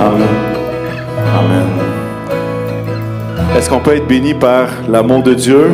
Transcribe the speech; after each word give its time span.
Amen. 0.00 0.26
Amen. 1.34 1.66
Est-ce 3.54 3.68
qu'on 3.68 3.80
peut 3.80 3.96
être 3.96 4.06
béni 4.06 4.32
par 4.32 4.68
l'amour 4.88 5.22
de 5.22 5.34
Dieu? 5.34 5.72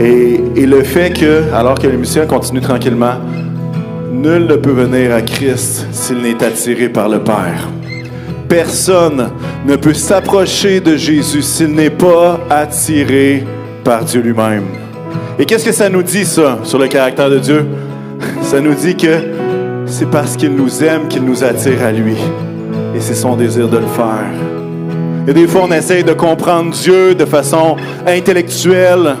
Et, 0.00 0.66
le 0.66 0.82
fait 0.82 1.12
que, 1.12 1.44
alors 1.54 1.78
que 1.78 1.86
les 1.86 1.96
musiciens 1.96 2.26
continuent 2.26 2.60
tranquillement, 2.60 3.14
nul 4.10 4.46
ne 4.46 4.56
peut 4.56 4.72
venir 4.72 5.14
à 5.14 5.22
Christ 5.22 5.86
s'il 5.92 6.22
n'est 6.22 6.42
attiré 6.42 6.88
par 6.88 7.08
le 7.08 7.20
Père. 7.20 7.68
Personne 8.48 9.30
ne 9.64 9.76
peut 9.76 9.94
s'approcher 9.94 10.80
de 10.80 10.96
Jésus 10.96 11.42
s'il 11.42 11.72
n'est 11.72 11.90
pas 11.90 12.40
attiré 12.50 13.44
par 13.84 14.04
Dieu 14.04 14.22
lui-même. 14.22 14.64
Et 15.38 15.44
qu'est-ce 15.44 15.64
que 15.64 15.72
ça 15.72 15.88
nous 15.88 16.02
dit, 16.02 16.24
ça, 16.24 16.58
sur 16.64 16.80
le 16.80 16.88
caractère 16.88 17.30
de 17.30 17.38
Dieu? 17.38 17.64
Ça 18.42 18.60
nous 18.60 18.74
dit 18.74 18.96
que 18.96 19.18
c'est 19.86 20.08
parce 20.08 20.36
qu'il 20.36 20.54
nous 20.54 20.84
aime 20.84 21.08
qu'il 21.08 21.24
nous 21.24 21.42
attire 21.42 21.82
à 21.84 21.90
lui. 21.90 22.16
C'est 23.02 23.16
son 23.16 23.34
désir 23.34 23.66
de 23.68 23.78
le 23.78 23.86
faire. 23.86 24.30
Et 25.26 25.32
des 25.32 25.48
fois, 25.48 25.62
on 25.64 25.72
essaye 25.72 26.04
de 26.04 26.12
comprendre 26.12 26.70
Dieu 26.70 27.16
de 27.16 27.24
façon 27.24 27.76
intellectuelle. 28.06 29.16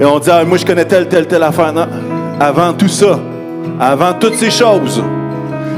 Et 0.00 0.04
on 0.06 0.18
dit, 0.18 0.30
ah, 0.32 0.42
moi, 0.44 0.56
je 0.56 0.64
connais 0.64 0.86
telle, 0.86 1.08
telle, 1.08 1.26
telle 1.26 1.42
affaire. 1.42 1.74
Non. 1.74 1.86
Avant 2.40 2.72
tout 2.72 2.88
ça, 2.88 3.20
avant 3.78 4.14
toutes 4.18 4.36
ces 4.36 4.50
choses, 4.50 5.02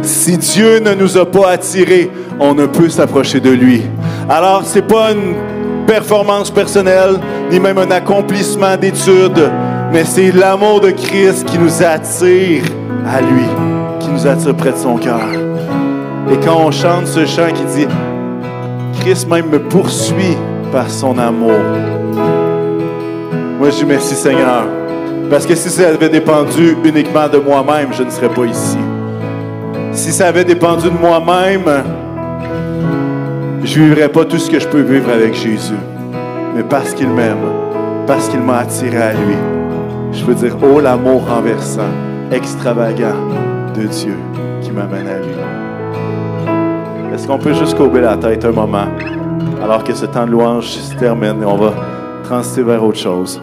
si 0.02 0.38
Dieu 0.38 0.78
ne 0.78 0.95
nous 0.95 1.18
a 1.18 1.26
pas 1.26 1.50
attirés, 1.50 2.09
on 2.38 2.54
ne 2.54 2.66
peut 2.66 2.88
s'approcher 2.88 3.40
de 3.40 3.51
lui. 3.51 3.82
Alors, 4.28 4.64
ce 4.64 4.76
n'est 4.76 4.87
pas 4.87 5.10
une 5.10 5.34
performance 5.88 6.52
personnelle, 6.52 7.18
ni 7.51 7.59
même 7.59 7.78
un 7.78 7.90
accomplissement 7.90 8.76
d'études, 8.76 9.51
mais 9.92 10.04
c'est 10.04 10.30
l'amour 10.30 10.80
de 10.80 10.90
Christ 10.90 11.45
qui 11.46 11.59
nous 11.59 11.82
attire 11.82 12.62
à 13.04 13.20
lui, 13.20 13.45
qui 13.98 14.09
nous 14.09 14.24
attire 14.24 14.54
près 14.54 14.70
de 14.70 14.78
son 14.78 14.96
cœur. 14.98 15.43
Et 16.30 16.37
quand 16.38 16.56
on 16.56 16.70
chante 16.70 17.06
ce 17.06 17.27
chant 17.27 17.48
qui 17.52 17.64
dit, 17.77 17.87
Christ 19.01 19.28
même 19.28 19.51
me 19.51 19.59
poursuit 19.59 20.37
par 20.73 20.88
son 20.88 21.18
amour. 21.18 21.60
Moi, 23.59 23.71
je 23.71 23.76
dis 23.76 23.85
merci 23.85 24.15
Seigneur. 24.15 24.65
Parce 25.30 25.46
que 25.46 25.54
si 25.54 25.68
ça 25.68 25.88
avait 25.88 26.09
dépendu 26.09 26.76
uniquement 26.85 27.29
de 27.29 27.38
moi-même, 27.38 27.88
je 27.93 28.02
ne 28.02 28.10
serais 28.10 28.29
pas 28.29 28.45
ici. 28.45 28.79
Si 29.93 30.13
ça 30.13 30.29
avait 30.29 30.45
dépendu 30.45 30.90
de 30.90 30.98
moi-même, 30.98 31.65
je 33.63 33.80
ne 33.80 33.87
vivrais 33.87 34.09
pas 34.09 34.24
tout 34.24 34.38
ce 34.38 34.51
que 34.51 34.59
je 34.59 34.68
peux 34.68 34.82
vivre 34.82 35.10
avec 35.10 35.35
Jésus. 35.35 35.74
Mais 36.54 36.63
parce 36.63 36.95
qu'il 36.95 37.09
m'aime, 37.09 37.38
parce 38.07 38.29
qu'il 38.29 38.41
m'a 38.41 38.59
attiré 38.59 38.96
à 38.96 39.13
lui, 39.13 39.37
je 40.13 40.24
veux 40.24 40.35
dire, 40.35 40.57
oh 40.63 40.80
l'amour 40.80 41.26
renversant, 41.29 41.91
extravagant 42.30 43.16
de 43.76 43.87
Dieu 43.87 44.16
qui 44.63 44.70
m'amène 44.70 45.09
à 45.09 45.18
lui. 45.18 45.54
Est-ce 47.15 47.29
qu'on 47.29 47.38
peut 47.38 47.52
juste 47.54 47.76
courber 47.76 48.01
la 48.01 48.16
tête 48.16 48.45
un 48.45 48.51
moment, 48.51 48.88
alors 49.62 49.84
que 49.84 49.95
ce 49.95 50.04
temps 50.04 50.26
de 50.26 50.32
louange 50.32 50.66
se 50.66 50.96
termine 50.96 51.40
et 51.43 51.45
on 51.45 51.54
va 51.54 51.73
transiter 52.24 52.65
vers 52.65 52.82
autre 52.82 52.98
chose? 52.98 53.40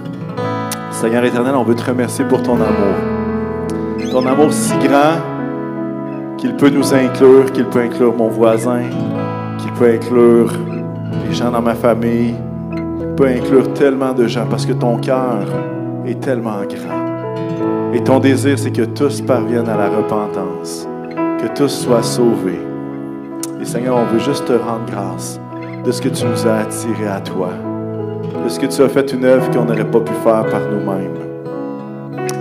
Seigneur 0.89 1.23
éternel, 1.23 1.55
on 1.55 1.64
veut 1.64 1.73
te 1.73 1.86
remercier 1.86 2.25
pour 2.25 2.44
ton 2.44 2.55
amour. 2.55 4.09
Ton 4.11 4.25
amour 4.25 4.52
si 4.52 4.73
grand 4.73 5.16
qu'il 6.38 6.58
peut 6.58 6.69
nous 6.69 6.94
inclure, 6.94 7.49
qu'il 7.53 7.64
peut 7.64 7.80
inclure 7.80 8.14
mon 8.14 8.27
voisin, 8.27 8.81
qu'il 9.58 9.72
peut 9.72 9.94
inclure 9.94 10.52
les 11.25 11.33
gens 11.33 11.49
dans 11.49 11.61
ma 11.61 11.73
famille, 11.73 12.36
qu'il 12.75 13.16
peut 13.16 13.27
inclure 13.27 13.72
tellement 13.72 14.11
de 14.11 14.27
gens 14.27 14.47
parce 14.49 14.66
que 14.66 14.73
ton 14.73 14.97
cœur 14.97 15.45
est 16.05 16.19
tellement 16.19 16.59
grand. 16.67 17.94
Et 17.94 18.03
ton 18.03 18.19
désir, 18.19 18.59
c'est 18.59 18.72
que 18.72 18.83
tous 18.83 19.22
parviennent 19.22 19.69
à 19.69 19.77
la 19.77 19.88
repentance, 19.88 20.89
que 21.39 21.47
tous 21.58 21.69
soient 21.69 22.03
sauvés. 22.03 22.70
Et 23.62 23.66
Seigneur, 23.66 23.98
on 23.98 24.06
veut 24.06 24.20
juste 24.20 24.45
te 24.45 24.54
rendre 24.54 24.86
grâce 24.90 25.40
de 25.86 25.92
ce 25.92 26.02
que 26.02 26.09
tu 26.09 26.26
nous 26.26 26.48
as 26.48 26.59
attirés 26.62 27.08
à 27.08 27.20
toi 27.20 27.50
de 28.44 28.50
ce 28.50 28.59
que 28.59 28.66
tu 28.66 28.81
as 28.81 28.90
fait 28.90 29.12
une 29.14 29.26
œuvre 29.26 29.50
qu'on 29.52 29.66
n'aurait 29.66 29.90
pas 29.90 30.00
pu 30.00 30.14
faire 30.23 30.45
par 30.45 30.62
nous-mêmes. 30.62 31.16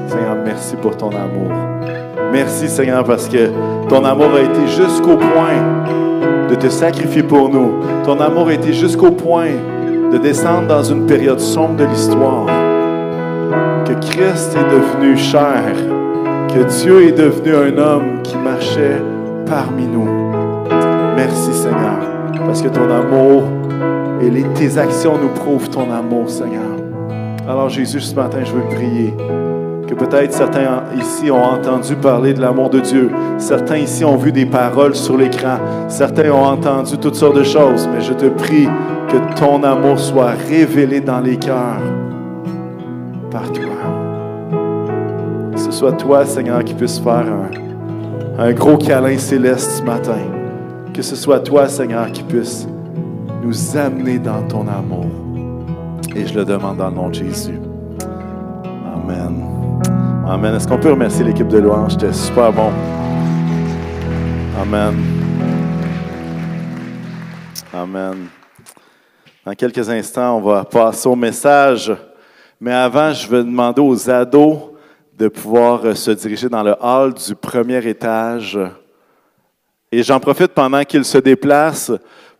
Seigneur, 0.09 0.37
merci 0.45 0.77
pour 0.77 0.97
ton 0.97 1.11
amour. 1.11 1.51
Merci, 2.33 2.69
Seigneur, 2.69 3.05
parce 3.05 3.29
que 3.29 3.51
ton 3.89 4.05
amour 4.05 4.31
a 4.37 4.41
été 4.41 4.67
jusqu'au 4.67 5.17
point 5.17 6.49
de 6.49 6.55
te 6.55 6.69
sacrifier 6.69 7.23
pour 7.23 7.49
nous. 7.49 7.75
Ton 8.05 8.21
amour 8.21 8.49
a 8.49 8.55
été 8.55 8.73
jusqu'au 8.73 9.11
point 9.11 9.51
de 10.13 10.19
descendre 10.19 10.69
dans 10.69 10.83
une 10.83 11.07
période 11.07 11.41
sombre 11.41 11.77
de 11.77 11.85
l'histoire. 11.85 12.47
Que 13.85 13.93
Christ 13.95 14.57
est 14.57 14.71
devenu 14.73 15.17
chair, 15.17 15.75
que 16.49 16.63
Dieu 16.81 17.09
est 17.09 17.13
devenu 17.13 17.55
un 17.55 17.79
homme 17.79 18.23
qui 18.23 18.37
marchait 18.37 19.03
parmi 19.47 19.87
nous. 19.87 20.20
Merci, 21.23 21.53
Seigneur, 21.53 21.99
parce 22.47 22.63
que 22.63 22.69
ton 22.69 22.91
amour 22.91 23.43
et 24.23 24.43
tes 24.55 24.79
actions 24.79 25.19
nous 25.19 25.29
prouvent 25.29 25.69
ton 25.69 25.93
amour, 25.93 26.31
Seigneur. 26.31 26.63
Alors 27.47 27.69
Jésus, 27.69 28.01
ce 28.01 28.15
matin, 28.15 28.39
je 28.43 28.53
veux 28.53 28.63
prier 28.75 29.15
que 29.87 29.93
peut-être 29.93 30.33
certains 30.33 30.83
ici 30.99 31.31
ont 31.31 31.45
entendu 31.45 31.95
parler 31.97 32.33
de 32.33 32.41
l'amour 32.41 32.71
de 32.71 32.81
Dieu. 32.81 33.11
Certains 33.37 33.77
ici 33.77 34.03
ont 34.03 34.17
vu 34.17 34.33
des 34.33 34.47
paroles 34.47 34.95
sur 34.95 35.19
l'écran. 35.19 35.59
Certains 35.89 36.31
ont 36.31 36.43
entendu 36.43 36.97
toutes 36.97 37.17
sortes 37.17 37.37
de 37.37 37.45
choses. 37.45 37.87
Mais 37.93 38.01
je 38.01 38.15
te 38.15 38.27
prie 38.27 38.67
que 39.11 39.39
ton 39.39 39.63
amour 39.63 39.99
soit 39.99 40.33
révélé 40.49 41.03
dans 41.03 41.21
les 41.21 41.37
cœurs 41.37 41.83
par 43.31 43.53
toi. 43.53 43.65
Que 45.53 45.61
ce 45.61 45.71
soit 45.71 45.93
toi, 45.93 46.25
Seigneur, 46.25 46.65
qui 46.65 46.73
puisse 46.73 46.99
faire 46.99 47.27
un 48.39 48.53
gros 48.53 48.79
câlin 48.79 49.19
céleste 49.19 49.71
ce 49.73 49.83
matin. 49.83 50.40
Que 51.01 51.07
ce 51.07 51.17
soit 51.17 51.41
toi, 51.41 51.67
Seigneur, 51.67 52.13
qui 52.13 52.23
puisse 52.23 52.69
nous 53.43 53.75
amener 53.75 54.19
dans 54.19 54.47
ton 54.47 54.69
amour. 54.69 55.07
Et 56.15 56.27
je 56.27 56.35
le 56.35 56.45
demande 56.45 56.77
dans 56.77 56.91
le 56.91 56.95
nom 56.95 57.09
de 57.09 57.15
Jésus. 57.15 57.59
Amen. 58.95 59.43
Amen. 60.29 60.55
Est-ce 60.55 60.69
qu'on 60.69 60.79
peut 60.79 60.91
remercier 60.91 61.25
l'équipe 61.25 61.49
de 61.49 61.57
louange? 61.57 61.93
C'était 61.93 62.13
super 62.13 62.53
bon. 62.53 62.71
Amen. 64.61 64.95
Amen. 67.73 68.27
Dans 69.47 69.55
quelques 69.55 69.89
instants, 69.89 70.37
on 70.37 70.43
va 70.43 70.65
passer 70.65 71.09
au 71.09 71.17
message. 71.17 71.97
Mais 72.61 72.75
avant, 72.75 73.15
je 73.15 73.27
vais 73.27 73.43
demander 73.43 73.81
aux 73.81 74.11
ados 74.11 74.59
de 75.17 75.29
pouvoir 75.29 75.97
se 75.97 76.11
diriger 76.11 76.51
dans 76.51 76.63
le 76.63 76.75
hall 76.79 77.15
du 77.15 77.35
premier 77.35 77.89
étage. 77.89 78.59
Et 79.93 80.05
j'en 80.05 80.21
profite 80.21 80.53
pendant 80.53 80.85
qu'ils 80.85 81.05
se 81.05 81.19
déplacent 81.19 81.91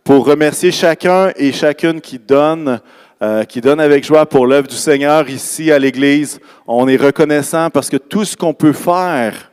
pour 0.05 0.25
remercier 0.25 0.71
chacun 0.71 1.33
et 1.35 1.51
chacune 1.51 1.99
qui 1.99 2.17
donne, 2.17 2.79
euh, 3.21 3.43
qui 3.43 3.59
donne 3.59 3.81
avec 3.81 4.05
joie 4.05 4.25
pour 4.25 4.47
l'œuvre 4.47 4.69
du 4.69 4.75
Seigneur 4.75 5.29
ici 5.29 5.69
à 5.69 5.77
l'Église. 5.77 6.39
On 6.65 6.87
est 6.87 6.95
reconnaissant 6.95 7.69
parce 7.69 7.89
que 7.89 7.97
tout 7.97 8.23
ce 8.23 8.37
qu'on 8.37 8.53
peut 8.53 8.71
faire, 8.71 9.51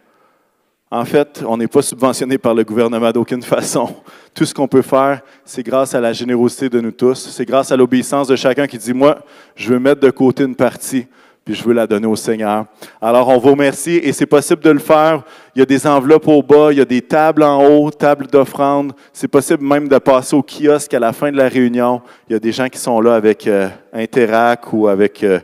en 0.93 1.05
fait, 1.05 1.43
on 1.45 1.57
n'est 1.57 1.67
pas 1.67 1.83
subventionné 1.83 2.39
par 2.39 2.55
le 2.55 2.63
gouvernement 2.63 3.11
d'aucune 3.11 3.43
façon. 3.57 3.97
Tout 4.33 4.45
ce 4.45 4.55
qu'on 4.55 4.69
peut 4.69 4.83
faire, 4.83 5.21
c'est 5.45 5.65
grâce 5.65 5.93
à 5.93 6.01
la 6.01 6.13
générosité 6.13 6.69
de 6.69 6.81
nous 6.81 6.93
tous. 6.93 7.31
C'est 7.31 7.45
grâce 7.45 7.73
à 7.73 7.77
l'obéissance 7.77 8.29
de 8.29 8.37
chacun 8.37 8.69
qui 8.69 8.79
dit, 8.79 8.95
moi, 8.95 9.19
je 9.57 9.71
veux 9.73 9.81
mettre 9.81 10.03
de 10.03 10.11
côté 10.11 10.45
une 10.45 10.55
partie 10.55 11.09
puis 11.49 11.57
je 11.57 11.65
veux 11.65 11.73
la 11.73 11.87
donner 11.87 12.07
au 12.07 12.15
Seigneur. 12.15 12.67
Alors, 13.01 13.27
on 13.31 13.39
vous 13.39 13.53
remercie 13.53 13.99
et 14.03 14.13
c'est 14.13 14.27
possible 14.27 14.63
de 14.63 14.69
le 14.69 14.79
faire. 14.79 15.23
Il 15.57 15.61
y 15.61 15.63
a 15.63 15.65
des 15.65 15.87
enveloppes 15.87 16.29
au 16.29 16.43
bas, 16.43 16.69
il 16.73 16.77
y 16.77 16.81
a 16.83 16.85
des 16.85 17.01
tables 17.01 17.43
en 17.43 17.65
haut, 17.65 17.91
tables 17.91 18.27
d'offrande. 18.27 18.93
C'est 19.15 19.29
possible 19.29 19.65
même 19.65 19.89
de 19.89 19.97
passer 19.97 20.37
au 20.37 20.43
kiosque 20.43 20.93
à 20.93 20.99
la 20.99 21.15
fin 21.15 21.33
de 21.33 21.39
la 21.39 21.49
réunion. 21.49 22.03
Il 22.29 22.35
y 22.35 22.37
a 22.37 22.39
des 22.39 22.53
gens 22.53 22.69
qui 22.69 22.77
sont 22.77 23.01
là 23.01 23.15
avec 23.15 23.47
euh, 23.47 23.71
Interac 23.95 24.71
ou 24.75 24.89
avec 24.89 25.25
euh, 25.25 25.41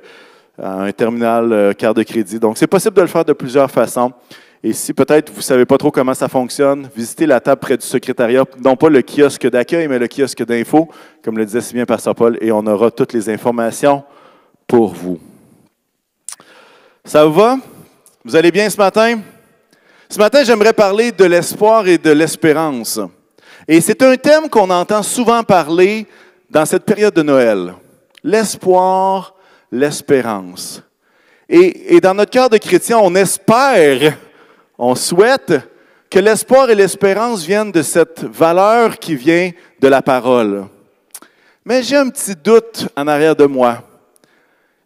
un 0.62 0.92
terminal 0.92 1.50
euh, 1.50 1.72
carte 1.72 1.96
de 1.96 2.02
crédit. 2.02 2.38
Donc, 2.38 2.58
c'est 2.58 2.66
possible 2.66 2.96
de 2.96 3.00
le 3.00 3.08
faire 3.08 3.24
de 3.24 3.32
plusieurs 3.32 3.70
façons. 3.70 4.12
Et 4.62 4.74
si 4.74 4.92
peut-être 4.92 5.30
vous 5.30 5.38
ne 5.38 5.42
savez 5.42 5.64
pas 5.64 5.78
trop 5.78 5.90
comment 5.90 6.12
ça 6.12 6.28
fonctionne, 6.28 6.86
visitez 6.94 7.24
la 7.24 7.40
table 7.40 7.62
près 7.62 7.78
du 7.78 7.86
secrétariat, 7.86 8.44
non 8.62 8.76
pas 8.76 8.90
le 8.90 9.00
kiosque 9.00 9.48
d'accueil, 9.48 9.88
mais 9.88 9.98
le 9.98 10.08
kiosque 10.08 10.44
d'info, 10.44 10.86
comme 11.24 11.38
le 11.38 11.46
disait 11.46 11.62
si 11.62 11.72
bien 11.72 11.86
Pasteur 11.86 12.14
Paul, 12.14 12.36
et 12.42 12.52
on 12.52 12.66
aura 12.66 12.90
toutes 12.90 13.14
les 13.14 13.30
informations 13.30 14.04
pour 14.66 14.92
vous. 14.92 15.18
Ça 17.06 17.26
vous 17.26 17.34
va? 17.34 17.58
Vous 18.24 18.34
allez 18.34 18.50
bien 18.50 18.70
ce 18.70 18.78
matin? 18.78 19.20
Ce 20.08 20.18
matin, 20.18 20.42
j'aimerais 20.42 20.72
parler 20.72 21.12
de 21.12 21.26
l'espoir 21.26 21.86
et 21.86 21.98
de 21.98 22.10
l'espérance. 22.10 22.98
Et 23.68 23.82
c'est 23.82 24.00
un 24.02 24.16
thème 24.16 24.48
qu'on 24.48 24.70
entend 24.70 25.02
souvent 25.02 25.42
parler 25.42 26.06
dans 26.48 26.64
cette 26.64 26.84
période 26.84 27.12
de 27.12 27.22
Noël. 27.22 27.74
L'espoir, 28.22 29.34
l'espérance. 29.70 30.82
Et, 31.46 32.00
dans 32.00 32.14
notre 32.14 32.30
cœur 32.30 32.48
de 32.48 32.56
chrétien, 32.56 32.98
on 32.98 33.14
espère, 33.14 34.16
on 34.78 34.94
souhaite 34.94 35.52
que 36.08 36.18
l'espoir 36.18 36.70
et 36.70 36.74
l'espérance 36.74 37.44
viennent 37.44 37.70
de 37.72 37.82
cette 37.82 38.24
valeur 38.24 38.98
qui 38.98 39.14
vient 39.14 39.50
de 39.78 39.88
la 39.88 40.00
parole. 40.00 40.64
Mais 41.66 41.82
j'ai 41.82 41.96
un 41.96 42.08
petit 42.08 42.34
doute 42.34 42.88
en 42.96 43.06
arrière 43.06 43.36
de 43.36 43.44
moi. 43.44 43.82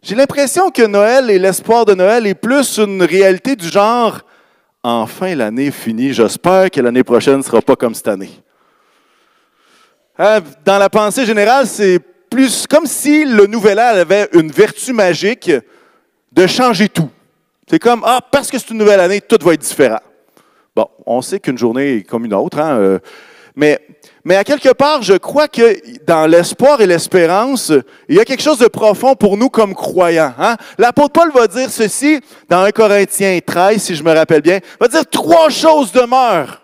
J'ai 0.01 0.15
l'impression 0.15 0.71
que 0.71 0.85
Noël 0.85 1.29
et 1.29 1.37
l'espoir 1.37 1.83
de 1.83 1.93
Noël 1.93 2.25
est 2.25 2.35
plus 2.35 2.77
une 2.77 3.03
réalité 3.03 3.55
du 3.55 3.67
genre 3.67 4.21
enfin 4.81 5.35
l'année 5.35 5.71
finie, 5.71 6.13
j'espère 6.13 6.71
que 6.71 6.79
l'année 6.79 7.03
prochaine 7.03 7.37
ne 7.37 7.41
sera 7.41 7.61
pas 7.61 7.75
comme 7.75 7.93
cette 7.93 8.07
année. 8.07 8.31
Hein, 10.17 10.39
dans 10.63 10.77
la 10.77 10.89
pensée 10.89 11.25
générale, 11.25 11.67
c'est 11.67 11.99
plus 12.29 12.65
comme 12.65 12.85
si 12.85 13.25
le 13.25 13.45
nouvel 13.45 13.77
an 13.79 13.95
avait 13.95 14.29
une 14.33 14.51
vertu 14.51 14.93
magique 14.93 15.51
de 16.31 16.47
changer 16.47 16.87
tout. 16.87 17.09
C'est 17.69 17.79
comme, 17.79 18.01
ah, 18.05 18.19
parce 18.31 18.49
que 18.49 18.57
c'est 18.57 18.69
une 18.69 18.77
nouvelle 18.77 18.99
année, 19.01 19.19
tout 19.19 19.37
va 19.41 19.53
être 19.53 19.61
différent. 19.61 19.99
Bon, 20.75 20.87
on 21.05 21.21
sait 21.21 21.39
qu'une 21.39 21.57
journée 21.57 21.97
est 21.97 22.03
comme 22.03 22.23
une 22.25 22.33
autre, 22.33 22.59
hein, 22.59 22.77
euh, 22.77 22.99
mais, 23.55 23.79
mais 24.23 24.35
à 24.35 24.43
quelque 24.43 24.73
part, 24.73 25.01
je 25.01 25.13
crois 25.13 25.47
que 25.47 25.77
dans 26.05 26.27
l'espoir 26.27 26.81
et 26.81 26.85
l'espérance, 26.85 27.71
il 28.07 28.15
y 28.15 28.19
a 28.19 28.25
quelque 28.25 28.43
chose 28.43 28.59
de 28.59 28.67
profond 28.67 29.15
pour 29.15 29.37
nous 29.37 29.49
comme 29.49 29.73
croyants. 29.73 30.33
Hein? 30.37 30.55
L'apôtre 30.77 31.13
Paul 31.13 31.31
va 31.31 31.47
dire 31.47 31.69
ceci 31.69 32.19
dans 32.47 32.63
1 32.63 32.71
Corinthiens 32.71 33.39
13, 33.45 33.81
si 33.81 33.95
je 33.95 34.03
me 34.03 34.13
rappelle 34.13 34.41
bien, 34.41 34.59
va 34.79 34.87
dire 34.87 35.05
trois 35.09 35.49
choses 35.49 35.91
demeurent. 35.91 36.61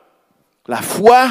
La 0.68 0.82
foi, 0.82 1.30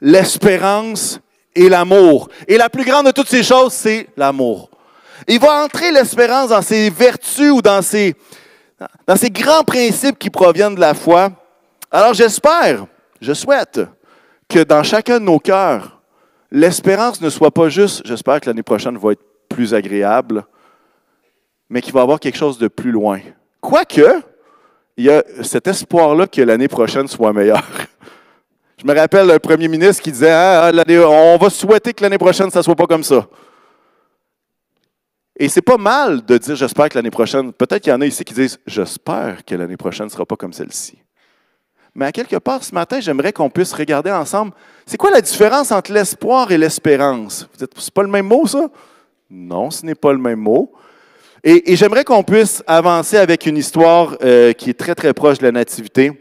l'espérance 0.00 1.20
et 1.54 1.68
l'amour. 1.68 2.28
Et 2.46 2.56
la 2.56 2.68
plus 2.68 2.84
grande 2.84 3.06
de 3.06 3.12
toutes 3.12 3.28
ces 3.28 3.42
choses, 3.42 3.72
c'est 3.72 4.08
l'amour. 4.16 4.70
Il 5.26 5.40
va 5.40 5.64
entrer 5.64 5.90
l'espérance 5.90 6.50
dans 6.50 6.62
ses 6.62 6.90
vertus 6.90 7.50
ou 7.50 7.62
dans 7.62 7.82
ses, 7.82 8.14
dans 9.06 9.16
ces 9.16 9.30
grands 9.30 9.64
principes 9.64 10.18
qui 10.18 10.30
proviennent 10.30 10.74
de 10.74 10.80
la 10.80 10.94
foi. 10.94 11.30
Alors 11.90 12.14
j'espère, 12.14 12.86
je 13.20 13.32
souhaite 13.32 13.80
que 14.48 14.62
dans 14.62 14.82
chacun 14.82 15.18
de 15.18 15.24
nos 15.24 15.38
cœurs, 15.38 16.00
l'espérance 16.50 17.20
ne 17.20 17.30
soit 17.30 17.50
pas 17.50 17.68
juste, 17.68 18.02
j'espère 18.04 18.40
que 18.40 18.46
l'année 18.48 18.62
prochaine 18.62 18.96
va 18.96 19.12
être 19.12 19.22
plus 19.48 19.74
agréable, 19.74 20.44
mais 21.68 21.80
qu'il 21.80 21.92
va 21.92 22.00
y 22.00 22.02
avoir 22.02 22.20
quelque 22.20 22.38
chose 22.38 22.58
de 22.58 22.68
plus 22.68 22.92
loin. 22.92 23.20
Quoique, 23.60 24.22
il 24.96 25.04
y 25.04 25.10
a 25.10 25.22
cet 25.42 25.66
espoir-là 25.66 26.26
que 26.26 26.40
l'année 26.42 26.68
prochaine 26.68 27.08
soit 27.08 27.32
meilleure. 27.32 27.66
Je 28.78 28.86
me 28.86 28.94
rappelle 28.94 29.26
le 29.26 29.38
premier 29.38 29.68
ministre 29.68 30.02
qui 30.02 30.12
disait 30.12 30.30
ah, 30.30 30.70
on 31.08 31.38
va 31.38 31.50
souhaiter 31.50 31.92
que 31.92 32.02
l'année 32.02 32.18
prochaine, 32.18 32.50
ça 32.50 32.60
ne 32.60 32.64
soit 32.64 32.76
pas 32.76 32.86
comme 32.86 33.04
ça. 33.04 33.26
Et 35.38 35.48
c'est 35.48 35.62
pas 35.62 35.76
mal 35.76 36.24
de 36.24 36.38
dire 36.38 36.56
j'espère 36.56 36.88
que 36.88 36.96
l'année 36.96 37.10
prochaine, 37.10 37.52
peut-être 37.52 37.82
qu'il 37.82 37.90
y 37.92 37.94
en 37.94 38.00
a 38.00 38.06
ici 38.06 38.24
qui 38.24 38.34
disent 38.34 38.58
j'espère 38.66 39.44
que 39.44 39.54
l'année 39.54 39.76
prochaine 39.76 40.06
ne 40.06 40.10
sera 40.10 40.24
pas 40.24 40.36
comme 40.36 40.52
celle-ci. 40.52 40.98
Mais 41.96 42.04
à 42.04 42.12
quelque 42.12 42.36
part, 42.36 42.62
ce 42.62 42.74
matin, 42.74 43.00
j'aimerais 43.00 43.32
qu'on 43.32 43.48
puisse 43.48 43.72
regarder 43.72 44.10
ensemble, 44.10 44.52
c'est 44.84 44.98
quoi 44.98 45.10
la 45.10 45.22
différence 45.22 45.72
entre 45.72 45.90
l'espoir 45.92 46.52
et 46.52 46.58
l'espérance? 46.58 47.48
Vous 47.50 47.64
dites, 47.64 47.74
c'est 47.78 47.92
pas 47.92 48.02
le 48.02 48.10
même 48.10 48.26
mot, 48.26 48.46
ça? 48.46 48.68
Non, 49.30 49.70
ce 49.70 49.86
n'est 49.86 49.94
pas 49.94 50.12
le 50.12 50.18
même 50.18 50.38
mot. 50.38 50.70
Et, 51.42 51.74
j'aimerais 51.74 52.04
qu'on 52.04 52.22
puisse 52.22 52.62
avancer 52.66 53.16
avec 53.16 53.46
une 53.46 53.56
histoire 53.56 54.14
euh, 54.22 54.52
qui 54.52 54.68
est 54.68 54.78
très, 54.78 54.94
très 54.94 55.14
proche 55.14 55.38
de 55.38 55.44
la 55.44 55.52
nativité. 55.52 56.12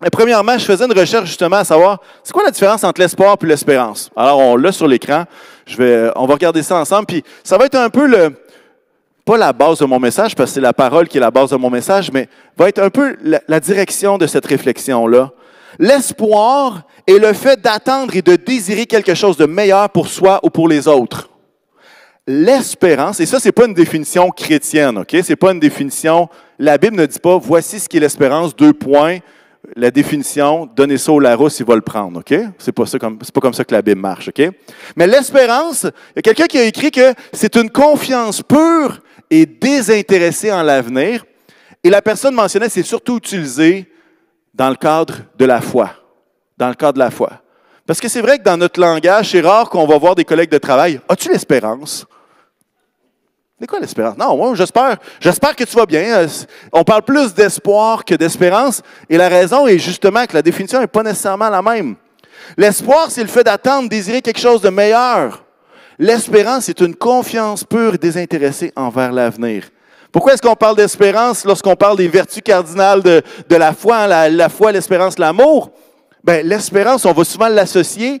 Mais 0.00 0.08
premièrement, 0.08 0.56
je 0.56 0.64
faisais 0.64 0.86
une 0.86 0.98
recherche 0.98 1.26
justement 1.26 1.56
à 1.56 1.64
savoir, 1.64 2.00
c'est 2.22 2.32
quoi 2.32 2.44
la 2.44 2.50
différence 2.50 2.82
entre 2.82 3.00
l'espoir 3.00 3.36
et 3.42 3.46
l'espérance? 3.46 4.10
Alors, 4.16 4.38
on 4.38 4.56
l'a 4.56 4.72
sur 4.72 4.88
l'écran. 4.88 5.24
Je 5.66 5.76
vais, 5.76 6.10
on 6.16 6.24
va 6.24 6.34
regarder 6.34 6.62
ça 6.62 6.76
ensemble. 6.76 7.04
Puis, 7.06 7.22
ça 7.42 7.58
va 7.58 7.66
être 7.66 7.74
un 7.74 7.90
peu 7.90 8.06
le, 8.06 8.34
pas 9.24 9.38
la 9.38 9.52
base 9.52 9.78
de 9.78 9.86
mon 9.86 9.98
message, 9.98 10.34
parce 10.34 10.50
que 10.50 10.54
c'est 10.54 10.60
la 10.60 10.72
parole 10.72 11.08
qui 11.08 11.16
est 11.16 11.20
la 11.20 11.30
base 11.30 11.50
de 11.50 11.56
mon 11.56 11.70
message, 11.70 12.12
mais 12.12 12.28
va 12.56 12.68
être 12.68 12.80
un 12.80 12.90
peu 12.90 13.16
la, 13.22 13.60
direction 13.60 14.18
de 14.18 14.26
cette 14.26 14.46
réflexion-là. 14.46 15.32
L'espoir 15.78 16.82
est 17.06 17.18
le 17.18 17.32
fait 17.32 17.60
d'attendre 17.60 18.14
et 18.14 18.22
de 18.22 18.36
désirer 18.36 18.86
quelque 18.86 19.14
chose 19.14 19.36
de 19.36 19.46
meilleur 19.46 19.88
pour 19.90 20.08
soi 20.08 20.40
ou 20.42 20.50
pour 20.50 20.68
les 20.68 20.86
autres. 20.86 21.30
L'espérance, 22.26 23.20
et 23.20 23.26
ça, 23.26 23.40
c'est 23.40 23.52
pas 23.52 23.66
une 23.66 23.74
définition 23.74 24.30
chrétienne, 24.30 24.98
OK? 24.98 25.16
C'est 25.22 25.36
pas 25.36 25.52
une 25.52 25.60
définition. 25.60 26.28
La 26.58 26.78
Bible 26.78 26.96
ne 26.96 27.06
dit 27.06 27.18
pas 27.18 27.36
voici 27.36 27.80
ce 27.80 27.88
qu'est 27.88 28.00
l'espérance, 28.00 28.54
deux 28.54 28.72
points, 28.72 29.18
la 29.76 29.90
définition, 29.90 30.68
donnez 30.74 30.98
ça 30.98 31.12
au 31.12 31.20
Larousse, 31.20 31.58
il 31.60 31.66
va 31.66 31.74
le 31.74 31.80
prendre, 31.80 32.20
OK? 32.20 32.34
C'est 32.58 32.72
pas, 32.72 32.86
ça 32.86 32.98
comme, 32.98 33.18
pas 33.18 33.40
comme 33.40 33.54
ça 33.54 33.64
que 33.64 33.74
la 33.74 33.82
Bible 33.82 34.00
marche, 34.00 34.28
OK? 34.28 34.50
Mais 34.96 35.06
l'espérance, 35.06 35.84
il 35.84 36.16
y 36.16 36.18
a 36.18 36.22
quelqu'un 36.22 36.46
qui 36.46 36.58
a 36.58 36.64
écrit 36.64 36.90
que 36.90 37.14
c'est 37.32 37.56
une 37.56 37.70
confiance 37.70 38.42
pure 38.42 39.00
et 39.30 39.46
désintéressée 39.46 40.52
en 40.52 40.62
l'avenir. 40.62 41.24
Et 41.82 41.90
la 41.90 42.00
personne 42.00 42.34
mentionnée, 42.34 42.68
c'est 42.68 42.82
surtout 42.82 43.16
utilisé 43.16 43.90
dans 44.52 44.70
le 44.70 44.76
cadre 44.76 45.16
de 45.36 45.44
la 45.44 45.60
foi. 45.60 45.90
Dans 46.56 46.68
le 46.68 46.74
cadre 46.74 46.94
de 46.94 46.98
la 47.00 47.10
foi. 47.10 47.30
Parce 47.86 48.00
que 48.00 48.08
c'est 48.08 48.22
vrai 48.22 48.38
que 48.38 48.44
dans 48.44 48.56
notre 48.56 48.80
langage, 48.80 49.30
c'est 49.30 49.40
rare 49.40 49.68
qu'on 49.68 49.86
va 49.86 49.98
voir 49.98 50.14
des 50.14 50.24
collègues 50.24 50.50
de 50.50 50.58
travail. 50.58 51.00
As-tu 51.08 51.30
l'espérance? 51.30 52.06
C'est 53.60 53.66
quoi 53.66 53.78
l'espérance? 53.78 54.16
Non, 54.16 54.54
j'espère, 54.54 54.96
j'espère 55.20 55.54
que 55.54 55.64
tu 55.64 55.76
vas 55.76 55.86
bien. 55.86 56.26
On 56.72 56.82
parle 56.82 57.02
plus 57.02 57.34
d'espoir 57.34 58.04
que 58.04 58.14
d'espérance. 58.14 58.82
Et 59.08 59.16
la 59.16 59.28
raison 59.28 59.66
est 59.66 59.78
justement 59.78 60.24
que 60.26 60.34
la 60.34 60.42
définition 60.42 60.80
n'est 60.80 60.86
pas 60.86 61.02
nécessairement 61.02 61.50
la 61.50 61.62
même. 61.62 61.96
L'espoir, 62.56 63.10
c'est 63.10 63.22
le 63.22 63.28
fait 63.28 63.44
d'attendre, 63.44 63.88
désirer 63.88 64.22
quelque 64.22 64.40
chose 64.40 64.60
de 64.60 64.70
meilleur. 64.70 65.43
L'espérance, 65.98 66.64
c'est 66.64 66.80
une 66.80 66.94
confiance 66.94 67.64
pure 67.64 67.94
et 67.94 67.98
désintéressée 67.98 68.72
envers 68.76 69.12
l'avenir. 69.12 69.64
Pourquoi 70.10 70.34
est-ce 70.34 70.42
qu'on 70.42 70.54
parle 70.54 70.76
d'espérance 70.76 71.44
lorsqu'on 71.44 71.76
parle 71.76 71.96
des 71.96 72.08
vertus 72.08 72.42
cardinales 72.42 73.02
de, 73.02 73.22
la 73.50 73.72
foi, 73.72 73.96
hein, 73.98 74.06
la, 74.06 74.28
la 74.28 74.48
foi, 74.48 74.72
l'espérance, 74.72 75.18
l'amour? 75.18 75.70
Ben, 76.22 76.46
l'espérance, 76.46 77.04
on 77.04 77.12
va 77.12 77.24
souvent 77.24 77.48
l'associer 77.48 78.20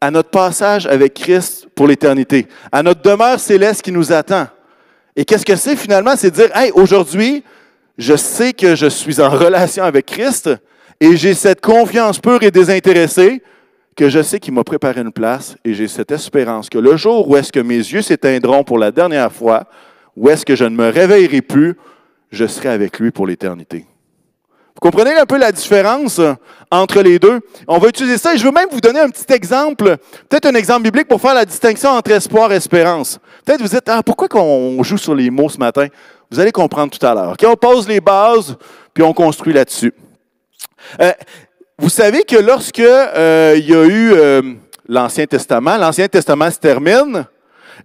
à 0.00 0.10
notre 0.10 0.30
passage 0.30 0.86
avec 0.86 1.14
Christ 1.14 1.66
pour 1.74 1.86
l'éternité, 1.86 2.46
à 2.72 2.82
notre 2.82 3.02
demeure 3.02 3.40
céleste 3.40 3.82
qui 3.82 3.92
nous 3.92 4.12
attend. 4.12 4.46
Et 5.16 5.24
qu'est-ce 5.24 5.44
que 5.44 5.56
c'est 5.56 5.76
finalement? 5.76 6.14
C'est 6.16 6.30
dire, 6.30 6.54
hey, 6.54 6.70
aujourd'hui, 6.72 7.44
je 7.98 8.16
sais 8.16 8.52
que 8.52 8.74
je 8.74 8.86
suis 8.86 9.20
en 9.20 9.28
relation 9.28 9.84
avec 9.84 10.06
Christ 10.06 10.48
et 11.00 11.16
j'ai 11.16 11.34
cette 11.34 11.60
confiance 11.60 12.18
pure 12.18 12.42
et 12.42 12.50
désintéressée 12.50 13.42
que 13.96 14.08
je 14.08 14.22
sais 14.22 14.40
qu'il 14.40 14.54
m'a 14.54 14.64
préparé 14.64 15.00
une 15.00 15.12
place 15.12 15.56
et 15.64 15.74
j'ai 15.74 15.88
cette 15.88 16.10
espérance 16.10 16.70
que 16.70 16.78
le 16.78 16.96
jour 16.96 17.28
où 17.28 17.36
est-ce 17.36 17.52
que 17.52 17.60
mes 17.60 17.76
yeux 17.76 18.02
s'éteindront 18.02 18.64
pour 18.64 18.78
la 18.78 18.90
dernière 18.90 19.32
fois, 19.32 19.64
où 20.16 20.28
est-ce 20.28 20.46
que 20.46 20.56
je 20.56 20.64
ne 20.64 20.74
me 20.76 20.88
réveillerai 20.88 21.42
plus, 21.42 21.76
je 22.30 22.46
serai 22.46 22.68
avec 22.68 22.98
lui 22.98 23.10
pour 23.10 23.26
l'éternité. 23.26 23.86
Vous 24.74 24.88
comprenez 24.88 25.14
un 25.16 25.26
peu 25.26 25.36
la 25.36 25.52
différence 25.52 26.20
entre 26.70 27.02
les 27.02 27.18
deux? 27.18 27.40
On 27.66 27.78
va 27.78 27.88
utiliser 27.88 28.16
ça 28.16 28.34
et 28.34 28.38
je 28.38 28.44
veux 28.44 28.52
même 28.52 28.68
vous 28.70 28.80
donner 28.80 29.00
un 29.00 29.10
petit 29.10 29.30
exemple, 29.32 29.96
peut-être 30.28 30.46
un 30.46 30.54
exemple 30.54 30.82
biblique 30.82 31.08
pour 31.08 31.20
faire 31.20 31.34
la 31.34 31.44
distinction 31.44 31.90
entre 31.90 32.12
espoir 32.12 32.50
et 32.52 32.56
espérance. 32.56 33.18
Peut-être 33.44 33.60
vous 33.60 33.68
dites, 33.68 33.88
ah, 33.88 34.02
pourquoi 34.02 34.28
qu'on 34.28 34.82
joue 34.82 34.96
sur 34.96 35.14
les 35.14 35.28
mots 35.28 35.48
ce 35.48 35.58
matin? 35.58 35.88
Vous 36.30 36.38
allez 36.38 36.52
comprendre 36.52 36.96
tout 36.96 37.04
à 37.04 37.12
l'heure. 37.12 37.36
On 37.44 37.56
pose 37.56 37.88
les 37.88 38.00
bases, 38.00 38.56
puis 38.94 39.02
on 39.02 39.12
construit 39.12 39.52
là-dessus. 39.52 39.92
Euh, 41.00 41.12
vous 41.80 41.88
savez 41.88 42.24
que 42.24 42.36
lorsque 42.36 42.78
euh, 42.78 43.54
il 43.56 43.68
y 43.68 43.74
a 43.74 43.84
eu 43.86 44.12
euh, 44.12 44.42
l'Ancien 44.86 45.24
Testament, 45.24 45.78
l'Ancien 45.78 46.08
Testament 46.08 46.50
se 46.50 46.58
termine, 46.58 47.26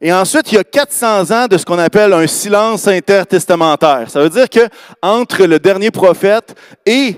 et 0.01 0.11
ensuite, 0.11 0.51
il 0.51 0.55
y 0.55 0.57
a 0.57 0.63
400 0.65 1.31
ans 1.31 1.47
de 1.47 1.57
ce 1.57 1.65
qu'on 1.65 1.79
appelle 1.79 2.11
un 2.11 2.27
silence 2.27 2.85
intertestamentaire. 2.89 4.09
Ça 4.09 4.21
veut 4.21 4.29
dire 4.29 4.49
que 4.49 4.67
entre 5.01 5.45
le 5.45 5.57
dernier 5.57 5.89
prophète 5.89 6.53
et 6.85 7.15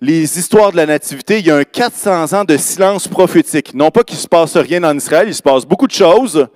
les 0.00 0.38
histoires 0.38 0.72
de 0.72 0.78
la 0.78 0.86
nativité, 0.86 1.40
il 1.40 1.46
y 1.46 1.50
a 1.50 1.56
un 1.56 1.64
400 1.64 2.32
ans 2.32 2.44
de 2.44 2.56
silence 2.56 3.06
prophétique. 3.06 3.74
Non 3.74 3.90
pas 3.90 4.02
qu'il 4.02 4.16
se 4.16 4.26
passe 4.26 4.56
rien 4.56 4.82
en 4.84 4.96
Israël, 4.96 5.28
il 5.28 5.34
se 5.34 5.42
passe 5.42 5.66
beaucoup 5.66 5.86
de 5.86 5.92
choses, 5.92 6.46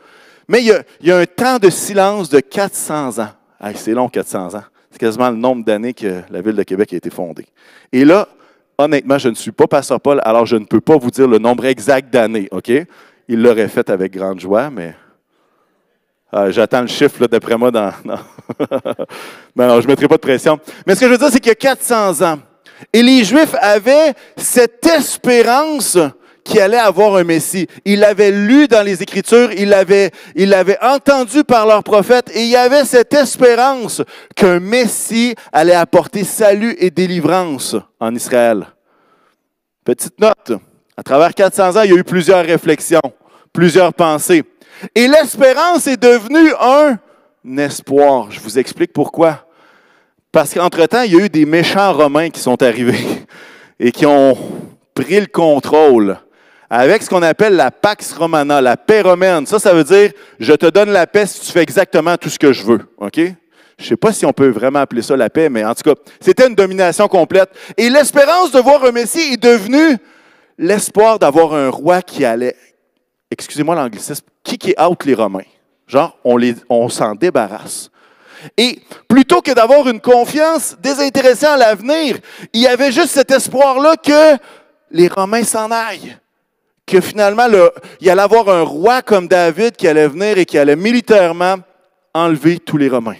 mais 0.48 0.62
il 0.62 0.82
y 1.02 1.12
a, 1.12 1.16
un 1.18 1.26
temps 1.26 1.58
de 1.58 1.68
silence 1.68 2.30
de 2.30 2.40
400 2.40 3.18
ans. 3.18 3.28
c'est 3.74 3.92
long, 3.92 4.08
400 4.08 4.54
ans. 4.54 4.64
C'est 4.90 4.98
quasiment 4.98 5.28
le 5.28 5.36
nombre 5.36 5.62
d'années 5.62 5.92
que 5.92 6.22
la 6.30 6.40
ville 6.40 6.56
de 6.56 6.62
Québec 6.62 6.94
a 6.94 6.96
été 6.96 7.10
fondée. 7.10 7.46
Et 7.92 8.06
là, 8.06 8.26
honnêtement, 8.78 9.18
je 9.18 9.28
ne 9.28 9.34
suis 9.34 9.50
pas 9.50 9.66
pasteur 9.66 10.00
Paul, 10.00 10.20
alors 10.24 10.46
je 10.46 10.56
ne 10.56 10.64
peux 10.64 10.80
pas 10.80 10.96
vous 10.96 11.10
dire 11.10 11.26
le 11.26 11.38
nombre 11.38 11.66
exact 11.66 12.12
d'années, 12.12 12.48
OK? 12.52 12.70
Il 13.28 13.42
l'aurait 13.42 13.68
fait 13.68 13.90
avec 13.90 14.12
grande 14.12 14.40
joie, 14.40 14.70
mais 14.70 14.94
ah, 16.32 16.50
j'attends 16.50 16.82
le 16.82 16.86
chiffre, 16.86 17.26
d'après 17.26 17.56
moi, 17.56 17.70
dans... 17.72 17.92
Non. 18.04 18.18
non, 19.56 19.80
je 19.80 19.86
ne 19.86 19.88
mettrai 19.88 20.06
pas 20.06 20.16
de 20.16 20.20
pression. 20.20 20.58
Mais 20.86 20.94
ce 20.94 21.00
que 21.00 21.06
je 21.06 21.12
veux 21.12 21.18
dire, 21.18 21.28
c'est 21.30 21.40
qu'il 21.40 21.48
y 21.48 21.52
a 21.52 21.54
400 21.54 22.22
ans, 22.22 22.38
et 22.92 23.02
les 23.02 23.24
Juifs 23.24 23.54
avaient 23.60 24.14
cette 24.36 24.86
espérance 24.86 25.98
qu'il 26.48 26.60
allait 26.60 26.78
avoir 26.78 27.14
un 27.16 27.24
Messie. 27.24 27.68
Ils 27.84 28.00
l'avaient 28.00 28.30
lu 28.30 28.66
dans 28.66 28.82
les 28.82 29.02
Écritures, 29.02 29.52
ils 29.52 29.68
l'avaient, 29.68 30.10
ils 30.34 30.48
l'avaient 30.48 30.78
entendu 30.82 31.44
par 31.44 31.66
leurs 31.66 31.84
prophètes, 31.84 32.30
et 32.34 32.40
il 32.40 32.48
y 32.48 32.56
avait 32.56 32.84
cette 32.84 33.12
espérance 33.12 34.02
qu'un 34.34 34.58
Messie 34.58 35.34
allait 35.52 35.74
apporter 35.74 36.24
salut 36.24 36.74
et 36.78 36.90
délivrance 36.90 37.76
en 38.00 38.14
Israël. 38.14 38.66
Petite 39.84 40.18
note, 40.18 40.52
à 40.96 41.02
travers 41.02 41.34
400 41.34 41.76
ans, 41.76 41.82
il 41.82 41.90
y 41.90 41.94
a 41.94 41.98
eu 41.98 42.04
plusieurs 42.04 42.44
réflexions, 42.44 43.12
plusieurs 43.52 43.92
pensées. 43.92 44.42
Et 44.94 45.06
l'espérance 45.06 45.86
est 45.86 46.02
devenue 46.02 46.52
un 46.60 46.98
espoir. 47.58 48.30
Je 48.30 48.40
vous 48.40 48.58
explique 48.58 48.92
pourquoi. 48.92 49.46
Parce 50.32 50.54
qu'entre-temps, 50.54 51.02
il 51.02 51.12
y 51.12 51.20
a 51.20 51.24
eu 51.24 51.28
des 51.28 51.44
méchants 51.46 51.92
Romains 51.92 52.30
qui 52.30 52.40
sont 52.40 52.62
arrivés 52.62 53.26
et 53.80 53.92
qui 53.92 54.06
ont 54.06 54.36
pris 54.94 55.20
le 55.20 55.26
contrôle 55.26 56.18
avec 56.70 57.02
ce 57.02 57.10
qu'on 57.10 57.22
appelle 57.22 57.56
la 57.56 57.70
Pax 57.70 58.12
Romana, 58.12 58.60
la 58.60 58.76
paix 58.76 59.00
romaine. 59.00 59.46
Ça, 59.46 59.58
ça 59.58 59.72
veut 59.72 59.84
dire, 59.84 60.12
je 60.38 60.52
te 60.52 60.66
donne 60.66 60.90
la 60.90 61.06
paix 61.06 61.26
si 61.26 61.40
tu 61.40 61.52
fais 61.52 61.62
exactement 61.62 62.16
tout 62.16 62.28
ce 62.28 62.38
que 62.38 62.52
je 62.52 62.64
veux. 62.64 62.80
OK? 62.98 63.16
Je 63.16 63.84
ne 63.84 63.88
sais 63.88 63.96
pas 63.96 64.12
si 64.12 64.26
on 64.26 64.32
peut 64.32 64.48
vraiment 64.48 64.80
appeler 64.80 65.02
ça 65.02 65.16
la 65.16 65.30
paix, 65.30 65.48
mais 65.48 65.64
en 65.64 65.74
tout 65.74 65.82
cas, 65.82 66.00
c'était 66.20 66.48
une 66.48 66.54
domination 66.54 67.06
complète. 67.08 67.50
Et 67.76 67.88
l'espérance 67.88 68.50
de 68.50 68.58
voir 68.58 68.84
un 68.84 68.92
Messie 68.92 69.34
est 69.34 69.42
devenue 69.42 69.96
l'espoir 70.58 71.18
d'avoir 71.18 71.54
un 71.54 71.70
roi 71.70 72.02
qui 72.02 72.24
allait 72.24 72.56
excusez-moi 73.30 73.74
l'anglicisme, 73.74 74.24
qui 74.42 74.74
out 74.80 75.04
les 75.04 75.14
Romains. 75.14 75.46
Genre, 75.86 76.18
on, 76.24 76.36
les, 76.36 76.54
on 76.68 76.88
s'en 76.88 77.14
débarrasse. 77.14 77.90
Et 78.56 78.80
plutôt 79.08 79.40
que 79.40 79.52
d'avoir 79.52 79.88
une 79.88 80.00
confiance 80.00 80.76
désintéressée 80.80 81.46
en 81.46 81.56
l'avenir, 81.56 82.18
il 82.52 82.60
y 82.60 82.66
avait 82.66 82.92
juste 82.92 83.10
cet 83.10 83.30
espoir-là 83.30 83.96
que 83.96 84.36
les 84.90 85.08
Romains 85.08 85.44
s'en 85.44 85.70
aillent. 85.70 86.16
Que 86.88 87.02
finalement, 87.02 87.44
il 88.00 88.06
y 88.06 88.10
allait 88.10 88.22
avoir 88.22 88.48
un 88.48 88.62
roi 88.62 89.02
comme 89.02 89.28
David 89.28 89.76
qui 89.76 89.86
allait 89.86 90.08
venir 90.08 90.38
et 90.38 90.46
qui 90.46 90.56
allait 90.56 90.74
militairement 90.74 91.56
enlever 92.14 92.58
tous 92.58 92.78
les 92.78 92.88
Romains. 92.88 93.18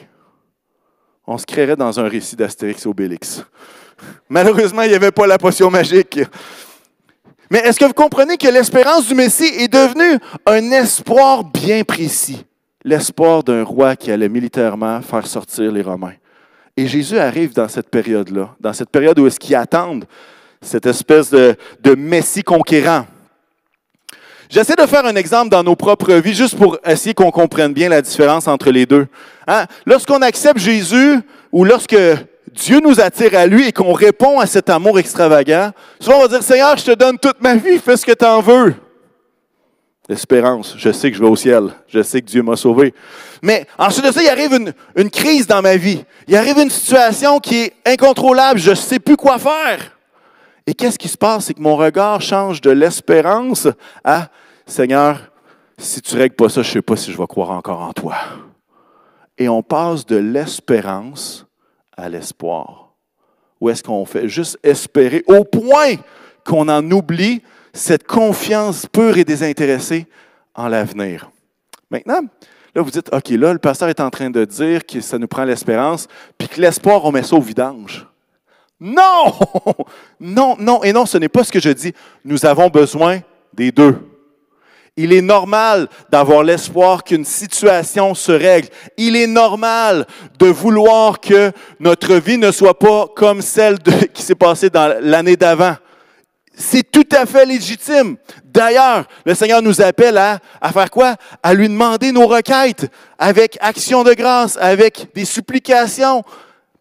On 1.26 1.36
se 1.36 1.44
créerait 1.44 1.76
dans 1.76 2.00
un 2.00 2.08
récit 2.08 2.34
d'Astérix 2.34 2.86
Obélix. 2.86 3.44
Malheureusement, 4.30 4.82
il 4.82 4.88
n'y 4.88 4.94
avait 4.94 5.10
pas 5.10 5.26
la 5.26 5.36
potion 5.36 5.70
magique. 5.70 6.18
Mais 7.50 7.58
est-ce 7.58 7.78
que 7.78 7.84
vous 7.84 7.92
comprenez 7.92 8.38
que 8.38 8.48
l'espérance 8.48 9.06
du 9.06 9.14
Messie 9.14 9.52
est 9.58 9.72
devenue 9.72 10.18
un 10.46 10.70
espoir 10.70 11.44
bien 11.44 11.84
précis? 11.84 12.46
L'espoir 12.84 13.42
d'un 13.42 13.64
roi 13.64 13.96
qui 13.96 14.10
allait 14.10 14.30
militairement 14.30 15.02
faire 15.02 15.26
sortir 15.26 15.70
les 15.70 15.82
Romains. 15.82 16.14
Et 16.74 16.86
Jésus 16.86 17.18
arrive 17.18 17.52
dans 17.52 17.68
cette 17.68 17.90
période-là, 17.90 18.54
dans 18.58 18.72
cette 18.72 18.88
période 18.88 19.18
où 19.18 19.26
est-ce 19.26 19.38
qu'ils 19.38 19.56
attendent 19.56 20.06
cette 20.62 20.86
espèce 20.86 21.30
de, 21.30 21.56
Messie 21.96 22.42
conquérant. 22.42 23.04
J'essaie 24.48 24.76
de 24.76 24.86
faire 24.86 25.04
un 25.04 25.14
exemple 25.14 25.50
dans 25.50 25.62
nos 25.62 25.76
propres 25.76 26.14
vies, 26.14 26.32
juste 26.32 26.56
pour 26.56 26.78
essayer 26.86 27.12
qu'on 27.12 27.30
comprenne 27.30 27.74
bien 27.74 27.90
la 27.90 28.00
différence 28.00 28.48
entre 28.48 28.70
les 28.70 28.86
deux. 28.86 29.06
Hein? 29.46 29.66
Lorsqu'on 29.84 30.22
accepte 30.22 30.58
Jésus, 30.58 31.20
ou 31.52 31.64
lorsque 31.64 31.96
Dieu 32.54 32.80
nous 32.80 32.98
attire 32.98 33.38
à 33.38 33.46
lui 33.46 33.68
et 33.68 33.72
qu'on 33.72 33.92
répond 33.92 34.40
à 34.40 34.46
cet 34.46 34.70
amour 34.70 34.98
extravagant, 34.98 35.72
souvent 36.00 36.18
on 36.18 36.22
va 36.22 36.28
dire, 36.28 36.42
Seigneur, 36.42 36.78
je 36.78 36.84
te 36.86 36.94
donne 36.94 37.18
toute 37.18 37.42
ma 37.42 37.56
vie, 37.56 37.78
fais 37.78 37.96
ce 37.98 38.06
que 38.06 38.12
tu 38.12 38.24
en 38.24 38.40
veux. 38.40 38.74
L'espérance, 40.08 40.74
je 40.78 40.90
sais 40.90 41.10
que 41.10 41.18
je 41.18 41.22
vais 41.22 41.28
au 41.28 41.36
ciel, 41.36 41.68
je 41.86 42.02
sais 42.02 42.22
que 42.22 42.26
Dieu 42.26 42.42
m'a 42.42 42.56
sauvé. 42.56 42.94
Mais 43.42 43.66
ensuite 43.78 44.06
de 44.06 44.10
ça, 44.12 44.22
il 44.22 44.28
arrive 44.30 44.54
une, 44.54 44.72
une, 44.96 45.10
crise 45.10 45.46
dans 45.46 45.60
ma 45.60 45.76
vie. 45.76 46.02
Il 46.26 46.34
arrive 46.34 46.58
une 46.58 46.70
situation 46.70 47.38
qui 47.38 47.64
est 47.64 47.72
incontrôlable, 47.84 48.58
je 48.58 48.70
ne 48.70 48.74
sais 48.74 48.98
plus 48.98 49.18
quoi 49.18 49.38
faire. 49.38 49.97
Et 50.68 50.74
qu'est-ce 50.74 50.98
qui 50.98 51.08
se 51.08 51.16
passe? 51.16 51.46
C'est 51.46 51.54
que 51.54 51.62
mon 51.62 51.76
regard 51.76 52.20
change 52.20 52.60
de 52.60 52.68
l'espérance 52.68 53.66
à 54.04 54.28
Seigneur, 54.66 55.32
si 55.78 56.02
tu 56.02 56.14
règles 56.14 56.34
pas 56.34 56.50
ça, 56.50 56.60
je 56.60 56.68
ne 56.68 56.72
sais 56.74 56.82
pas 56.82 56.94
si 56.94 57.10
je 57.10 57.16
vais 57.16 57.26
croire 57.26 57.52
encore 57.52 57.80
en 57.80 57.94
toi. 57.94 58.16
Et 59.38 59.48
on 59.48 59.62
passe 59.62 60.04
de 60.04 60.16
l'espérance 60.16 61.46
à 61.96 62.10
l'espoir? 62.10 62.92
Ou 63.62 63.70
est-ce 63.70 63.82
qu'on 63.82 64.04
fait? 64.04 64.28
Juste 64.28 64.58
espérer 64.62 65.24
au 65.26 65.42
point 65.42 65.94
qu'on 66.44 66.68
en 66.68 66.90
oublie 66.90 67.40
cette 67.72 68.06
confiance 68.06 68.84
pure 68.84 69.16
et 69.16 69.24
désintéressée 69.24 70.06
en 70.54 70.68
l'avenir? 70.68 71.30
Maintenant, 71.90 72.20
là, 72.74 72.82
vous 72.82 72.90
dites, 72.90 73.08
OK, 73.10 73.30
là, 73.30 73.54
le 73.54 73.58
pasteur 73.58 73.88
est 73.88 74.00
en 74.00 74.10
train 74.10 74.28
de 74.28 74.44
dire 74.44 74.84
que 74.84 75.00
ça 75.00 75.18
nous 75.18 75.28
prend 75.28 75.44
l'espérance, 75.44 76.08
puis 76.36 76.46
que 76.46 76.60
l'espoir, 76.60 77.06
on 77.06 77.10
met 77.10 77.22
ça 77.22 77.36
au 77.36 77.40
vidange. 77.40 78.06
Non! 78.80 79.34
Non, 80.20 80.56
non, 80.58 80.82
et 80.82 80.92
non, 80.92 81.06
ce 81.06 81.16
n'est 81.16 81.28
pas 81.28 81.44
ce 81.44 81.52
que 81.52 81.60
je 81.60 81.70
dis. 81.70 81.92
Nous 82.24 82.44
avons 82.44 82.68
besoin 82.68 83.20
des 83.52 83.70
deux. 83.70 83.96
Il 84.96 85.12
est 85.12 85.22
normal 85.22 85.88
d'avoir 86.10 86.42
l'espoir 86.42 87.04
qu'une 87.04 87.24
situation 87.24 88.16
se 88.16 88.32
règle. 88.32 88.66
Il 88.96 89.14
est 89.14 89.28
normal 89.28 90.08
de 90.40 90.46
vouloir 90.46 91.20
que 91.20 91.52
notre 91.78 92.14
vie 92.16 92.36
ne 92.36 92.50
soit 92.50 92.76
pas 92.76 93.06
comme 93.14 93.40
celle 93.40 93.78
qui 94.12 94.22
s'est 94.22 94.34
passée 94.34 94.70
dans 94.70 94.92
l'année 95.00 95.36
d'avant. 95.36 95.76
C'est 96.52 96.90
tout 96.90 97.06
à 97.12 97.26
fait 97.26 97.46
légitime. 97.46 98.16
D'ailleurs, 98.44 99.06
le 99.24 99.36
Seigneur 99.36 99.62
nous 99.62 99.80
appelle 99.80 100.18
à, 100.18 100.40
à, 100.60 100.72
faire 100.72 100.90
quoi? 100.90 101.14
À 101.44 101.54
lui 101.54 101.68
demander 101.68 102.10
nos 102.10 102.26
requêtes 102.26 102.90
avec 103.20 103.56
action 103.60 104.02
de 104.02 104.14
grâce, 104.14 104.58
avec 104.60 105.14
des 105.14 105.24
supplications. 105.24 106.24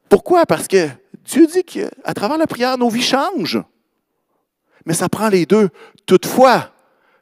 Pourquoi? 0.10 0.48
Parce 0.48 0.68
que 0.68 0.88
Dieu 1.28 1.46
dit 1.46 1.64
qu'à 1.64 2.14
travers 2.14 2.38
la 2.38 2.48
prière, 2.48 2.78
nos 2.78 2.90
vies 2.90 3.02
changent. 3.02 3.62
Mais 4.86 4.94
ça 4.94 5.10
prend 5.10 5.28
les 5.28 5.46
deux. 5.46 5.70
Toutefois, 6.06 6.72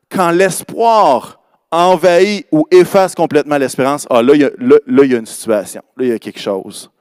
quand 0.09 0.29
l'espoir 0.29 1.39
envahit 1.71 2.45
ou 2.51 2.67
efface 2.69 3.15
complètement 3.15 3.57
l'espérance, 3.57 4.05
ah, 4.09 4.21
là, 4.21 4.35
il 4.35 4.41
y, 4.41 4.45
a, 4.45 4.51
il 4.59 5.11
y 5.11 5.15
a 5.15 5.17
une 5.17 5.25
situation, 5.25 5.81
là, 5.97 6.05
il 6.05 6.09
y 6.09 6.13
a 6.13 6.19
quelque 6.19 6.39
chose. 6.39 6.91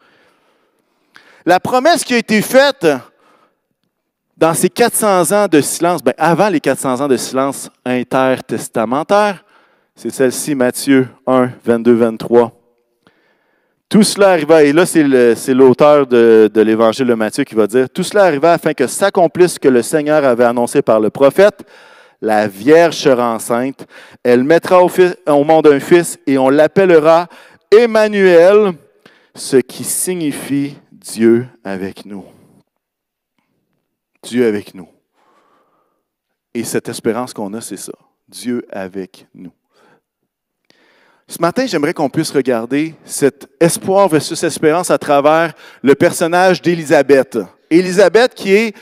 La 1.45 1.61
promesse 1.61 2.05
qui 2.05 2.15
a 2.15 2.19
été 2.19 2.41
faite 2.41 2.87
dans 4.39 4.55
ces 4.55 4.71
400 4.71 5.33
ans 5.33 5.47
de 5.47 5.61
silence, 5.61 6.03
bien, 6.03 6.15
avant 6.17 6.49
les 6.49 6.61
400 6.61 7.03
ans 7.03 7.09
de 7.09 7.19
silence 7.19 7.71
intertestamentaire, 7.85 9.45
c'est 9.95 10.11
celle-ci, 10.11 10.55
Matthieu 10.55 11.09
1, 11.27 11.51
22, 11.65 11.93
23. 11.93 12.64
Tout 13.95 14.03
cela 14.03 14.31
arriva, 14.31 14.65
et 14.65 14.73
là 14.73 14.87
c'est 14.87 15.55
l'auteur 15.55 16.05
de, 16.09 16.51
l'évangile 16.57 17.07
de 17.07 17.15
Matthieu 17.15 17.45
qui 17.45 17.55
va 17.55 17.69
dire, 17.69 17.89
tout 17.89 18.03
cela 18.03 18.25
arriva 18.25 18.55
afin 18.55 18.75
que 18.75 18.89
s'accomplisse 18.89 19.53
ce 19.53 19.61
que 19.61 19.69
le 19.69 19.83
Seigneur 19.83 20.25
avait 20.25 20.43
annoncé 20.43 20.83
par 20.83 20.99
le 20.99 21.11
prophète 21.11 21.65
la 22.21 22.49
Vierge 22.49 22.97
sera 22.97 23.33
enceinte, 23.33 23.87
elle 24.25 24.43
mettra 24.43 24.83
au, 24.83 25.45
monde 25.45 25.69
un 25.69 25.79
fils 25.79 26.19
et 26.27 26.39
on 26.39 26.49
l'appellera 26.49 27.29
Emmanuel, 27.71 28.73
ce 29.33 29.59
qui 29.59 29.85
signifie 29.85 30.77
Dieu 30.91 31.47
avec 31.63 32.05
nous. 32.05 32.25
Dieu 34.25 34.49
avec 34.49 34.75
nous. 34.75 34.89
Et 36.53 36.65
cette 36.65 36.89
espérance 36.89 37.33
qu'on 37.33 37.55
a, 37.55 37.61
c'est 37.61 37.77
ça. 37.77 37.93
Dieu 38.27 38.67
avec 38.73 39.29
nous. 39.33 39.53
Ce 41.27 41.41
matin, 41.41 41.65
j'aimerais 41.67 41.95
qu'on 41.95 42.11
puisse 42.11 42.31
regarder 42.31 42.95
cet 43.05 43.49
espoir 43.59 44.09
versus 44.09 44.43
espérance 44.43 44.91
à 44.91 44.99
travers 44.99 45.55
le 45.83 45.95
personnage 45.95 46.61
d'Élisabeth. 46.61 47.39
Élisabeth 47.71 48.35
qui 48.35 48.55
est 48.55 48.77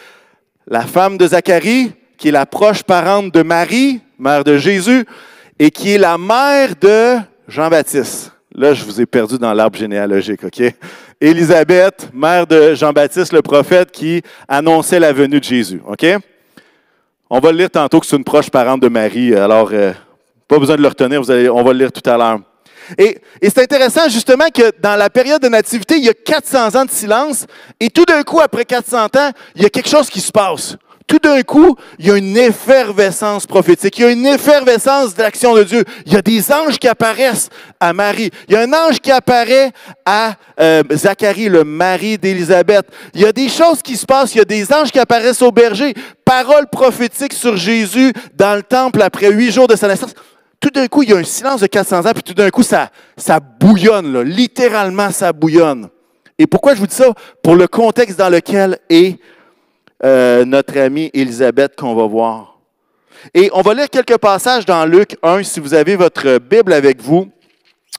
la 0.67 0.83
femme 0.83 1.17
de 1.17 1.29
Zacharie, 1.29 1.93
qui 2.19 2.29
est 2.29 2.33
la 2.33 2.45
proche 2.45 2.83
parente 2.83 3.33
de 3.33 3.43
Marie, 3.43 4.01
mère 4.19 4.43
de 4.43 4.59
Jésus, 4.59 5.07
et 5.57 5.71
qui 5.71 5.93
est 5.93 5.99
la 5.99 6.19
mère 6.19 6.75
de 6.81 7.19
Jean-Baptiste. 7.47 8.33
Là, 8.53 8.75
je 8.75 8.85
vous 8.85 9.01
ai 9.01 9.07
perdu 9.07 9.39
dans 9.39 9.55
l'arbre 9.55 9.79
généalogique, 9.79 10.43
OK? 10.43 10.63
Élisabeth, 11.21 12.11
mère 12.13 12.47
de 12.49 12.75
Jean-Baptiste, 12.75 13.33
le 13.33 13.43
prophète 13.43 13.93
qui 13.93 14.21
annonçait 14.49 14.99
la 14.99 15.13
venue 15.13 15.39
de 15.39 15.45
Jésus, 15.45 15.81
OK? 15.87 16.05
On 17.31 17.39
va 17.39 17.53
le 17.53 17.59
lire 17.59 17.71
tantôt 17.71 18.01
que 18.01 18.07
c'est 18.07 18.17
une 18.17 18.25
proche 18.25 18.51
parente 18.51 18.83
de 18.83 18.89
Marie, 18.89 19.35
alors 19.35 19.71
euh, 19.73 19.93
pas 20.53 20.59
besoin 20.59 20.77
de 20.77 20.83
le 20.83 20.89
retenir, 20.89 21.23
on 21.55 21.63
va 21.63 21.73
le 21.73 21.79
lire 21.79 21.93
tout 21.93 22.09
à 22.09 22.17
l'heure. 22.19 22.41
Et, 22.99 23.19
c'est 23.43 23.63
intéressant 23.63 24.07
justement 24.11 24.49
que 24.53 24.71
dans 24.83 24.97
la 24.97 25.09
période 25.09 25.41
de 25.41 25.49
nativité, 25.49 25.97
il 25.97 26.05
y 26.05 26.11
a 26.11 26.15
400 26.15 26.75
ans 26.79 26.85
de 26.85 26.91
silence, 26.91 27.47
et 27.81 27.89
tout 27.89 28.05
d'un 28.05 28.23
coup, 28.23 28.39
après 28.39 28.67
400 28.67 29.05
ans, 29.05 29.31
il 29.57 29.63
y 29.63 29.65
a 29.65 29.71
quelque 29.71 29.89
chose 29.89 30.11
qui 30.11 30.21
se 30.21 30.31
passe 30.31 30.77
tout 31.13 31.19
d'un 31.19 31.43
coup, 31.43 31.77
il 31.99 32.07
y 32.07 32.11
a 32.11 32.17
une 32.17 32.39
effervescence 32.39 33.47
prophétique, 33.47 33.99
il 33.99 34.03
y 34.03 34.05
a 34.07 34.11
une 34.13 34.25
effervescence 34.25 35.15
de 35.15 35.23
l'action 35.23 35.55
de 35.55 35.63
Dieu. 35.63 35.85
Il 36.07 36.13
y 36.15 36.17
a 36.17 36.23
des 36.23 36.51
anges 36.51 36.79
qui 36.79 36.89
apparaissent 36.89 37.51
à 37.79 37.93
Marie. 37.93 38.31
Il 38.49 38.55
y 38.55 38.57
a 38.57 38.61
un 38.61 38.73
ange 38.73 38.99
qui 38.99 39.11
apparaît 39.11 39.73
à 40.07 40.35
euh, 40.59 40.83
Zacharie, 40.91 41.51
le 41.51 41.65
mari 41.65 42.17
d'Élisabeth. 42.17 42.87
Il 43.13 43.21
y 43.21 43.27
a 43.27 43.33
des 43.33 43.51
choses 43.51 43.83
qui 43.83 43.97
se 43.97 44.07
passent. 44.07 44.35
Il 44.35 44.39
y 44.39 44.41
a 44.41 44.47
des 44.47 44.73
anges 44.73 44.91
qui 44.91 44.99
apparaissent 44.99 45.43
au 45.43 45.53
berger. 45.53 45.93
Paroles 46.25 46.69
prophétiques 46.73 47.35
sur 47.35 47.59
Jésus 47.59 48.15
dans 48.35 48.57
le 48.57 48.63
temple 48.63 49.03
après 49.03 49.31
huit 49.31 49.53
jours 49.53 49.69
de 49.69 49.77
sa 49.77 49.89
naissance. 49.89 50.15
Tout 50.63 50.71
d'un 50.71 50.87
coup, 50.87 51.03
il 51.03 51.11
y 51.11 51.13
a 51.13 51.17
un 51.17 51.25
silence 51.25 51.61
de 51.61 51.67
400 51.67 52.07
ans, 52.07 52.13
puis 52.15 52.23
tout 52.23 52.35
d'un 52.35 52.49
coup, 52.49 52.63
ça, 52.63 52.89
ça 53.17 53.41
bouillonne, 53.41 54.23
littéralement, 54.23 55.11
ça 55.11 55.33
bouillonne. 55.33 55.89
Et 56.39 56.47
pourquoi 56.47 56.77
je 56.77 56.79
vous 56.79 56.87
dis 56.87 56.95
ça? 56.95 57.13
Pour 57.43 57.57
le 57.57 57.67
contexte 57.67 58.17
dans 58.17 58.29
lequel 58.29 58.79
est 58.89 59.19
euh, 60.05 60.45
notre 60.45 60.79
amie 60.79 61.11
Élisabeth 61.13 61.75
qu'on 61.75 61.97
va 61.97 62.07
voir. 62.07 62.61
Et 63.35 63.51
on 63.53 63.63
va 63.63 63.75
lire 63.75 63.91
quelques 63.91 64.19
passages 64.19 64.65
dans 64.65 64.87
Luc 64.87 65.17
1, 65.25 65.43
si 65.43 65.59
vous 65.59 65.75
avez 65.75 65.97
votre 65.97 66.39
Bible 66.39 66.73
avec 66.73 67.03
vous. 67.03 67.29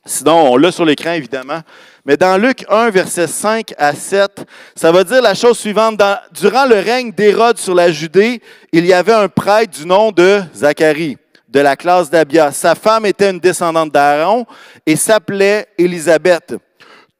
Sinon, 0.05 0.53
on 0.53 0.55
l'a 0.55 0.72
sur 0.72 0.86
l'écran, 0.86 1.12
évidemment. 1.12 1.60
Mais 2.05 2.15
dans 2.15 2.38
Luc 2.38 2.63
1, 2.70 2.91
versets 2.91 3.27
5 3.27 3.74
à 3.77 3.93
7, 3.93 4.46
ça 4.74 4.89
va 4.93 5.03
dire 5.03 5.22
la 5.22 5.34
chose 5.34 5.58
suivante. 5.58 6.01
durant 6.32 6.65
le 6.65 6.75
règne 6.75 7.12
d'Hérode 7.12 7.58
sur 7.58 7.75
la 7.75 7.91
Judée, 7.91 8.41
il 8.72 8.86
y 8.86 8.93
avait 8.93 9.12
un 9.13 9.27
prêtre 9.27 9.77
du 9.77 9.86
nom 9.86 10.13
de 10.13 10.41
Zacharie, 10.55 11.17
de 11.53 11.60
la 11.60 11.75
classe 11.75 12.10
d'Abia. 12.10 12.51
Sa 12.51 12.74
femme 12.74 13.05
était 13.05 13.29
une 13.29 13.39
descendante 13.39 13.91
d'Aaron 13.91 14.45
et 14.86 14.95
s'appelait 14.95 15.67
Élisabeth. 15.77 16.55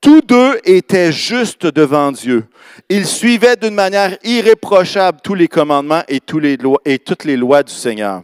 Tous 0.02 0.22
deux 0.22 0.60
étaient 0.66 1.12
justes 1.12 1.68
devant 1.68 2.12
Dieu. 2.12 2.46
Ils 2.90 3.06
suivaient 3.06 3.56
d'une 3.56 3.76
manière 3.76 4.18
irréprochable 4.24 5.20
tous 5.24 5.36
les 5.36 5.48
commandements 5.48 6.02
et, 6.08 6.20
toutes 6.20 7.24
les 7.24 7.38
lois 7.38 7.64
du 7.64 7.72
Seigneur. 7.72 8.24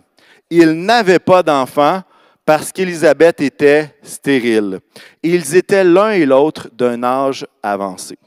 Ils 0.50 0.72
n'avaient 0.74 1.20
pas 1.20 1.44
d'enfants 1.44 2.02
parce 2.44 2.72
qu'Élisabeth 2.72 3.40
était 3.42 3.96
stérile. 4.02 4.80
Ils 5.22 5.56
étaient 5.56 5.84
l'un 5.84 6.10
et 6.10 6.26
l'autre 6.26 6.70
d'un 6.74 7.04
âge 7.04 7.46
avancé. 7.62 8.18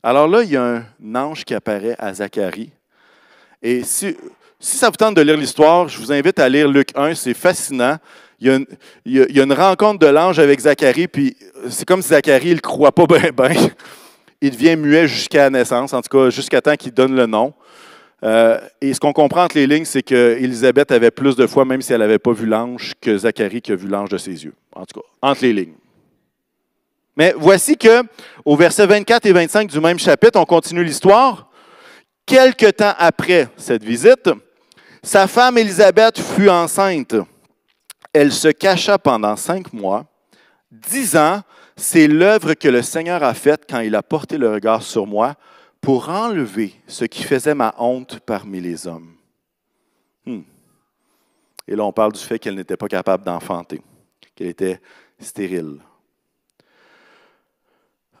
Alors 0.00 0.28
là, 0.28 0.44
il 0.44 0.50
y 0.50 0.56
a 0.56 0.62
un 0.64 1.14
ange 1.16 1.44
qui 1.44 1.52
apparaît 1.52 1.96
à 1.98 2.14
Zacharie. 2.14 2.70
Et 3.60 3.82
si, 3.82 4.16
si 4.66 4.78
ça 4.78 4.90
vous 4.90 4.96
tente 4.96 5.14
de 5.14 5.22
lire 5.22 5.36
l'histoire, 5.36 5.88
je 5.88 5.96
vous 5.98 6.10
invite 6.10 6.40
à 6.40 6.48
lire 6.48 6.68
Luc 6.68 6.88
1, 6.96 7.14
c'est 7.14 7.34
fascinant. 7.34 7.98
Il 8.40 8.66
y, 9.06 9.40
a 9.40 9.42
une, 9.44 9.52
rencontre 9.52 10.00
de 10.00 10.08
l'ange 10.08 10.40
avec 10.40 10.58
Zacharie, 10.58 11.06
puis 11.06 11.36
c'est 11.70 11.86
comme 11.86 12.02
si 12.02 12.08
Zacharie 12.08 12.54
ne 12.54 12.58
croit 12.58 12.90
pas 12.90 13.06
bien, 13.06 13.30
bien. 13.30 13.68
Il 14.40 14.50
devient 14.50 14.74
muet 14.74 15.06
jusqu'à 15.06 15.44
la 15.44 15.50
naissance, 15.50 15.92
en 15.92 16.02
tout 16.02 16.08
cas 16.08 16.30
jusqu'à 16.30 16.60
temps 16.60 16.74
qu'il 16.74 16.92
donne 16.92 17.14
le 17.14 17.26
nom. 17.26 17.54
Euh, 18.24 18.58
et 18.80 18.92
ce 18.92 18.98
qu'on 18.98 19.12
comprend 19.12 19.44
entre 19.44 19.56
les 19.56 19.68
lignes, 19.68 19.84
c'est 19.84 20.02
qu'Élisabeth 20.02 20.90
avait 20.90 21.12
plus 21.12 21.36
de 21.36 21.46
foi, 21.46 21.64
même 21.64 21.80
si 21.80 21.92
elle 21.92 22.00
n'avait 22.00 22.18
pas 22.18 22.32
vu 22.32 22.46
l'ange, 22.46 22.94
que 23.00 23.16
Zacharie 23.16 23.62
qui 23.62 23.70
a 23.70 23.76
vu 23.76 23.86
l'ange 23.86 24.08
de 24.08 24.18
ses 24.18 24.44
yeux. 24.44 24.54
En 24.74 24.84
tout 24.84 25.00
cas, 25.00 25.06
entre 25.22 25.42
les 25.42 25.52
lignes. 25.52 25.76
Mais 27.16 27.34
voici 27.38 27.76
que, 27.76 28.02
au 28.44 28.56
verset 28.56 28.84
24 28.86 29.26
et 29.26 29.32
25 29.32 29.70
du 29.70 29.80
même 29.80 29.98
chapitre, 30.00 30.40
on 30.40 30.44
continue 30.44 30.82
l'histoire. 30.82 31.48
Quelque 32.26 32.68
temps 32.72 32.94
après 32.98 33.48
cette 33.56 33.84
visite, 33.84 34.28
sa 35.06 35.28
femme 35.28 35.56
Élisabeth 35.56 36.18
fut 36.18 36.48
enceinte. 36.48 37.14
Elle 38.12 38.32
se 38.32 38.48
cacha 38.48 38.98
pendant 38.98 39.36
cinq 39.36 39.72
mois, 39.72 40.04
disant, 40.72 41.42
c'est 41.76 42.08
l'œuvre 42.08 42.54
que 42.54 42.66
le 42.66 42.82
Seigneur 42.82 43.22
a 43.22 43.32
faite 43.32 43.66
quand 43.70 43.78
il 43.78 43.94
a 43.94 44.02
porté 44.02 44.36
le 44.36 44.50
regard 44.50 44.82
sur 44.82 45.06
moi 45.06 45.36
pour 45.80 46.08
enlever 46.08 46.74
ce 46.88 47.04
qui 47.04 47.22
faisait 47.22 47.54
ma 47.54 47.72
honte 47.78 48.18
parmi 48.18 48.60
les 48.60 48.88
hommes. 48.88 49.14
Hmm. 50.24 50.40
Et 51.68 51.76
là, 51.76 51.84
on 51.84 51.92
parle 51.92 52.12
du 52.12 52.20
fait 52.20 52.40
qu'elle 52.40 52.56
n'était 52.56 52.76
pas 52.76 52.88
capable 52.88 53.22
d'enfanter, 53.22 53.80
qu'elle 54.34 54.48
était 54.48 54.80
stérile. 55.20 55.78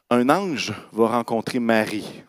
Un 0.08 0.28
ange 0.28 0.72
va 0.92 1.08
rencontrer 1.08 1.58
Marie. 1.58 2.22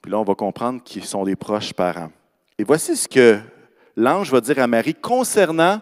Puis 0.00 0.10
là, 0.10 0.18
on 0.18 0.24
va 0.24 0.34
comprendre 0.34 0.82
qu'ils 0.82 1.04
sont 1.04 1.24
des 1.24 1.36
proches 1.36 1.74
parents. 1.74 2.10
Et 2.56 2.64
voici 2.64 2.96
ce 2.96 3.06
que 3.06 3.40
l'ange 3.96 4.30
va 4.30 4.40
dire 4.40 4.58
à 4.58 4.66
Marie 4.66 4.94
concernant 4.94 5.80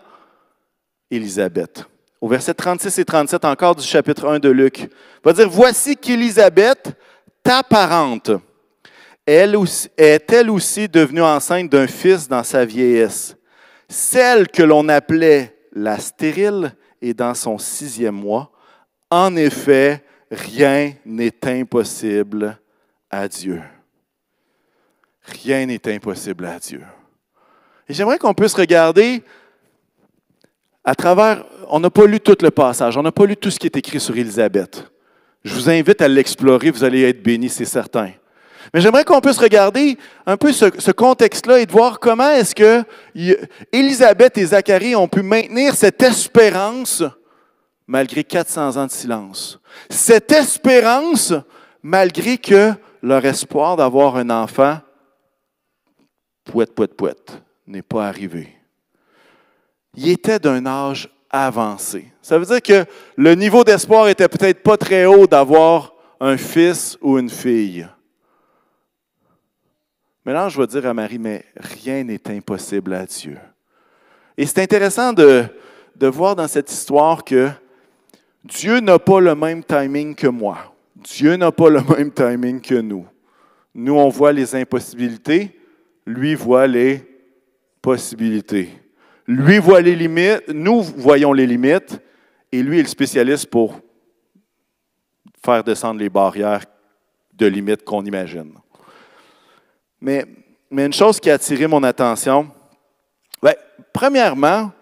Élisabeth. 1.10 1.84
Au 2.20 2.28
verset 2.28 2.54
36 2.54 2.98
et 2.98 3.04
37 3.04 3.44
encore 3.44 3.76
du 3.76 3.84
chapitre 3.84 4.26
1 4.26 4.40
de 4.40 4.48
Luc, 4.48 4.88
va 5.24 5.32
dire, 5.32 5.48
Voici 5.48 5.96
qu'Élisabeth, 5.96 6.96
ta 7.42 7.62
parente, 7.62 8.30
elle 9.24 9.56
est 9.96 10.32
elle 10.32 10.50
aussi 10.50 10.88
devenue 10.88 11.22
enceinte 11.22 11.70
d'un 11.70 11.86
fils 11.86 12.26
dans 12.26 12.42
sa 12.42 12.64
vieillesse. 12.64 13.36
Celle 13.88 14.48
que 14.48 14.62
l'on 14.62 14.88
appelait 14.88 15.54
la 15.72 15.98
stérile 15.98 16.74
est 17.00 17.14
dans 17.14 17.34
son 17.34 17.58
sixième 17.58 18.14
mois. 18.14 18.50
En 19.10 19.36
effet, 19.36 20.02
rien 20.30 20.92
n'est 21.04 21.46
impossible 21.46 22.58
à 23.10 23.28
Dieu. 23.28 23.62
Rien 25.22 25.66
n'est 25.66 25.94
impossible 25.94 26.46
à 26.46 26.58
Dieu. 26.58 26.82
Et 27.88 27.94
j'aimerais 27.94 28.18
qu'on 28.18 28.34
puisse 28.34 28.54
regarder 28.54 29.22
à 30.84 30.94
travers, 30.94 31.44
on 31.68 31.80
n'a 31.80 31.90
pas 31.90 32.06
lu 32.06 32.20
tout 32.20 32.36
le 32.40 32.50
passage, 32.50 32.96
on 32.96 33.02
n'a 33.02 33.12
pas 33.12 33.26
lu 33.26 33.36
tout 33.36 33.50
ce 33.50 33.58
qui 33.58 33.66
est 33.66 33.76
écrit 33.76 34.00
sur 34.00 34.16
Élisabeth. 34.16 34.90
Je 35.44 35.54
vous 35.54 35.70
invite 35.70 36.00
à 36.02 36.08
l'explorer, 36.08 36.70
vous 36.70 36.84
allez 36.84 37.02
être 37.02 37.22
bénis, 37.22 37.48
c'est 37.48 37.64
certain. 37.64 38.10
Mais 38.72 38.80
j'aimerais 38.80 39.04
qu'on 39.04 39.20
puisse 39.20 39.38
regarder 39.38 39.96
un 40.26 40.36
peu 40.36 40.52
ce, 40.52 40.90
contexte-là 40.90 41.60
et 41.60 41.66
de 41.66 41.72
voir 41.72 41.98
comment 42.00 42.30
est-ce 42.30 42.54
que 42.54 42.82
Élisabeth 43.72 44.36
et 44.36 44.46
Zacharie 44.46 44.94
ont 44.94 45.08
pu 45.08 45.22
maintenir 45.22 45.74
cette 45.74 46.02
espérance 46.02 47.02
malgré 47.86 48.22
400 48.24 48.76
ans 48.76 48.86
de 48.86 48.90
silence. 48.90 49.58
Cette 49.88 50.30
espérance 50.32 51.32
malgré 51.82 52.36
que 52.36 52.72
leur 53.02 53.24
espoir 53.24 53.76
d'avoir 53.76 54.16
un 54.16 54.28
enfant, 54.28 54.78
pouette, 56.44 56.74
pouette, 56.74 56.94
pouette, 56.94 57.42
n'est 57.68 57.82
pas 57.82 58.08
arrivé. 58.08 58.48
Il 59.94 60.08
était 60.08 60.38
d'un 60.38 60.64
âge 60.66 61.08
avancé. 61.30 62.06
Ça 62.22 62.38
veut 62.38 62.46
dire 62.46 62.62
que 62.62 62.84
le 63.16 63.34
niveau 63.34 63.62
d'espoir 63.62 64.08
était 64.08 64.28
peut-être 64.28 64.62
pas 64.62 64.76
très 64.76 65.04
haut 65.04 65.26
d'avoir 65.26 65.94
un 66.20 66.36
fils 66.36 66.96
ou 67.00 67.18
une 67.18 67.30
fille. 67.30 67.86
Mais 70.24 70.32
là, 70.32 70.48
je 70.48 70.60
vais 70.60 70.66
dire 70.66 70.86
à 70.86 70.94
Marie, 70.94 71.18
mais 71.18 71.44
rien 71.56 72.02
n'est 72.04 72.30
impossible 72.30 72.92
à 72.94 73.06
Dieu. 73.06 73.38
Et 74.36 74.46
c'est 74.46 74.62
intéressant 74.62 75.12
de, 75.12 75.44
de 75.96 76.06
voir 76.06 76.36
dans 76.36 76.48
cette 76.48 76.70
histoire 76.70 77.24
que 77.24 77.48
Dieu 78.44 78.80
n'a 78.80 78.98
pas 78.98 79.20
le 79.20 79.34
même 79.34 79.64
timing 79.64 80.14
que 80.14 80.26
moi. 80.26 80.74
Dieu 80.96 81.36
n'a 81.36 81.52
pas 81.52 81.70
le 81.70 81.80
même 81.96 82.12
timing 82.12 82.60
que 82.60 82.74
nous. 82.74 83.06
Nous, 83.74 83.94
on 83.94 84.08
voit 84.08 84.32
les 84.32 84.54
impossibilités, 84.54 85.58
lui 86.06 86.34
voit 86.34 86.66
les 86.66 87.17
possibilités. 87.80 88.70
Lui 89.26 89.58
voit 89.58 89.80
les 89.80 89.94
limites, 89.94 90.48
nous 90.48 90.82
voyons 90.82 91.32
les 91.32 91.46
limites, 91.46 92.00
et 92.50 92.62
lui 92.62 92.78
est 92.78 92.82
le 92.82 92.88
spécialiste 92.88 93.46
pour 93.46 93.78
faire 95.44 95.62
descendre 95.62 96.00
les 96.00 96.08
barrières 96.08 96.64
de 97.32 97.46
limites 97.46 97.84
qu'on 97.84 98.04
imagine. 98.04 98.54
Mais, 100.00 100.24
une 100.70 100.92
chose 100.92 101.20
qui 101.20 101.30
a 101.30 101.34
attiré 101.34 101.66
mon 101.66 101.82
attention, 101.82 102.50
ben, 103.42 103.54
premièrement, 103.92 104.72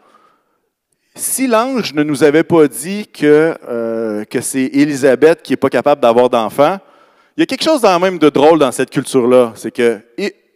si 1.14 1.46
l'ange 1.46 1.94
ne 1.94 2.02
nous 2.02 2.22
avait 2.22 2.44
pas 2.44 2.68
dit 2.68 3.06
que, 3.06 3.56
euh, 3.68 4.24
c'est 4.40 4.64
Élisabeth 4.64 5.42
qui 5.42 5.52
n'est 5.52 5.56
pas 5.56 5.70
capable 5.70 6.00
d'avoir 6.00 6.28
d'enfants, 6.28 6.78
il 7.36 7.40
y 7.40 7.42
a 7.42 7.46
quelque 7.46 7.64
chose 7.64 7.82
de 7.82 8.28
drôle 8.28 8.58
dans 8.58 8.72
cette 8.72 8.90
culture-là. 8.90 9.52
C'est 9.56 9.70
que 9.70 10.00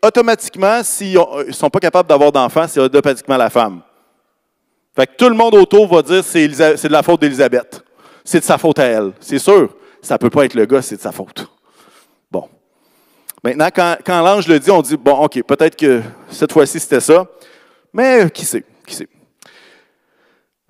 automatiquement, 0.03 0.83
s'ils 0.83 1.19
ne 1.47 1.53
sont 1.53 1.71
pas 1.71 1.81
capables 1.81 2.09
d'avoir 2.09 2.33
d'enfants, 2.33 2.67
c'est 2.69 2.81
automatiquement 2.81 3.37
la 3.37 3.51
femme. 3.51 3.83
Fait 4.97 5.07
que 5.07 5.13
tout 5.17 5.29
le 5.29 5.37
monde 5.37 5.55
autour 5.55 5.87
va 5.87 6.03
dire 6.03 6.25
c'est 6.25 6.49
de 6.49 6.93
la 6.93 7.03
faute 7.03 7.21
d'Élisabeth. 7.21 7.83
C'est 8.25 8.41
de 8.41 8.45
sa 8.45 8.59
faute 8.59 8.79
à 8.79 8.85
elle. 8.85 9.13
C'est 9.21 9.39
sûr, 9.39 9.75
ça 10.03 10.15
ne 10.15 10.19
peut 10.19 10.31
pas 10.31 10.45
être 10.45 10.55
le 10.55 10.67
gars, 10.67 10.83
c'est 10.83 10.97
de 10.97 11.01
sa 11.01 11.13
faute. 11.13 11.49
Maintenant, 13.43 13.69
quand, 13.75 14.23
l'ange 14.23 14.47
le 14.49 14.59
dit, 14.59 14.71
on 14.71 14.83
dit, 14.83 14.97
bon, 14.97 15.13
OK, 15.13 15.43
peut-être 15.43 15.75
que 15.75 16.03
cette 16.29 16.53
fois-ci 16.53 16.79
c'était 16.79 17.01
ça, 17.01 17.27
mais 17.93 18.31
qui 18.31 18.45
sait, 18.45 18.65
qui 18.87 18.95
sait? 18.95 19.09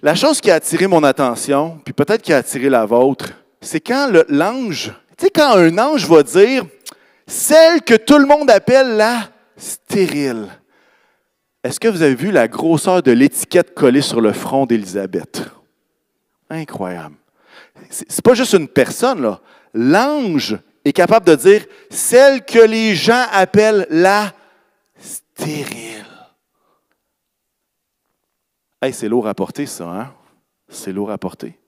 La 0.01 0.15
chose 0.15 0.41
qui 0.41 0.51
a 0.51 0.55
attiré 0.55 0.87
mon 0.87 1.03
attention, 1.03 1.81
puis 1.85 1.93
peut-être 1.93 2.23
qui 2.23 2.33
a 2.33 2.39
attiré 2.39 2.71
la 2.71 2.87
vôtre, 2.87 3.31
c'est 3.61 3.81
quand 3.81 4.11
l'ange, 4.29 4.93
tu 5.19 5.25
sais, 5.25 5.31
quand 5.31 5.57
un 5.57 5.77
ange 5.79 6.07
va 6.07 6.23
dire, 6.23 6.65
celle 7.31 7.83
que 7.83 7.95
tout 7.95 8.19
le 8.19 8.27
monde 8.27 8.51
appelle 8.51 8.97
la 8.97 9.31
stérile. 9.57 10.49
Est-ce 11.63 11.79
que 11.79 11.89
vous 11.89 12.03
avez 12.03 12.15
vu 12.15 12.31
la 12.31 12.49
grosseur 12.49 13.03
de 13.03 13.13
l'étiquette 13.13 13.75
collée 13.75 14.01
sur 14.01 14.21
le 14.21 14.33
front 14.33 14.67
d'Élisabeth? 14.67 15.49
Incroyable. 16.49 17.15
C'est 17.91 18.25
pas 18.25 18.35
juste 18.35 18.55
une 18.55 18.69
personne, 18.69 19.23
là. 19.23 19.41
L'ange 19.73 20.59
est 20.85 20.93
capable 20.93 21.27
de 21.27 21.37
dire 21.37 21.65
celle 21.89 22.45
que 22.45 22.59
les 22.59 22.95
gens 22.97 23.27
appellent 23.31 23.87
la 23.91 24.33
stérile. 24.99 26.05
Hey, 28.83 28.93
c'est 28.93 29.09
lourd 29.09 29.29
à 29.29 29.35
porter, 29.35 29.67
ça, 29.67 29.85
hein? 29.85 30.13
C'est 30.69 30.93
lourd 30.93 31.11
à 31.11 31.19
porter. 31.19 31.59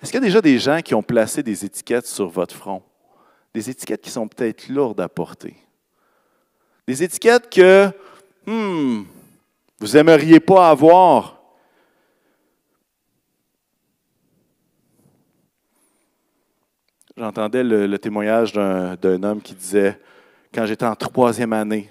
Est-ce 0.00 0.12
qu'il 0.12 0.20
y 0.20 0.24
a 0.24 0.26
déjà 0.26 0.40
des 0.40 0.58
gens 0.58 0.80
qui 0.82 0.94
ont 0.94 1.02
placé 1.02 1.42
des 1.42 1.64
étiquettes 1.64 2.06
sur 2.06 2.28
votre 2.28 2.54
front? 2.54 2.82
Des 3.54 3.70
étiquettes 3.70 4.02
qui 4.02 4.10
sont 4.10 4.26
peut-être 4.26 4.68
lourdes 4.68 5.00
à 5.00 5.08
porter. 5.08 5.54
Des 6.86 7.02
étiquettes 7.02 7.48
que, 7.48 7.88
hmm, 8.46 9.04
vous 9.78 9.88
n'aimeriez 9.92 10.40
pas 10.40 10.70
avoir 10.70 11.34
J'entendais 17.16 17.62
le, 17.62 17.96
témoignage 17.96 18.52
d'un 18.52 19.22
homme 19.22 19.40
qui 19.40 19.54
disait, 19.54 20.00
quand 20.52 20.66
j'étais 20.66 20.84
en 20.84 20.96
troisième 20.96 21.52
année, 21.52 21.88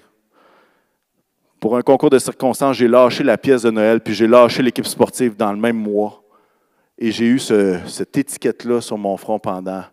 pour 1.58 1.78
un 1.78 1.82
concours 1.82 2.10
de 2.10 2.18
circonstances, 2.18 2.76
j'ai 2.76 2.88
lâché 2.88 3.24
la 3.24 3.38
pièce 3.38 3.62
de 3.62 3.70
Noël, 3.70 4.02
puis 4.02 4.12
j'ai 4.12 4.26
lâché 4.26 4.62
l'équipe 4.62 4.86
sportive 4.86 5.34
dans 5.34 5.50
le 5.50 5.58
même 5.58 5.78
mois. 5.78 6.22
Et 6.98 7.10
j'ai 7.10 7.24
eu 7.24 7.38
cette 7.38 8.18
étiquette-là 8.18 8.82
sur 8.82 8.98
mon 8.98 9.16
front 9.16 9.38
pendant 9.38 9.84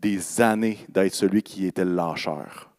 des 0.00 0.40
années 0.40 0.78
d'être 0.88 1.14
celui 1.14 1.42
qui 1.42 1.66
était 1.66 1.84
le 1.84 1.94
lâcheur. 1.94 2.70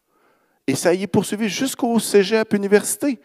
Et 0.66 0.74
ça 0.74 0.94
y 0.94 1.02
est 1.02 1.06
poursuivi 1.06 1.48
jusqu'au 1.48 1.98
cégep 1.98 2.54
université. 2.54 3.18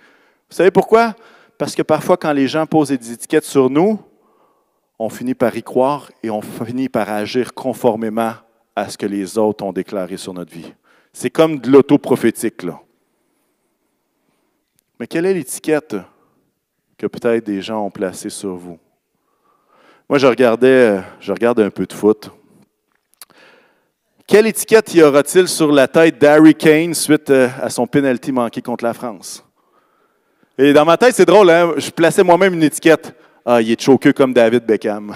Vous 0.49 0.55
savez 0.55 0.71
pourquoi? 0.71 1.15
Parce 1.57 1.75
que 1.75 1.81
parfois, 1.81 2.17
quand 2.17 2.33
les 2.33 2.47
gens 2.47 2.65
posent 2.65 2.89
des 2.89 3.11
étiquettes 3.11 3.45
sur 3.45 3.69
nous, 3.69 3.99
on 4.97 5.09
finit 5.09 5.35
par 5.35 5.55
y 5.55 5.63
croire 5.63 6.11
et 6.23 6.29
on 6.29 6.41
finit 6.41 6.89
par 6.89 7.09
agir 7.09 7.53
conformément 7.53 8.33
à 8.75 8.89
ce 8.89 8.97
que 8.97 9.05
les 9.05 9.37
autres 9.37 9.63
ont 9.63 9.73
déclaré 9.73 10.17
sur 10.17 10.33
notre 10.33 10.51
vie. 10.51 10.73
C'est 11.13 11.29
comme 11.29 11.59
de 11.59 11.69
l'auto-prophétique, 11.69 12.63
là. 12.63 12.79
Mais 14.99 15.07
quelle 15.07 15.25
est 15.25 15.33
l'étiquette 15.33 15.95
que 16.97 17.07
peut-être 17.07 17.45
des 17.45 17.61
gens 17.61 17.85
ont 17.85 17.91
placée 17.91 18.29
sur 18.29 18.55
vous? 18.55 18.79
Moi, 20.09 20.19
je 20.19 20.27
regardais, 20.27 21.01
je 21.19 21.31
regarde 21.31 21.59
un 21.59 21.69
peu 21.69 21.85
de 21.85 21.93
foot. 21.93 22.31
Quelle 24.27 24.47
étiquette 24.47 24.91
y 24.95 25.03
aura-t-il 25.03 25.47
sur 25.47 25.71
la 25.71 25.87
tête 25.87 26.17
d'Harry 26.17 26.55
Kane 26.55 26.95
suite 26.95 27.29
euh, 27.29 27.47
à 27.61 27.69
son 27.69 27.85
penalty 27.85 28.31
manqué 28.31 28.59
contre 28.59 28.83
la 28.83 28.95
France? 28.95 29.45
Et 30.57 30.73
dans 30.73 30.83
ma 30.83 30.97
tête, 30.97 31.13
c'est 31.13 31.25
drôle, 31.25 31.51
hein? 31.51 31.73
je 31.77 31.91
plaçais 31.91 32.23
moi-même 32.23 32.55
une 32.55 32.63
étiquette. 32.63 33.13
Ah, 33.45 33.61
il 33.61 33.71
est 33.71 33.79
choqué 33.79 34.13
comme 34.13 34.33
David 34.33 34.65
Beckham. 34.65 35.15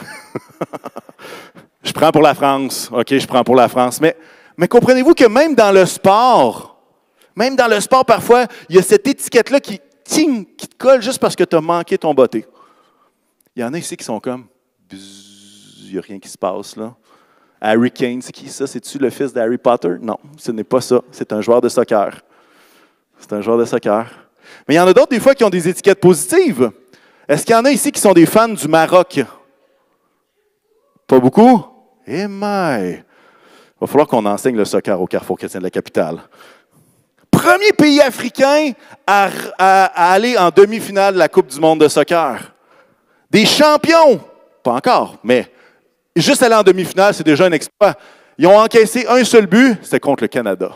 je 1.83 1.91
prends 1.91 2.11
pour 2.11 2.21
la 2.21 2.35
France. 2.35 2.91
OK, 2.91 3.17
je 3.17 3.25
prends 3.25 3.43
pour 3.43 3.55
la 3.55 3.67
France. 3.67 3.99
Mais, 3.99 4.15
mais 4.55 4.67
comprenez-vous 4.67 5.15
que 5.15 5.25
même 5.25 5.55
dans 5.55 5.71
le 5.71 5.87
sport, 5.87 6.79
même 7.35 7.55
dans 7.55 7.67
le 7.67 7.79
sport, 7.79 8.05
parfois, 8.05 8.45
il 8.69 8.75
y 8.75 8.79
a 8.79 8.83
cette 8.83 9.07
étiquette-là 9.07 9.59
qui, 9.59 9.81
ting, 10.03 10.45
qui 10.55 10.67
te 10.67 10.75
colle 10.75 11.01
juste 11.01 11.17
parce 11.17 11.35
que 11.35 11.45
tu 11.45 11.55
as 11.55 11.61
manqué 11.61 11.97
ton 11.97 12.13
botté. 12.13 12.45
Il 13.55 13.63
y 13.63 13.65
en 13.65 13.73
a 13.73 13.79
ici 13.79 13.97
qui 13.97 14.03
sont 14.05 14.19
comme, 14.19 14.45
il 14.91 15.93
n'y 15.93 15.97
a 15.97 16.01
rien 16.01 16.19
qui 16.19 16.29
se 16.29 16.37
passe 16.37 16.75
là. 16.75 16.93
Harry 17.61 17.91
Kane, 17.91 18.21
c'est 18.21 18.31
qui 18.31 18.47
ça? 18.49 18.65
C'est-tu 18.67 18.97
le 18.97 19.09
fils 19.09 19.33
d'Harry 19.33 19.57
Potter? 19.57 19.95
Non, 20.01 20.17
ce 20.37 20.51
n'est 20.51 20.63
pas 20.63 20.81
ça. 20.81 21.01
C'est 21.11 21.33
un 21.33 21.41
joueur 21.41 21.61
de 21.61 21.69
soccer. 21.69 22.21
C'est 23.17 23.33
un 23.33 23.41
joueur 23.41 23.57
de 23.57 23.65
soccer. 23.65 24.07
Mais 24.67 24.75
il 24.75 24.77
y 24.77 24.79
en 24.79 24.87
a 24.87 24.93
d'autres, 24.93 25.09
des 25.09 25.19
fois, 25.19 25.35
qui 25.35 25.43
ont 25.43 25.49
des 25.49 25.67
étiquettes 25.67 25.99
positives. 25.99 26.71
Est-ce 27.27 27.45
qu'il 27.45 27.53
y 27.53 27.57
en 27.57 27.65
a 27.65 27.71
ici 27.71 27.91
qui 27.91 27.99
sont 27.99 28.13
des 28.13 28.25
fans 28.25 28.47
du 28.47 28.67
Maroc? 28.67 29.19
Pas 31.05 31.19
beaucoup? 31.19 31.65
Eh 32.07 32.27
mais, 32.27 33.03
il 33.75 33.81
va 33.81 33.87
falloir 33.87 34.07
qu'on 34.07 34.25
enseigne 34.25 34.55
le 34.55 34.65
soccer 34.65 34.99
au 34.99 35.05
Carrefour 35.05 35.37
chrétien 35.37 35.59
de 35.59 35.65
la 35.65 35.69
capitale. 35.69 36.19
Premier 37.29 37.71
pays 37.73 38.01
africain 38.01 38.71
à 39.05 39.29
aller 40.13 40.37
en 40.37 40.49
demi-finale 40.49 41.13
de 41.13 41.19
la 41.19 41.27
Coupe 41.27 41.47
du 41.47 41.59
monde 41.59 41.81
de 41.81 41.87
soccer. 41.87 42.53
Des 43.29 43.45
champions! 43.45 44.19
Pas 44.63 44.73
encore, 44.73 45.17
mais 45.23 45.51
juste 46.21 46.43
aller 46.43 46.55
en 46.55 46.63
demi-finale, 46.63 47.13
c'est 47.13 47.25
déjà 47.25 47.45
un 47.45 47.51
exploit. 47.51 47.95
Ils 48.37 48.47
ont 48.47 48.57
encaissé 48.57 49.05
un 49.07 49.23
seul 49.23 49.47
but, 49.47 49.77
c'était 49.81 49.99
contre 49.99 50.23
le 50.23 50.27
Canada. 50.27 50.71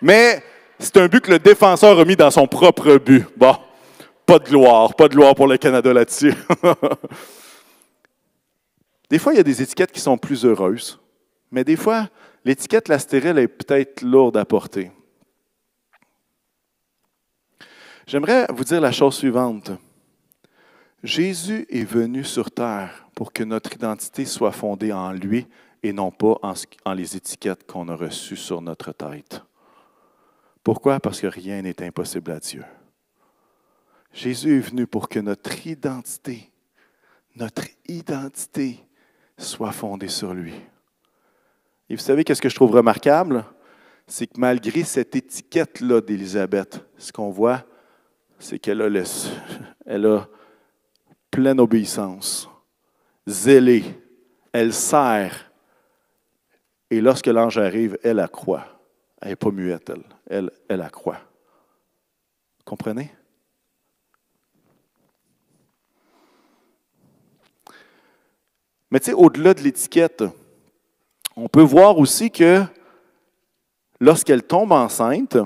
Mais 0.00 0.42
c'est 0.78 0.96
un 0.98 1.08
but 1.08 1.20
que 1.20 1.30
le 1.30 1.38
défenseur 1.38 1.98
a 1.98 2.04
mis 2.04 2.16
dans 2.16 2.30
son 2.30 2.46
propre 2.46 2.98
but. 2.98 3.26
Bon, 3.36 3.56
pas 4.26 4.38
de 4.38 4.44
gloire, 4.44 4.94
pas 4.94 5.08
de 5.08 5.14
gloire 5.14 5.34
pour 5.34 5.46
le 5.46 5.56
Canada 5.56 5.92
là-dessus. 5.92 6.34
des 9.10 9.18
fois, 9.18 9.32
il 9.32 9.36
y 9.36 9.40
a 9.40 9.44
des 9.44 9.62
étiquettes 9.62 9.92
qui 9.92 10.00
sont 10.00 10.18
plus 10.18 10.44
heureuses, 10.44 11.00
mais 11.50 11.64
des 11.64 11.76
fois, 11.76 12.08
l'étiquette 12.44 12.88
la 12.88 12.98
stérile 12.98 13.38
est 13.38 13.48
peut-être 13.48 14.02
lourde 14.02 14.36
à 14.36 14.44
porter. 14.44 14.90
J'aimerais 18.06 18.46
vous 18.50 18.64
dire 18.64 18.80
la 18.80 18.92
chose 18.92 19.16
suivante. 19.16 19.70
Jésus 21.02 21.66
est 21.70 21.84
venu 21.84 22.22
sur 22.22 22.50
terre 22.50 23.05
pour 23.16 23.32
que 23.32 23.42
notre 23.42 23.72
identité 23.72 24.26
soit 24.26 24.52
fondée 24.52 24.92
en 24.92 25.10
lui 25.10 25.48
et 25.82 25.94
non 25.94 26.10
pas 26.10 26.38
en, 26.42 26.92
les 26.92 27.16
étiquettes 27.16 27.66
qu'on 27.66 27.88
a 27.88 27.96
reçues 27.96 28.36
sur 28.36 28.60
notre 28.60 28.92
tête. 28.92 29.42
Pourquoi? 30.62 31.00
Parce 31.00 31.22
que 31.22 31.26
rien 31.26 31.62
n'est 31.62 31.82
impossible 31.82 32.30
à 32.30 32.40
Dieu. 32.40 32.62
Jésus 34.12 34.58
est 34.58 34.60
venu 34.60 34.86
pour 34.86 35.08
que 35.08 35.18
notre 35.18 35.66
identité, 35.66 36.52
notre 37.36 37.64
identité 37.88 38.84
soit 39.38 39.72
fondée 39.72 40.08
sur 40.08 40.34
lui. 40.34 40.52
Et 41.88 41.96
vous 41.96 42.02
savez 42.02 42.22
qu'est-ce 42.22 42.42
que 42.42 42.50
je 42.50 42.54
trouve 42.54 42.72
remarquable? 42.72 43.46
C'est 44.06 44.26
que 44.26 44.38
malgré 44.38 44.84
cette 44.84 45.16
étiquette-là 45.16 46.02
d'Élisabeth, 46.02 46.84
ce 46.98 47.12
qu'on 47.12 47.30
voit, 47.30 47.64
c'est 48.38 48.58
qu'elle 48.58 48.82
a, 48.82 48.88
elle 49.86 50.06
a 50.06 50.28
pleine 51.30 51.60
obéissance, 51.60 52.50
zélée, 53.26 53.84
elle 54.52 54.72
sert. 54.72 55.50
Et 56.90 57.00
lorsque 57.00 57.26
l'ange 57.26 57.58
arrive, 57.58 57.98
elle 58.02 58.20
accroît. 58.20 58.66
Elle 59.20 59.30
n'est 59.30 59.36
pas 59.36 59.50
muette, 59.50 59.90
elle. 59.90 60.04
Elle, 60.28 60.50
elle 60.68 60.82
accroît. 60.82 61.20
Comprenez? 62.64 63.10
Mais 68.90 69.00
tu 69.00 69.06
sais, 69.06 69.12
au-delà 69.12 69.52
de 69.52 69.62
l'étiquette, 69.62 70.24
on 71.34 71.48
peut 71.48 71.62
voir 71.62 71.98
aussi 71.98 72.30
que 72.30 72.62
lorsqu'elle 74.00 74.42
tombe 74.42 74.72
enceinte, 74.72 75.36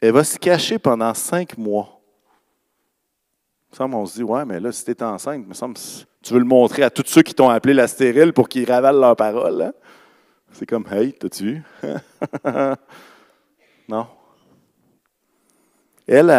elle 0.00 0.12
va 0.12 0.24
se 0.24 0.38
cacher 0.38 0.78
pendant 0.78 1.12
cinq 1.12 1.58
mois. 1.58 2.00
on 3.78 4.06
se 4.06 4.14
dit, 4.14 4.22
ouais, 4.22 4.44
mais 4.44 4.60
là, 4.60 4.72
si 4.72 4.84
tu 4.84 4.92
es 4.92 5.02
enceinte, 5.02 5.46
me 5.46 5.54
semble, 5.54 5.76
tu 6.22 6.34
veux 6.34 6.38
le 6.38 6.44
montrer 6.44 6.82
à 6.82 6.90
tous 6.90 7.04
ceux 7.06 7.22
qui 7.22 7.34
t'ont 7.34 7.48
appelé 7.48 7.74
la 7.74 7.88
stérile 7.88 8.32
pour 8.32 8.48
qu'ils 8.48 8.70
ravalent 8.70 9.00
leurs 9.00 9.16
paroles. 9.16 9.62
Hein? 9.62 9.72
C'est 10.52 10.66
comme, 10.66 10.84
hey, 10.90 11.12
t'as-tu 11.12 11.44
vu? 11.44 11.62
non. 13.88 14.06
Elle, 16.06 16.30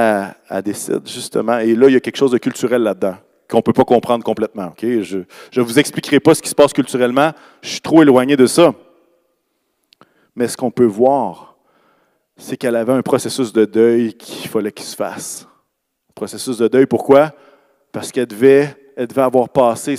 elle, 0.50 0.62
décide 0.62 1.08
justement, 1.08 1.60
et 1.60 1.76
là, 1.76 1.88
il 1.88 1.94
y 1.94 1.96
a 1.96 2.00
quelque 2.00 2.18
chose 2.18 2.32
de 2.32 2.38
culturel 2.38 2.84
là-dedans 2.84 3.16
qu'on 3.52 3.58
ne 3.58 3.64
peut 3.64 3.74
pas 3.74 3.84
comprendre 3.84 4.24
complètement. 4.24 4.74
Je 4.82 5.18
ne 5.18 5.62
vous 5.62 5.78
expliquerai 5.78 6.20
pas 6.22 6.34
ce 6.34 6.42
qui 6.42 6.50
se 6.50 6.56
passe 6.56 6.72
culturellement, 6.72 7.34
je 7.62 7.70
suis 7.70 7.82
trop 7.82 8.02
éloigné 8.02 8.38
de 8.38 8.48
ça. 8.48 8.74
Mais 10.36 10.48
ce 10.48 10.56
qu'on 10.56 10.72
peut 10.72 10.86
voir, 10.86 11.58
c'est 12.38 12.56
qu'elle 12.56 12.78
avait 12.78 12.94
un 12.94 13.02
processus 13.02 13.52
de 13.52 13.66
deuil 13.66 14.14
qu'il 14.14 14.50
fallait 14.50 14.72
qu'il 14.72 14.86
se 14.86 14.96
fasse. 14.96 15.48
processus 16.16 16.58
de 16.58 16.70
deuil, 16.70 16.86
pourquoi? 16.86 17.34
Parce 17.92 18.12
qu'elle 18.12 18.28
devait, 18.28 18.76
elle 18.96 19.08
devait 19.08 19.22
avoir 19.22 19.50
passé 19.50 19.96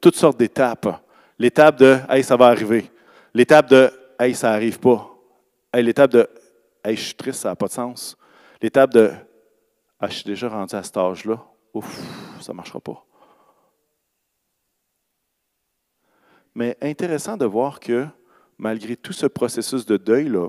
toutes 0.00 0.16
sortes 0.16 0.38
d'étapes. 0.38 1.02
L'étape 1.38 1.76
de 1.76 1.98
Hey, 2.08 2.22
ça 2.24 2.36
va 2.36 2.46
arriver. 2.46 2.90
L'étape 3.34 3.68
de 3.68 3.90
Hey, 4.18 4.34
ça 4.34 4.50
n'arrive 4.50 4.78
pas. 4.78 5.08
L'étape 5.74 6.10
de 6.10 6.28
Hey, 6.84 6.96
je 6.96 7.02
suis 7.02 7.14
triste, 7.14 7.42
ça 7.42 7.50
n'a 7.50 7.56
pas 7.56 7.66
de 7.66 7.72
sens. 7.72 8.16
L'étape 8.60 8.92
de 8.92 9.10
Ah, 10.00 10.08
je 10.08 10.14
suis 10.14 10.24
déjà 10.24 10.48
rendu 10.48 10.74
à 10.74 10.82
cet 10.82 10.96
âge-là. 10.96 11.44
Ouf, 11.74 12.00
ça 12.40 12.52
ne 12.52 12.56
marchera 12.56 12.80
pas. 12.80 13.04
Mais 16.54 16.76
intéressant 16.80 17.36
de 17.36 17.44
voir 17.44 17.78
que 17.78 18.06
malgré 18.56 18.96
tout 18.96 19.12
ce 19.12 19.26
processus 19.26 19.86
de 19.86 19.96
deuil-là, 19.96 20.48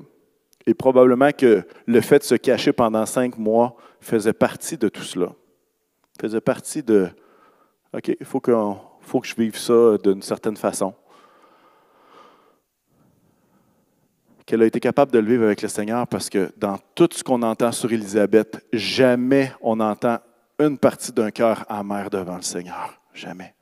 et 0.66 0.74
probablement 0.74 1.32
que 1.32 1.64
le 1.86 2.02
fait 2.02 2.20
de 2.20 2.24
se 2.24 2.36
cacher 2.36 2.74
pendant 2.74 3.06
cinq 3.06 3.38
mois 3.38 3.76
faisait 4.02 4.34
partie 4.34 4.78
de 4.78 4.90
tout 4.90 5.04
cela. 5.04 5.34
Faisait 6.20 6.42
partie 6.42 6.84
de 6.84 7.10
OK, 7.94 8.16
il 8.20 8.26
faut, 8.26 8.40
que 8.40 8.52
je 9.24 9.36
vive 9.36 9.58
ça 9.58 9.98
d'une 10.04 10.22
certaine 10.22 10.58
façon. 10.58 10.94
qu'elle 14.46 14.64
a 14.64 14.66
été 14.66 14.80
capable 14.80 15.12
de 15.12 15.20
le 15.20 15.28
vivre 15.28 15.44
avec 15.44 15.62
le 15.62 15.68
Seigneur 15.68 16.08
parce 16.08 16.28
que 16.28 16.52
dans 16.58 16.80
tout 16.96 17.08
ce 17.12 17.24
qu'on 17.24 17.44
entend 17.44 17.72
sur 17.72 17.94
Élisabeth, 17.94 18.66
jamais 18.74 19.54
on 19.62 19.80
entend 19.80 20.18
une 20.58 20.80
partie 20.80 21.12
d'un 21.12 21.30
cœur 21.30 21.66
amer 21.70 22.10
devant 22.10 22.36
le 22.36 22.42
Seigneur. 22.42 23.00
Jamais. 23.14 23.54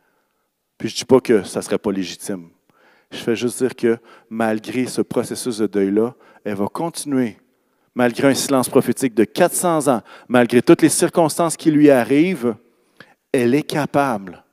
Puis 0.78 0.88
je 0.88 0.94
ne 0.94 0.98
dis 1.00 1.06
pas 1.06 1.20
que 1.20 1.44
ça 1.44 1.60
ne 1.60 1.64
serait 1.66 1.78
pas 1.78 1.92
légitime. 1.92 2.52
Je 3.12 3.18
fais 3.18 3.36
juste 3.36 3.58
dire 3.58 3.76
que 3.76 3.98
malgré 4.30 4.86
ce 4.86 5.02
processus 5.02 5.58
de 5.58 5.68
deuil-là, 5.68 6.16
elle 6.46 6.56
va 6.56 6.68
continuer, 6.68 7.36
malgré 7.94 8.30
un 8.30 8.34
silence 8.34 8.70
prophétique 8.70 9.14
de 9.14 9.26
400 9.26 9.94
ans, 9.94 10.02
malgré 10.30 10.62
toutes 10.62 10.84
les 10.84 10.90
circonstances 10.90 11.58
qui 11.58 11.70
lui 11.70 11.90
arrivent, 11.90 12.56
elle 13.32 13.56
est 13.56 13.64
capable. 13.64 14.44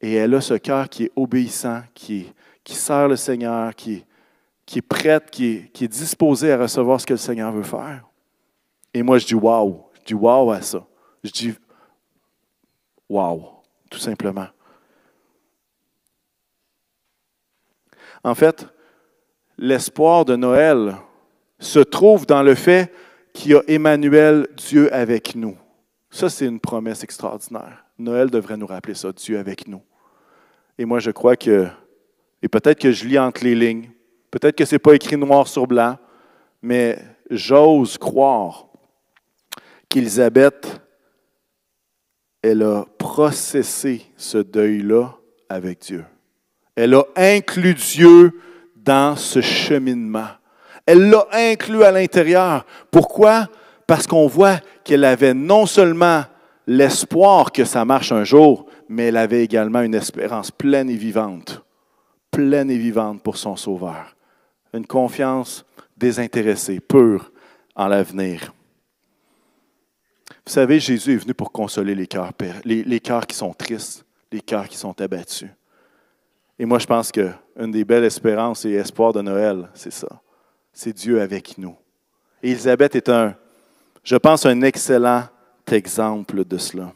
Et 0.00 0.14
elle 0.14 0.34
a 0.34 0.40
ce 0.40 0.54
cœur 0.54 0.88
qui 0.88 1.04
est 1.04 1.12
obéissant, 1.14 1.82
qui, 1.94 2.32
sert 2.64 3.08
le 3.08 3.16
Seigneur, 3.16 3.74
qui, 3.74 4.04
est 4.74 4.82
prête, 4.82 5.30
qui 5.30 5.70
qui 5.72 5.84
est 5.84 5.88
disposée 5.88 6.52
à 6.52 6.58
recevoir 6.58 7.00
ce 7.00 7.06
que 7.06 7.14
le 7.14 7.18
Seigneur 7.18 7.52
veut 7.52 7.62
faire. 7.62 8.04
Et 8.94 9.02
moi, 9.02 9.18
je 9.18 9.26
dis 9.26 9.34
waouh. 9.34 9.84
Je 9.94 10.00
dis 10.06 10.14
waouh 10.14 10.50
à 10.50 10.62
ça. 10.62 10.86
Je 11.22 11.30
dis 11.30 11.54
waouh, 13.08 13.44
tout 13.90 13.98
simplement. 13.98 14.48
En 18.22 18.34
fait, 18.34 18.66
l'espoir 19.58 20.24
de 20.24 20.36
Noël 20.36 20.96
se 21.58 21.78
trouve 21.78 22.26
dans 22.26 22.42
le 22.42 22.54
fait 22.54 22.92
qu'il 23.32 23.52
y 23.52 23.54
a 23.54 23.62
Emmanuel, 23.68 24.48
Dieu 24.56 24.92
avec 24.94 25.34
nous. 25.34 25.56
Ça, 26.10 26.28
c'est 26.28 26.46
une 26.46 26.60
promesse 26.60 27.04
extraordinaire. 27.04 27.84
Noël 27.98 28.30
devrait 28.30 28.56
nous 28.56 28.66
rappeler 28.66 28.94
ça, 28.94 29.12
Dieu 29.12 29.38
avec 29.38 29.68
nous. 29.68 29.82
Et 30.78 30.84
moi, 30.84 30.98
je 30.98 31.10
crois 31.10 31.36
que, 31.36 31.66
et 32.42 32.48
peut-être 32.48 32.80
que 32.80 32.90
je 32.90 33.06
lis 33.06 33.18
entre 33.18 33.44
les 33.44 33.54
lignes, 33.54 33.90
Peut-être 34.30 34.56
que 34.56 34.64
ce 34.64 34.74
n'est 34.74 34.78
pas 34.78 34.94
écrit 34.94 35.16
noir 35.16 35.48
sur 35.48 35.66
blanc, 35.66 35.98
mais 36.62 36.98
j'ose 37.30 37.98
croire 37.98 38.66
qu'Élisabeth, 39.88 40.80
elle 42.42 42.62
a 42.62 42.84
processé 42.96 44.02
ce 44.16 44.38
deuil-là 44.38 45.16
avec 45.48 45.80
Dieu. 45.80 46.04
Elle 46.76 46.94
a 46.94 47.04
inclus 47.16 47.74
Dieu 47.74 48.40
dans 48.76 49.16
ce 49.16 49.40
cheminement. 49.40 50.28
Elle 50.86 51.10
l'a 51.10 51.26
inclus 51.32 51.82
à 51.82 51.90
l'intérieur. 51.90 52.64
Pourquoi? 52.90 53.48
Parce 53.90 54.06
qu'on 54.06 54.28
voit 54.28 54.60
qu'elle 54.84 55.02
avait 55.02 55.34
non 55.34 55.66
seulement 55.66 56.22
l'espoir 56.68 57.50
que 57.50 57.64
ça 57.64 57.84
marche 57.84 58.12
un 58.12 58.22
jour, 58.22 58.66
mais 58.88 59.06
elle 59.06 59.16
avait 59.16 59.42
également 59.42 59.80
une 59.80 59.96
espérance 59.96 60.52
pleine 60.52 60.88
et 60.88 60.94
vivante, 60.94 61.64
pleine 62.30 62.70
et 62.70 62.78
vivante 62.78 63.20
pour 63.20 63.36
son 63.36 63.56
Sauveur 63.56 64.14
une 64.72 64.86
confiance 64.86 65.64
désintéressée, 65.96 66.78
pure 66.78 67.32
en 67.74 67.88
l'avenir. 67.88 68.54
Vous 70.46 70.52
savez, 70.52 70.78
Jésus 70.78 71.14
est 71.14 71.24
venu 71.24 71.34
pour 71.34 71.50
consoler 71.50 71.96
les 71.96 72.06
cœurs, 72.06 73.26
qui 73.26 73.34
sont 73.34 73.52
tristes, 73.54 74.04
les 74.30 74.40
cœurs 74.40 74.68
qui 74.68 74.76
sont 74.76 75.00
abattus. 75.00 75.50
Et 76.60 76.64
moi, 76.64 76.78
je 76.78 76.86
pense 76.86 77.10
qu'une 77.10 77.72
des 77.72 77.84
belles 77.84 78.04
espérances 78.04 78.64
et 78.64 78.74
espoirs 78.74 79.14
de 79.14 79.22
Noël, 79.22 79.68
c'est 79.74 79.92
ça. 79.92 80.22
C'est 80.72 80.92
Dieu 80.92 81.20
avec 81.20 81.58
nous. 81.58 81.74
Et 82.40 82.52
Élisabeth 82.52 82.94
est 82.94 83.08
un, 83.08 83.34
je 84.02 84.16
pense, 84.16 84.46
un 84.46 84.62
excellent 84.62 85.24
exemple 85.72 86.44
de 86.44 86.58
cela. 86.58 86.92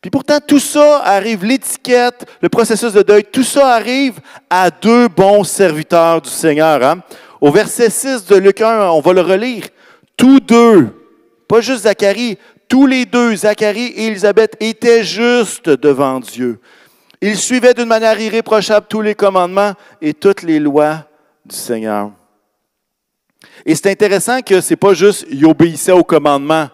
Puis 0.00 0.10
pourtant, 0.10 0.38
tout 0.46 0.58
ça 0.58 1.02
arrive, 1.02 1.44
l'étiquette, 1.44 2.26
le 2.40 2.48
processus 2.48 2.92
de 2.92 3.02
deuil, 3.02 3.24
tout 3.24 3.42
ça 3.42 3.74
arrive 3.74 4.20
à 4.50 4.70
deux 4.70 5.08
bons 5.08 5.42
serviteurs 5.44 6.20
du 6.20 6.28
Seigneur. 6.28 6.82
Hein. 6.84 7.00
Au 7.40 7.50
verset 7.50 7.90
6 7.90 8.26
de 8.26 8.36
Luc 8.36 8.60
1, 8.60 8.90
on 8.90 9.00
va 9.00 9.12
le 9.12 9.22
relire. 9.22 9.64
Tous 10.16 10.40
deux, 10.40 10.88
pas 11.48 11.60
juste 11.60 11.84
Zacharie, 11.84 12.38
tous 12.68 12.86
les 12.86 13.06
deux, 13.06 13.36
Zacharie 13.36 13.86
et 13.96 14.06
Élisabeth, 14.08 14.56
étaient 14.60 15.02
justes 15.02 15.70
devant 15.70 16.20
Dieu. 16.20 16.60
Ils 17.22 17.36
suivaient 17.36 17.74
d'une 17.74 17.88
manière 17.88 18.20
irréprochable 18.20 18.86
tous 18.88 19.00
les 19.00 19.14
commandements 19.14 19.72
et 20.02 20.12
toutes 20.12 20.42
les 20.42 20.58
lois 20.58 21.06
du 21.44 21.56
Seigneur. 21.56 22.10
Et 23.64 23.74
c'est 23.74 23.90
intéressant 23.90 24.40
que 24.40 24.60
ce 24.60 24.70
n'est 24.70 24.76
pas 24.76 24.94
juste 24.94 25.26
ils 25.30 25.46
obéissaient 25.46 25.92
aux 25.92 26.04
commandements. 26.04 26.68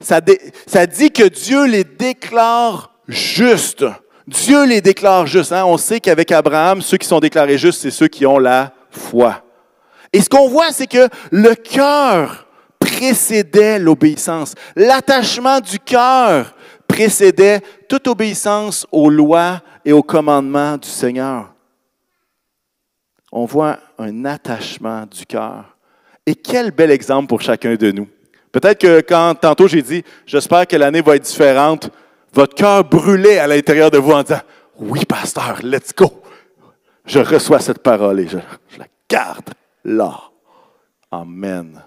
Ça, 0.00 0.20
ça, 0.66 0.86
dit 0.86 1.10
que 1.10 1.28
Dieu 1.28 1.66
les 1.66 1.84
déclare 1.84 2.92
justes. 3.08 3.84
Dieu 4.26 4.64
les 4.64 4.80
déclare 4.80 5.26
justes. 5.26 5.52
Hein. 5.52 5.64
On 5.64 5.76
sait 5.76 5.98
qu'avec 5.98 6.30
Abraham, 6.30 6.82
ceux 6.82 6.98
qui 6.98 7.06
sont 7.06 7.18
déclarés 7.18 7.58
justes, 7.58 7.80
c'est 7.80 7.90
ceux 7.90 8.08
qui 8.08 8.26
ont 8.26 8.38
la 8.38 8.72
foi. 8.90 9.42
Et 10.12 10.20
ce 10.20 10.28
qu'on 10.28 10.48
voit, 10.48 10.70
c'est 10.70 10.86
que 10.86 11.08
le 11.30 11.54
cœur 11.54 12.46
précédait 12.78 13.78
l'obéissance. 13.78 14.54
L'attachement 14.76 15.60
du 15.60 15.78
cœur 15.78 16.54
précédait 16.86 17.60
toute 17.88 18.06
obéissance 18.06 18.86
aux 18.92 19.10
lois 19.10 19.60
et 19.84 19.92
aux 19.92 20.02
commandements 20.02 20.76
du 20.76 20.88
Seigneur. 20.88 21.52
On 23.30 23.44
voit 23.44 23.78
un 23.98 24.24
attachement 24.24 25.04
du 25.06 25.26
cœur. 25.26 25.77
Et 26.28 26.34
quel 26.34 26.72
bel 26.72 26.90
exemple 26.90 27.26
pour 27.26 27.40
chacun 27.40 27.74
de 27.74 27.90
nous. 27.90 28.06
Peut-être 28.52 28.78
que 28.78 29.00
quand 29.00 29.34
tantôt 29.34 29.66
j'ai 29.66 29.80
dit, 29.80 30.04
j'espère 30.26 30.66
que 30.66 30.76
l'année 30.76 31.00
va 31.00 31.16
être 31.16 31.22
différente, 31.22 31.90
votre 32.34 32.54
cœur 32.54 32.84
brûlait 32.84 33.38
à 33.38 33.46
l'intérieur 33.46 33.90
de 33.90 33.96
vous 33.96 34.12
en 34.12 34.22
disant, 34.22 34.42
oui, 34.78 35.06
pasteur, 35.06 35.60
let's 35.62 35.94
go. 35.94 36.22
Je 37.06 37.20
reçois 37.20 37.60
cette 37.60 37.78
parole 37.78 38.20
et 38.20 38.28
je, 38.28 38.36
la 38.76 38.84
garde 39.08 39.48
là. 39.86 40.20
Amen. 41.10 41.82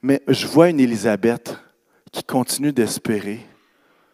Mais 0.00 0.22
je 0.28 0.46
vois 0.46 0.68
une 0.68 0.78
Élisabeth 0.78 1.58
qui 2.12 2.22
continue 2.22 2.72
d'espérer, 2.72 3.40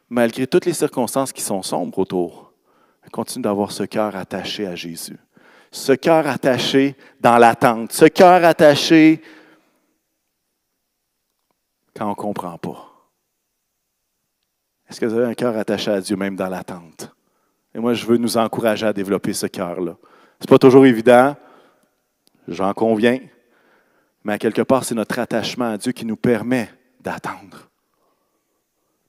malgré 0.09 0.47
toutes 0.47 0.65
les 0.65 0.73
circonstances 0.73 1.35
qui 1.35 1.43
sont 1.43 1.61
sombres 1.61 1.99
autour. 1.99 2.55
Elle 3.03 3.11
continue 3.11 3.43
d'avoir 3.43 3.73
ce 3.73 3.83
cœur 3.83 4.17
attaché 4.17 4.67
à 4.67 4.75
Jésus 4.75 5.19
ce 5.75 5.93
cœur 5.93 6.29
attaché 6.29 6.97
dans 7.21 7.37
l'attente, 7.37 7.93
ce 7.93 8.05
cœur 8.05 8.45
attaché 8.45 9.21
quand 11.97 12.07
on 12.07 12.11
ne 12.11 12.15
comprend 12.15 12.57
pas. 12.59 12.93
Est-ce 14.89 15.01
que 15.01 15.07
vous 15.07 15.17
avez 15.17 15.27
un 15.27 15.35
cœur 15.35 15.57
attaché 15.59 15.91
à 15.91 16.01
Dieu 16.01 16.15
même 16.15 16.37
dans 16.37 16.49
l'attente? 16.49 17.13
Et 17.75 17.81
moi, 17.81 17.93
je 17.93 18.07
veux 18.07 18.19
nous 18.19 18.37
encourager 18.37 18.87
à 18.87 18.93
développer 18.93 19.33
ce 19.33 19.47
cœur-là. 19.47 19.97
Ce 20.39 20.45
n'est 20.45 20.49
pas 20.49 20.59
toujours 20.59 20.87
évident, 20.87 21.37
j'en 22.47 22.73
conviens, 22.73 23.19
mais 24.23 24.35
à 24.35 24.39
quelque 24.39 24.63
part, 24.63 24.85
c'est 24.85 24.95
notre 24.95 25.19
attachement 25.19 25.73
à 25.73 25.77
Dieu 25.77 25.91
qui 25.91 26.05
nous 26.05 26.17
permet 26.17 26.71
d'attendre, 27.01 27.69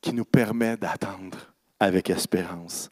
qui 0.01 0.13
nous 0.13 0.25
permet 0.25 0.77
d'attendre 0.77 1.37
avec 1.79 2.09
espérance. 2.09 2.89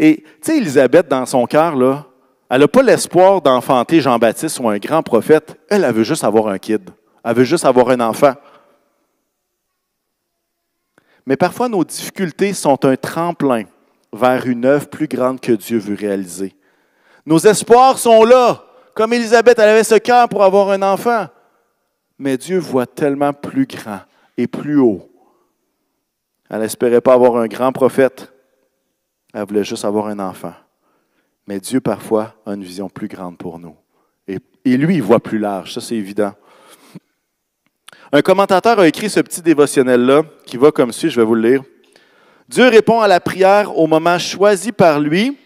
Et 0.00 0.24
tu 0.24 0.30
sais, 0.42 0.56
Élisabeth, 0.56 1.06
dans 1.06 1.26
son 1.26 1.46
cœur, 1.46 1.76
là, 1.76 2.08
elle 2.50 2.60
n'a 2.60 2.68
pas 2.68 2.82
l'espoir 2.82 3.40
d'enfanter 3.40 4.00
Jean-Baptiste 4.00 4.60
ou 4.60 4.68
un 4.68 4.78
grand 4.78 5.02
prophète. 5.02 5.58
Elle, 5.68 5.84
elle 5.84 5.94
veut 5.94 6.04
juste 6.04 6.24
avoir 6.24 6.48
un 6.48 6.58
kid. 6.58 6.90
Elle 7.24 7.34
veut 7.34 7.44
juste 7.44 7.64
avoir 7.64 7.88
un 7.88 8.00
enfant. 8.00 8.34
Mais 11.26 11.36
parfois, 11.36 11.68
nos 11.68 11.84
difficultés 11.84 12.52
sont 12.52 12.84
un 12.84 12.96
tremplin 12.96 13.64
vers 14.12 14.46
une 14.46 14.66
œuvre 14.66 14.88
plus 14.88 15.08
grande 15.08 15.40
que 15.40 15.52
Dieu 15.52 15.78
veut 15.78 15.96
réaliser. 15.96 16.54
Nos 17.24 17.38
espoirs 17.38 17.98
sont 17.98 18.24
là. 18.24 18.62
Comme 18.94 19.12
Élisabeth, 19.14 19.58
elle 19.58 19.70
avait 19.70 19.84
ce 19.84 19.96
cœur 19.96 20.28
pour 20.28 20.44
avoir 20.44 20.70
un 20.70 20.82
enfant. 20.82 21.26
Mais 22.18 22.36
Dieu 22.36 22.58
voit 22.58 22.86
tellement 22.86 23.32
plus 23.32 23.66
grand 23.66 24.00
et 24.36 24.46
plus 24.46 24.78
haut. 24.78 25.10
Elle 26.50 26.60
n'espérait 26.60 27.00
pas 27.00 27.14
avoir 27.14 27.36
un 27.38 27.46
grand 27.46 27.72
prophète. 27.72 28.32
Elle 29.32 29.46
voulait 29.46 29.64
juste 29.64 29.84
avoir 29.84 30.06
un 30.06 30.18
enfant. 30.18 30.52
Mais 31.46 31.60
Dieu, 31.60 31.80
parfois, 31.80 32.34
a 32.46 32.52
une 32.52 32.64
vision 32.64 32.88
plus 32.88 33.08
grande 33.08 33.36
pour 33.36 33.58
nous. 33.58 33.76
Et, 34.26 34.76
lui, 34.78 34.96
il 34.96 35.02
voit 35.02 35.20
plus 35.20 35.38
large, 35.38 35.74
ça 35.74 35.82
c'est 35.82 35.96
évident. 35.96 36.32
Un 38.10 38.22
commentateur 38.22 38.78
a 38.78 38.88
écrit 38.88 39.10
ce 39.10 39.20
petit 39.20 39.42
dévotionnel-là, 39.42 40.22
qui 40.46 40.56
va 40.56 40.70
comme 40.70 40.90
suit, 40.90 41.10
je 41.10 41.20
vais 41.20 41.26
vous 41.26 41.34
le 41.34 41.50
lire. 41.50 41.62
Dieu 42.48 42.68
répond 42.68 43.00
à 43.00 43.08
la 43.08 43.20
prière 43.20 43.76
au 43.76 43.86
moment 43.86 44.18
choisi 44.18 44.72
par 44.72 45.00
lui 45.00 45.36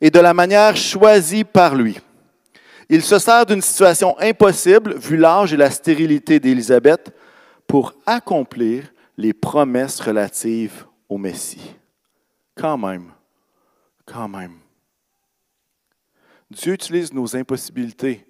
et 0.00 0.10
de 0.10 0.20
la 0.20 0.32
manière 0.32 0.76
choisie 0.76 1.42
par 1.42 1.74
lui. 1.74 1.98
Il 2.88 3.02
se 3.02 3.18
sert 3.18 3.46
d'une 3.46 3.62
situation 3.62 4.16
impossible, 4.20 4.96
vu 4.98 5.16
l'âge 5.16 5.52
et 5.52 5.56
la 5.56 5.70
stérilité 5.70 6.38
d'Élisabeth, 6.38 7.12
pour 7.66 7.94
accomplir 8.06 8.84
les 9.16 9.32
promesses 9.32 10.00
relatives 10.00 10.84
au 11.08 11.18
Messie. 11.18 11.74
Quand 12.56 12.78
même, 12.78 13.12
quand 14.06 14.28
même. 14.28 14.54
Dieu 16.50 16.72
utilise 16.72 17.12
nos 17.12 17.36
impossibilités 17.36 18.26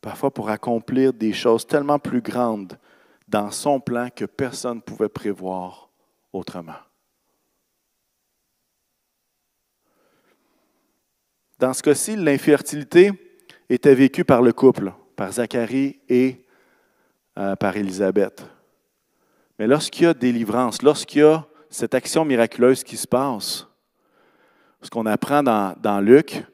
parfois 0.00 0.32
pour 0.32 0.50
accomplir 0.50 1.12
des 1.12 1.32
choses 1.32 1.66
tellement 1.66 1.98
plus 1.98 2.20
grandes 2.20 2.76
dans 3.28 3.50
son 3.50 3.80
plan 3.80 4.08
que 4.14 4.24
personne 4.24 4.76
ne 4.76 4.80
pouvait 4.80 5.08
prévoir 5.08 5.88
autrement. 6.32 6.74
Dans 11.58 11.72
ce 11.72 11.82
cas-ci, 11.82 12.16
l'infertilité 12.16 13.12
était 13.70 13.94
vécue 13.94 14.24
par 14.24 14.42
le 14.42 14.52
couple, 14.52 14.92
par 15.14 15.30
Zacharie 15.30 16.00
et 16.08 16.44
euh, 17.38 17.54
par 17.54 17.76
Élisabeth. 17.76 18.44
Mais 19.58 19.68
lorsqu'il 19.68 20.02
y 20.02 20.06
a 20.06 20.14
délivrance, 20.14 20.82
lorsqu'il 20.82 21.20
y 21.20 21.24
a 21.24 21.46
cette 21.70 21.94
action 21.94 22.24
miraculeuse 22.24 22.82
qui 22.82 22.96
se 22.96 23.06
passe, 23.06 23.68
ce 24.82 24.90
qu'on 24.90 25.06
apprend 25.06 25.44
dans, 25.44 25.76
dans 25.80 26.00
Luc, 26.00 26.44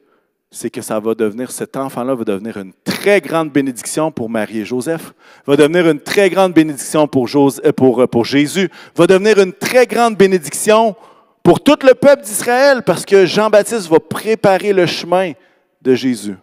c'est 0.51 0.71
que 0.71 0.81
ça 0.81 0.99
va 0.99 1.13
devenir, 1.13 1.51
cet 1.51 1.77
enfant-là 1.77 2.15
va 2.15 2.23
devenir 2.23 2.57
une 2.57 2.73
très 2.83 3.21
grande 3.21 3.51
bénédiction 3.51 4.11
pour 4.11 4.29
Marie 4.29 4.59
et 4.59 4.65
Joseph, 4.65 5.13
va 5.45 5.55
devenir 5.55 5.87
une 5.87 5.99
très 5.99 6.29
grande 6.29 6.53
bénédiction 6.53 7.07
pour, 7.07 7.27
euh, 7.35 7.49
euh, 7.65 8.07
pour 8.07 8.25
Jésus, 8.25 8.69
va 8.95 9.05
devenir 9.05 9.39
une 9.39 9.53
très 9.53 9.85
grande 9.85 10.17
bénédiction 10.17 10.95
pour 11.43 11.61
tout 11.61 11.77
le 11.83 11.93
peuple 11.93 12.23
d'Israël 12.23 12.81
parce 12.83 13.05
que 13.05 13.25
Jean-Baptiste 13.25 13.89
va 13.89 13.99
préparer 13.99 14.73
le 14.73 14.87
chemin 14.87 15.33
de 15.81 15.93
Jésus. 15.93 16.35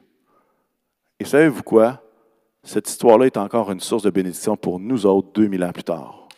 Et 1.19 1.25
savez-vous 1.25 1.63
quoi? 1.63 2.01
Cette 2.63 2.89
histoire-là 2.89 3.27
est 3.27 3.37
encore 3.37 3.71
une 3.73 3.81
source 3.81 4.03
de 4.03 4.11
bénédiction 4.11 4.57
pour 4.57 4.79
nous 4.79 5.05
autres 5.07 5.29
2000 5.35 5.65
ans 5.65 5.73
plus 5.73 5.85
tard. 5.85 6.29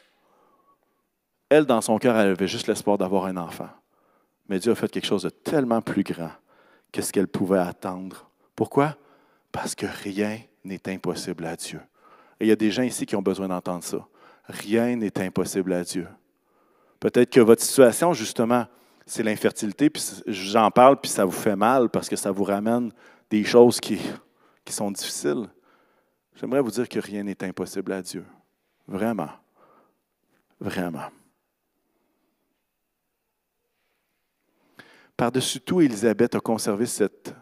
Elle, 1.51 1.65
dans 1.65 1.81
son 1.81 1.99
cœur, 1.99 2.17
elle 2.17 2.31
avait 2.31 2.49
juste 2.49 2.67
l'espoir 2.67 2.99
d'avoir 2.99 3.27
un 3.27 3.37
enfant. 3.37 3.69
Mais 4.49 4.59
Dieu 4.59 4.73
a 4.73 4.75
fait 4.75 4.91
quelque 4.91 5.07
chose 5.07 5.23
de 5.23 5.31
tellement 5.31 5.81
plus 5.81 6.03
grand 6.03 6.31
qu'est-ce 6.93 7.13
qu'elle 7.13 7.29
pouvait 7.29 7.59
attendre. 7.59 8.31
Pourquoi? 8.55 8.97
Parce 9.53 9.75
que 9.75 9.87
rien 9.87 10.39
n'est 10.65 10.89
impossible 10.89 11.45
à 11.47 11.57
Dieu. 11.57 11.81
Il 12.41 12.47
y 12.47 12.53
a 12.53 12.57
des 12.57 12.71
gens 12.71 12.83
ici 12.83 13.07
qui 13.07 13.17
ont 13.17 13.23
besoin 13.23 13.49
d'entendre 13.49 13.85
ça. 13.85 14.07
Rien 14.45 14.97
n'est 14.97 15.21
impossible 15.21 15.73
à 15.73 15.83
Dieu. 15.85 16.07
Peut-être 17.01 17.31
que 17.31 17.41
votre 17.41 17.63
situation, 17.63 18.13
justement, 18.13 18.67
c'est 19.07 19.23
l'infertilité, 19.23 19.91
puis 19.91 20.03
j'en 20.27 20.71
parle, 20.71 21.01
puis 21.01 21.11
ça 21.11 21.25
vous 21.25 21.33
fait 21.33 21.57
mal 21.57 21.89
parce 21.89 22.09
que 22.09 22.17
ça 22.17 22.31
vous 22.31 22.45
ramène 22.45 22.93
des 23.31 23.45
choses 23.45 23.81
qui 23.81 23.99
sont 24.69 24.91
difficiles. 24.91 25.49
J'aimerais 26.35 26.61
vous 26.61 26.71
dire 26.71 26.89
que 26.89 26.99
rien 27.01 27.23
n'est 27.23 27.43
impossible 27.43 27.93
à 27.93 28.03
Dieu. 28.03 28.25
Vraiment. 28.87 29.31
Vraiment. 30.61 31.09
Par-dessus 35.19 35.61
tout, 35.61 35.81
Élisabeth 35.81 36.37
a 36.37 36.41
conservé 36.41 36.87
cette 36.87 37.35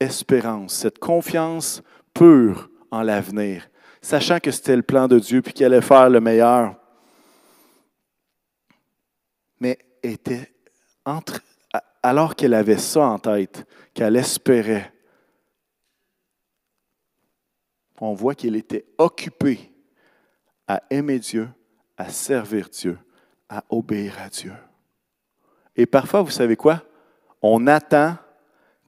espérance, 0.00 0.74
cette 0.74 0.98
confiance 0.98 1.82
pure 2.14 2.70
en 2.90 3.02
l'avenir, 3.02 3.68
sachant 4.00 4.40
que 4.40 4.50
c'était 4.50 4.74
le 4.74 4.82
plan 4.82 5.06
de 5.06 5.18
Dieu 5.18 5.42
puis 5.42 5.52
qu'elle 5.52 5.74
allait 5.74 5.82
faire 5.82 6.08
le 6.08 6.22
meilleur. 6.22 6.76
Mais 9.60 9.78
était 10.02 10.50
entre, 11.04 11.42
alors 12.02 12.34
qu'elle 12.34 12.54
avait 12.54 12.78
ça 12.78 13.02
en 13.02 13.18
tête, 13.18 13.66
qu'elle 13.92 14.16
espérait, 14.16 14.90
on 18.00 18.14
voit 18.14 18.34
qu'elle 18.34 18.56
était 18.56 18.86
occupée 18.96 19.70
à 20.66 20.82
aimer 20.88 21.18
Dieu, 21.18 21.50
à 21.98 22.08
servir 22.08 22.70
Dieu, 22.70 22.98
à 23.50 23.62
obéir 23.68 24.18
à 24.18 24.30
Dieu. 24.30 24.54
Et 25.76 25.84
parfois, 25.84 26.22
vous 26.22 26.30
savez 26.30 26.56
quoi? 26.56 26.82
On 27.42 27.66
attend 27.66 28.16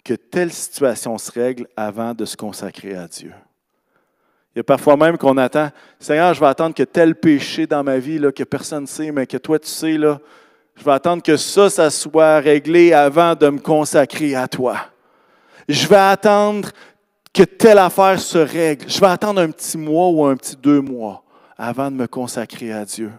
que 0.05 0.15
telle 0.15 0.53
situation 0.53 1.17
se 1.19 1.31
règle 1.31 1.67
avant 1.77 2.12
de 2.15 2.25
se 2.25 2.37
consacrer 2.37 2.95
à 2.95 3.07
Dieu. 3.07 3.33
Il 4.55 4.59
y 4.59 4.61
a 4.61 4.65
parfois 4.65 4.97
même 4.97 5.17
qu'on 5.17 5.38
attend, 5.38 5.71
Seigneur, 5.99 6.35
je 6.35 6.41
vais 6.41 6.47
attendre 6.47 6.75
que 6.75 6.83
tel 6.83 7.15
péché 7.15 7.67
dans 7.67 7.83
ma 7.83 7.99
vie, 7.99 8.21
que 8.35 8.45
personne 8.45 8.83
ne 8.83 8.87
sait, 8.87 9.11
mais 9.11 9.27
que 9.27 9.38
toi 9.38 9.59
tu 9.59 9.69
sais, 9.69 9.97
là, 9.97 10.21
je 10.75 10.85
vais 10.85 10.93
attendre 10.93 11.23
que 11.23 11.37
ça, 11.37 11.71
ça 11.71 11.91
soit 11.91 12.38
réglé 12.38 12.93
avant 12.93 13.35
de 13.35 13.49
me 13.49 13.59
consacrer 13.59 14.35
à 14.35 14.49
toi. 14.49 14.77
Je 15.69 15.87
vais 15.87 15.97
attendre 15.97 16.71
que 17.33 17.45
telle 17.45 17.79
affaire 17.79 18.21
se 18.21 18.38
règle. 18.38 18.88
Je 18.88 19.01
vais 19.01 19.07
attendre 19.07 19.41
un 19.41 19.51
petit 19.51 19.79
mois 19.79 20.09
ou 20.09 20.25
un 20.25 20.37
petit 20.37 20.57
deux 20.57 20.81
mois 20.81 21.23
avant 21.57 21.91
de 21.91 21.97
me 21.97 22.07
consacrer 22.07 22.73
à 22.73 22.85
Dieu. 22.85 23.11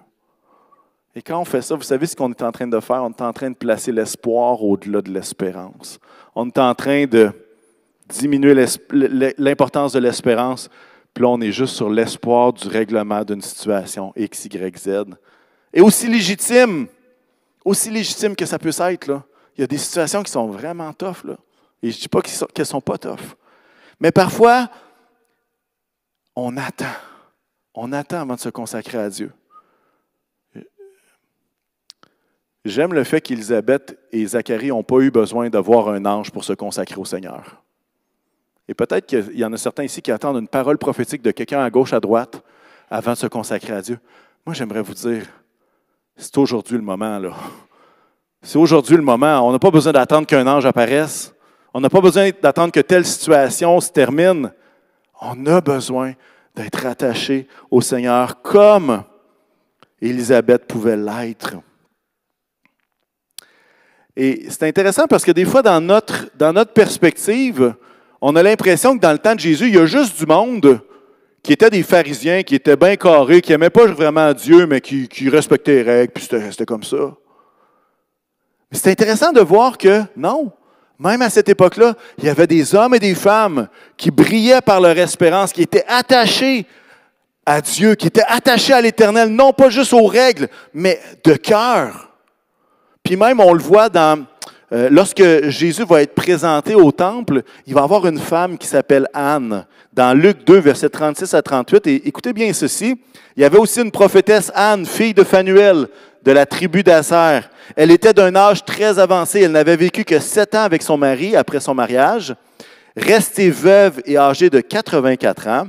Et 1.16 1.22
quand 1.22 1.40
on 1.40 1.46
fait 1.46 1.62
ça, 1.62 1.76
vous 1.76 1.84
savez 1.84 2.06
ce 2.08 2.16
qu'on 2.16 2.32
est 2.32 2.42
en 2.42 2.52
train 2.52 2.68
de 2.68 2.80
faire? 2.80 3.04
On 3.04 3.10
est 3.10 3.22
en 3.22 3.34
train 3.34 3.52
de 3.52 3.56
placer 3.56 3.92
l'espoir 3.92 4.64
au-delà 4.64 5.02
de 5.02 5.12
l'espérance. 5.12 6.00
On 6.34 6.48
est 6.48 6.58
en 6.58 6.74
train 6.74 7.06
de 7.06 7.32
diminuer 8.10 8.66
l'importance 9.38 9.94
de 9.94 10.00
l'espérance, 10.00 10.70
puis 11.14 11.24
là, 11.24 11.30
on 11.30 11.42
est 11.42 11.52
juste 11.52 11.76
sur 11.76 11.90
l'espoir 11.90 12.52
du 12.52 12.68
règlement 12.68 13.24
d'une 13.24 13.42
situation 13.42 14.12
X, 14.16 14.46
Y, 14.46 14.78
Z. 14.78 14.90
Et 15.72 15.82
aussi 15.82 16.08
légitime, 16.08 16.88
aussi 17.64 17.92
légitime 17.92 18.36
que 18.36 18.46
ça 18.46 18.58
peut 18.58 18.72
être, 18.80 19.22
il 19.56 19.62
y 19.62 19.64
a 19.64 19.68
des 19.68 19.78
situations 19.78 20.24
qui 20.24 20.32
sont 20.32 20.48
vraiment 20.48 20.92
tough. 20.94 21.24
Et 21.84 21.92
je 21.92 21.98
ne 21.98 22.02
dis 22.02 22.10
pas 22.10 22.22
qu'elles 22.22 22.48
ne 22.58 22.64
sont 22.64 22.82
pas 22.82 22.98
tough. 22.98 23.36
Mais 24.00 24.12
parfois, 24.12 24.68
on 26.36 26.58
attend. 26.58 26.86
On 27.76 27.92
attend 27.92 28.22
avant 28.22 28.36
de 28.36 28.40
se 28.40 28.50
consacrer 28.50 28.98
à 28.98 29.10
Dieu. 29.10 29.32
J'aime 32.66 32.94
le 32.94 33.04
fait 33.04 33.20
qu'Élisabeth 33.20 33.98
et 34.12 34.26
Zacharie 34.26 34.70
n'ont 34.70 34.84
pas 34.84 35.00
eu 35.00 35.12
besoin 35.12 35.50
de 35.50 35.58
voir 35.58 35.90
un 35.90 36.06
ange 36.06 36.32
pour 36.32 36.46
se 36.46 36.54
consacrer 36.54 36.96
au 36.96 37.06
Seigneur. 37.06 37.62
Et 38.70 38.74
peut-être 38.74 39.06
qu'il 39.06 39.38
y 39.38 39.44
en 39.44 39.52
a 39.52 39.58
certains 39.58 39.84
ici 39.84 40.02
qui 40.02 40.12
attendent 40.12 40.38
une 40.38 40.48
parole 40.48 40.78
prophétique 40.78 41.22
de 41.22 41.32
quelqu'un 41.32 41.62
à 41.62 41.70
gauche, 41.70 41.92
à 41.92 42.00
droite, 42.00 42.42
avant 42.90 43.12
de 43.12 43.18
se 43.18 43.28
consacrer 43.28 43.74
à 43.74 43.82
Dieu. 43.82 44.00
Moi, 44.46 44.54
j'aimerais 44.54 44.82
vous 44.82 44.94
dire, 44.94 45.26
c'est 46.16 46.38
aujourd'hui 46.38 46.78
le 46.78 46.84
moment, 46.84 47.20
là. 47.20 47.34
C'est 48.42 48.58
aujourd'hui 48.58 48.96
le 48.96 49.02
moment. 49.02 49.48
On 49.48 49.52
n'a 49.52 49.60
pas 49.60 49.72
besoin 49.72 49.92
d'attendre 49.92 50.28
qu'un 50.28 50.46
ange 50.48 50.66
apparaisse. 50.66 51.34
On 51.74 51.82
n'a 51.82 51.90
pas 51.90 52.02
besoin 52.02 52.30
d'attendre 52.42 52.72
que 52.72 52.80
telle 52.80 53.06
situation 53.06 53.80
se 53.82 53.90
termine. 53.90 54.52
On 55.22 55.46
a 55.48 55.60
besoin 55.60 56.14
d'être 56.56 56.86
attaché 56.86 57.48
au 57.72 57.82
Seigneur 57.82 58.42
comme 58.42 59.04
Élisabeth 60.02 60.66
pouvait 60.68 60.98
l'être. 60.98 61.56
Et 64.16 64.46
c'est 64.50 64.64
intéressant 64.64 65.08
parce 65.08 65.26
que 65.26 65.32
des 65.32 65.46
fois, 65.46 65.62
dans 65.62 65.82
notre, 65.82 66.74
perspective, 66.74 67.74
on 68.22 68.36
a 68.36 68.44
l'impression 68.44 68.96
que 68.96 69.02
dans 69.02 69.12
le 69.12 69.18
temps 69.18 69.36
de 69.36 69.40
Jésus, 69.40 69.68
il 69.68 69.76
y 69.76 69.80
a 69.80 69.86
juste 69.86 70.18
du 70.18 70.26
monde 70.26 70.80
qui 71.42 71.52
étaient 71.52 71.70
des 71.70 71.84
pharisiens, 71.84 72.44
qui 72.44 72.56
étaient 72.56 72.78
bien 72.78 72.96
carrés, 72.96 73.42
qui 73.42 73.52
n'aimaient 73.52 73.70
pas 73.70 73.86
vraiment 73.88 74.32
Dieu, 74.34 74.66
mais 74.66 74.80
qui, 74.82 75.30
respectaient 75.30 75.84
les 75.84 75.92
règles, 75.92 76.14
puis 76.14 76.24
c'était 76.24 76.66
comme 76.66 76.84
ça. 76.84 77.16
C'est 78.72 78.92
intéressant 78.92 79.32
de 79.32 79.42
voir 79.42 79.78
que 79.78 80.04
non, 80.16 80.52
même 81.00 81.22
à 81.22 81.30
cette 81.30 81.50
époque-là, 81.50 81.96
il 82.18 82.26
y 82.26 82.30
avait 82.30 82.48
des 82.48 82.74
hommes 82.76 82.96
et 82.96 83.00
des 83.00 83.16
femmes 83.16 83.68
qui 83.98 84.10
brillaient 84.10 84.62
par 84.62 84.80
leur 84.80 84.98
espérance, 84.98 85.52
qui 85.52 85.64
étaient 85.64 85.86
attachés 85.88 86.66
à 87.46 87.62
Dieu, 87.62 87.96
qui 87.96 88.08
étaient 88.08 88.24
attachés 88.28 88.74
à 88.74 88.82
l'Éternel, 88.82 89.30
non 89.30 89.52
pas 89.52 89.70
juste 89.70 89.92
aux 89.92 90.06
règles, 90.06 90.48
mais 90.74 91.00
de 91.24 91.34
cœur. 91.34 92.13
Puis 93.04 93.18
même, 93.18 93.42
on 93.42 93.52
le 93.52 93.62
voit 93.62 93.90
dans, 93.90 94.26
euh, 94.72 94.88
lorsque 94.90 95.24
Jésus 95.50 95.84
va 95.84 96.02
être 96.02 96.16
présenté 96.16 96.74
au 96.74 96.90
temple, 96.92 97.44
il 97.68 97.74
va 97.74 97.84
avoir 97.84 98.08
une 98.08 98.18
femme 98.18 98.58
qui 98.58 98.66
s'appelle 98.66 99.08
Anne. 99.14 99.66
Dans 99.92 100.18
Luc 100.18 100.46
2, 100.46 100.58
versets 100.60 100.90
36 100.90 101.34
à 101.34 101.42
38, 101.42 101.88
et 101.88 102.08
écoutez 102.08 102.32
bien 102.32 102.54
ceci, 102.54 102.98
il 103.36 103.42
y 103.42 103.46
avait 103.46 103.58
aussi 103.58 103.82
une 103.82 103.92
prophétesse 103.92 104.54
Anne, 104.56 104.86
fille 104.86 105.14
de 105.14 105.24
Phanuel, 105.24 105.88
de 106.24 106.32
la 106.32 106.46
tribu 106.46 106.82
d'Asser. 106.82 107.42
Elle 107.76 107.92
était 107.92 108.14
d'un 108.14 108.34
âge 108.36 108.64
très 108.64 108.98
avancé. 108.98 109.42
Elle 109.42 109.52
n'avait 109.52 109.76
vécu 109.76 110.06
que 110.06 110.20
sept 110.20 110.56
ans 110.56 110.64
avec 110.64 110.82
son 110.82 110.98
mari 110.98 111.36
après 111.36 111.60
son 111.60 111.74
mariage. 111.74 112.34
Restée 112.96 113.50
veuve 113.50 114.02
et 114.06 114.18
âgée 114.18 114.50
de 114.50 114.62
84 114.62 115.48
ans, 115.48 115.68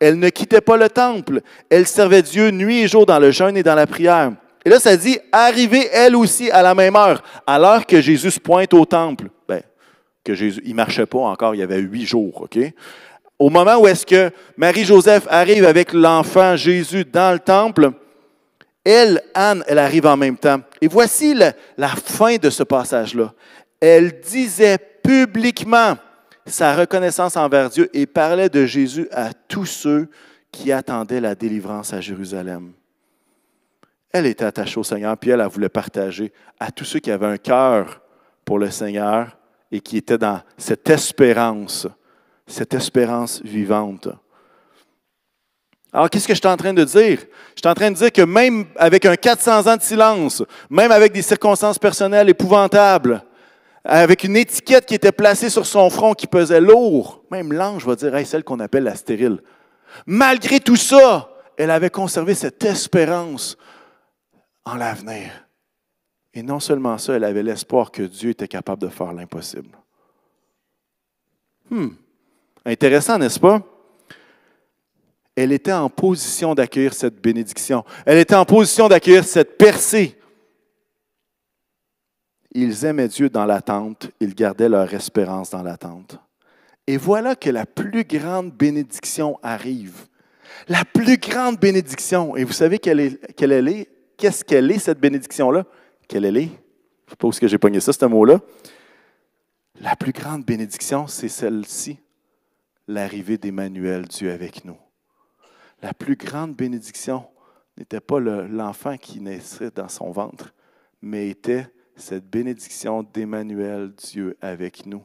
elle 0.00 0.18
ne 0.18 0.28
quittait 0.28 0.60
pas 0.60 0.76
le 0.76 0.90
temple. 0.90 1.40
Elle 1.70 1.86
servait 1.86 2.20
Dieu 2.20 2.50
nuit 2.50 2.80
et 2.80 2.88
jour 2.88 3.06
dans 3.06 3.18
le 3.18 3.30
jeûne 3.30 3.56
et 3.56 3.62
dans 3.62 3.74
la 3.74 3.86
prière. 3.86 4.32
Et 4.64 4.70
là, 4.70 4.80
ça 4.80 4.96
dit, 4.96 5.18
arrivée 5.30 5.88
elle 5.92 6.16
aussi 6.16 6.50
à 6.50 6.62
la 6.62 6.74
même 6.74 6.96
heure, 6.96 7.22
à 7.46 7.58
l'heure 7.58 7.84
que 7.84 8.00
Jésus 8.00 8.40
pointe 8.40 8.72
au 8.72 8.84
temple. 8.84 9.28
Ben, 9.46 9.62
que 10.24 10.34
Jésus, 10.34 10.62
il 10.64 10.74
marchait 10.74 11.06
pas 11.06 11.18
encore, 11.18 11.54
il 11.54 11.58
y 11.58 11.62
avait 11.62 11.80
huit 11.80 12.06
jours, 12.06 12.42
OK? 12.42 12.58
Au 13.38 13.50
moment 13.50 13.76
où 13.76 13.86
est-ce 13.86 14.06
que 14.06 14.30
Marie-Joseph 14.56 15.26
arrive 15.28 15.64
avec 15.64 15.92
l'enfant 15.92 16.56
Jésus 16.56 17.04
dans 17.04 17.32
le 17.32 17.40
temple, 17.40 17.90
elle, 18.84 19.22
Anne, 19.34 19.64
elle 19.66 19.78
arrive 19.78 20.06
en 20.06 20.16
même 20.16 20.36
temps. 20.36 20.60
Et 20.80 20.88
voici 20.88 21.34
la 21.34 21.88
fin 21.88 22.36
de 22.36 22.48
ce 22.48 22.62
passage-là. 22.62 23.32
Elle 23.80 24.20
disait 24.20 24.78
publiquement 24.78 25.96
sa 26.46 26.74
reconnaissance 26.74 27.36
envers 27.36 27.70
Dieu 27.70 27.90
et 27.92 28.06
parlait 28.06 28.48
de 28.48 28.66
Jésus 28.66 29.08
à 29.10 29.32
tous 29.32 29.66
ceux 29.66 30.08
qui 30.52 30.70
attendaient 30.70 31.20
la 31.20 31.34
délivrance 31.34 31.92
à 31.92 32.00
Jérusalem. 32.00 32.72
Elle 34.14 34.26
était 34.26 34.44
attachée 34.44 34.78
au 34.78 34.84
Seigneur, 34.84 35.16
puis 35.18 35.30
elle, 35.30 35.40
a 35.40 35.48
voulu 35.48 35.68
partager 35.68 36.32
à 36.60 36.70
tous 36.70 36.84
ceux 36.84 37.00
qui 37.00 37.10
avaient 37.10 37.26
un 37.26 37.36
cœur 37.36 38.00
pour 38.44 38.60
le 38.60 38.70
Seigneur 38.70 39.36
et 39.72 39.80
qui 39.80 39.96
étaient 39.96 40.18
dans 40.18 40.40
cette 40.56 40.88
espérance, 40.88 41.88
cette 42.46 42.74
espérance 42.74 43.42
vivante. 43.42 44.06
Alors, 45.92 46.08
qu'est-ce 46.08 46.28
que 46.28 46.34
je 46.34 46.38
suis 46.38 46.46
en 46.46 46.56
train 46.56 46.72
de 46.72 46.84
dire? 46.84 47.26
Je 47.56 47.60
suis 47.60 47.68
en 47.68 47.74
train 47.74 47.90
de 47.90 47.96
dire 47.96 48.12
que 48.12 48.22
même 48.22 48.66
avec 48.76 49.04
un 49.04 49.16
400 49.16 49.66
ans 49.66 49.76
de 49.76 49.82
silence, 49.82 50.44
même 50.70 50.92
avec 50.92 51.12
des 51.12 51.22
circonstances 51.22 51.80
personnelles 51.80 52.28
épouvantables, 52.28 53.20
avec 53.84 54.22
une 54.22 54.36
étiquette 54.36 54.86
qui 54.86 54.94
était 54.94 55.10
placée 55.10 55.50
sur 55.50 55.66
son 55.66 55.90
front 55.90 56.14
qui 56.14 56.28
pesait 56.28 56.60
lourd, 56.60 57.24
même 57.32 57.52
l'ange 57.52 57.84
va 57.84 57.96
dire, 57.96 58.14
hey, 58.14 58.24
celle 58.24 58.44
qu'on 58.44 58.60
appelle 58.60 58.84
la 58.84 58.94
stérile. 58.94 59.40
Malgré 60.06 60.60
tout 60.60 60.76
ça, 60.76 61.30
elle 61.56 61.72
avait 61.72 61.90
conservé 61.90 62.34
cette 62.34 62.64
espérance 62.64 63.58
en 64.64 64.76
l'avenir. 64.76 65.30
Et 66.32 66.42
non 66.42 66.58
seulement 66.60 66.98
ça, 66.98 67.14
elle 67.14 67.24
avait 67.24 67.42
l'espoir 67.42 67.90
que 67.92 68.02
Dieu 68.02 68.30
était 68.30 68.48
capable 68.48 68.82
de 68.82 68.88
faire 68.88 69.12
l'impossible. 69.12 69.70
Hmm. 71.70 71.90
Intéressant, 72.64 73.18
n'est-ce 73.18 73.38
pas? 73.38 73.62
Elle 75.36 75.52
était 75.52 75.72
en 75.72 75.88
position 75.88 76.54
d'accueillir 76.54 76.94
cette 76.94 77.20
bénédiction. 77.20 77.84
Elle 78.06 78.18
était 78.18 78.34
en 78.34 78.44
position 78.44 78.88
d'accueillir 78.88 79.24
cette 79.24 79.58
percée. 79.58 80.18
Ils 82.52 82.84
aimaient 82.84 83.08
Dieu 83.08 83.28
dans 83.28 83.44
l'attente, 83.44 84.10
ils 84.20 84.34
gardaient 84.34 84.68
leur 84.68 84.92
espérance 84.94 85.50
dans 85.50 85.62
l'attente. 85.62 86.18
Et 86.86 86.96
voilà 86.96 87.34
que 87.34 87.50
la 87.50 87.66
plus 87.66 88.04
grande 88.04 88.52
bénédiction 88.52 89.38
arrive. 89.42 90.06
La 90.68 90.84
plus 90.84 91.18
grande 91.18 91.58
bénédiction. 91.58 92.36
Et 92.36 92.44
vous 92.44 92.52
savez 92.52 92.78
quelle, 92.78 93.00
est, 93.00 93.34
quelle 93.34 93.52
elle 93.52 93.68
est? 93.68 93.88
Qu'est-ce 94.16 94.44
qu'elle 94.44 94.70
est, 94.70 94.78
cette 94.78 95.00
bénédiction-là? 95.00 95.64
Quelle 96.08 96.24
elle 96.24 96.36
est? 96.36 96.50
Je 97.06 97.10
sais 97.10 97.16
pas 97.16 97.28
où 97.28 97.30
que 97.30 97.48
j'ai 97.48 97.58
pogné 97.58 97.80
ça, 97.80 97.92
ce 97.92 98.04
mot-là. 98.04 98.40
La 99.80 99.96
plus 99.96 100.12
grande 100.12 100.44
bénédiction, 100.44 101.06
c'est 101.06 101.28
celle-ci, 101.28 101.98
l'arrivée 102.86 103.38
d'Emmanuel, 103.38 104.06
Dieu 104.06 104.30
avec 104.30 104.64
nous. 104.64 104.78
La 105.82 105.92
plus 105.92 106.16
grande 106.16 106.54
bénédiction 106.54 107.26
n'était 107.76 108.00
pas 108.00 108.20
l'enfant 108.20 108.96
qui 108.96 109.20
naissait 109.20 109.70
dans 109.70 109.88
son 109.88 110.10
ventre, 110.10 110.54
mais 111.02 111.28
était 111.28 111.66
cette 111.96 112.28
bénédiction 112.28 113.02
d'Emmanuel, 113.02 113.92
Dieu 113.92 114.36
avec 114.40 114.86
nous. 114.86 115.02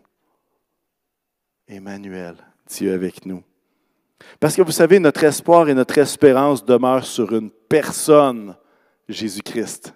Emmanuel, 1.68 2.36
Dieu 2.68 2.94
avec 2.94 3.26
nous. 3.26 3.44
Parce 4.40 4.56
que 4.56 4.62
vous 4.62 4.72
savez, 4.72 5.00
notre 5.00 5.24
espoir 5.24 5.70
et 5.70 5.74
notre 5.74 5.98
espérance 5.98 6.66
demeurent 6.66 7.06
sur 7.06 7.34
une 7.36 7.52
personne, 7.52 8.56
Jésus-Christ. 9.10 9.94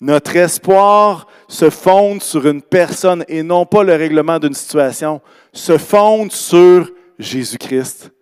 Notre 0.00 0.36
espoir 0.36 1.26
se 1.48 1.70
fonde 1.70 2.22
sur 2.22 2.46
une 2.46 2.62
personne 2.62 3.24
et 3.28 3.42
non 3.42 3.66
pas 3.66 3.82
le 3.82 3.94
règlement 3.94 4.38
d'une 4.38 4.54
situation, 4.54 5.20
se 5.52 5.78
fonde 5.78 6.32
sur 6.32 6.90
Jésus-Christ. 7.18 8.12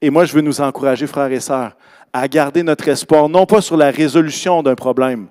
Et 0.00 0.10
moi, 0.10 0.24
je 0.24 0.32
veux 0.32 0.40
nous 0.40 0.60
encourager, 0.60 1.06
frères 1.06 1.30
et 1.30 1.40
sœurs, 1.40 1.76
à 2.12 2.26
garder 2.28 2.62
notre 2.62 2.88
espoir, 2.88 3.28
non 3.28 3.46
pas 3.46 3.60
sur 3.60 3.76
la 3.76 3.90
résolution 3.90 4.62
d'un 4.62 4.74
problème, 4.74 5.28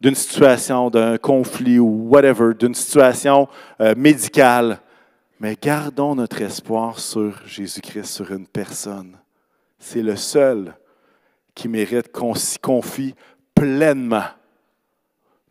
d'une 0.00 0.14
situation, 0.14 0.88
d'un 0.88 1.18
conflit 1.18 1.78
ou 1.78 2.08
whatever, 2.08 2.54
d'une 2.54 2.74
situation 2.74 3.48
euh, 3.80 3.94
médicale, 3.96 4.80
mais 5.40 5.56
gardons 5.60 6.14
notre 6.14 6.40
espoir 6.42 6.98
sur 6.98 7.34
Jésus-Christ, 7.46 8.06
sur 8.06 8.30
une 8.30 8.46
personne. 8.46 9.16
C'est 9.78 10.02
le 10.02 10.16
seul 10.16 10.74
qui 11.54 11.66
mérite 11.68 12.12
qu'on 12.12 12.34
s'y 12.34 12.58
confie 12.58 13.14
pleinement. 13.60 14.24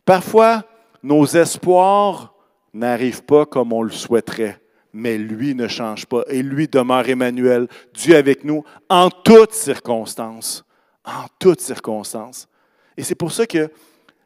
Parfois, 0.04 0.64
nos 1.00 1.24
espoirs 1.24 2.34
n'arrivent 2.74 3.22
pas 3.22 3.46
comme 3.46 3.72
on 3.72 3.84
le 3.84 3.92
souhaiterait, 3.92 4.60
mais 4.92 5.16
lui 5.16 5.54
ne 5.54 5.68
change 5.68 6.06
pas 6.06 6.24
et 6.26 6.42
lui 6.42 6.66
demeure 6.66 7.08
Emmanuel, 7.08 7.68
Dieu 7.94 8.16
avec 8.16 8.42
nous 8.42 8.64
en 8.88 9.10
toutes 9.10 9.52
circonstances. 9.52 10.64
En 11.04 11.26
toutes 11.38 11.60
circonstances. 11.60 12.48
Et 12.96 13.04
c'est 13.04 13.14
pour 13.14 13.30
ça 13.30 13.46
que 13.46 13.70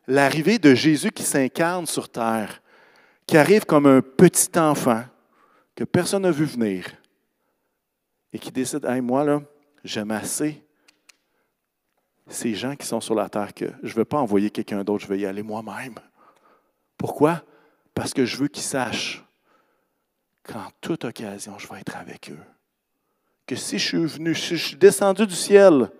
l'arrivée 0.06 0.58
de 0.58 0.74
Jésus 0.74 1.10
qui 1.10 1.22
s'incarne 1.22 1.84
sur 1.84 2.08
terre, 2.08 2.62
qui 3.26 3.36
arrive 3.36 3.66
comme 3.66 3.84
un 3.84 4.00
petit 4.00 4.58
enfant 4.58 5.04
que 5.74 5.84
personne 5.84 6.22
n'a 6.22 6.30
vu 6.30 6.46
venir 6.46 6.86
et 8.32 8.38
qui 8.38 8.50
décide, 8.50 8.86
hey, 8.86 9.02
moi, 9.02 9.42
j'aime 9.84 10.10
assez 10.10 10.63
ces 12.28 12.54
gens 12.54 12.74
qui 12.74 12.86
sont 12.86 13.00
sur 13.00 13.14
la 13.14 13.28
terre 13.28 13.52
que 13.52 13.66
je 13.82 13.90
ne 13.90 13.96
veux 13.96 14.04
pas 14.04 14.18
envoyer 14.18 14.50
quelqu'un 14.50 14.82
d'autre, 14.82 15.04
je 15.04 15.08
vais 15.08 15.18
y 15.18 15.26
aller 15.26 15.42
moi-même. 15.42 15.94
Pourquoi? 16.96 17.42
Parce 17.94 18.14
que 18.14 18.24
je 18.24 18.36
veux 18.36 18.48
qu'ils 18.48 18.62
sachent 18.62 19.22
qu'en 20.42 20.66
toute 20.80 21.04
occasion, 21.04 21.58
je 21.58 21.68
vais 21.68 21.80
être 21.80 21.96
avec 21.96 22.30
eux. 22.30 22.38
Que 23.46 23.56
si 23.56 23.78
je 23.78 23.86
suis 23.86 24.04
venu, 24.06 24.34
si 24.34 24.56
je 24.56 24.66
suis 24.68 24.76
descendu 24.76 25.26
du 25.26 25.34
ciel 25.34 25.90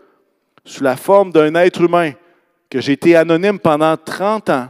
sous 0.65 0.83
la 0.83 0.97
forme 0.97 1.31
d'un 1.31 1.55
être 1.57 1.83
humain, 1.83 2.13
que 2.71 2.81
j'ai 2.81 2.93
été 2.93 3.15
anonyme 3.17 3.59
pendant 3.59 3.97
30 3.97 4.51
ans, 4.51 4.69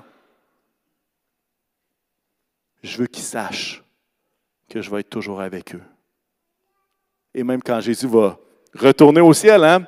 je 2.83 2.99
veux 2.99 3.07
qu'ils 3.07 3.25
sachent 3.25 3.83
que 4.69 4.83
je 4.83 4.91
vais 4.91 5.01
être 5.01 5.11
toujours 5.11 5.41
avec 5.41 5.75
eux. 5.75 5.83
Et 7.33 7.43
même 7.43 7.63
quand 7.63 7.81
Jésus 7.81 8.07
va 8.07 8.39
retourner 8.75 9.21
au 9.21 9.33
ciel, 9.33 9.65
hein, 9.65 9.87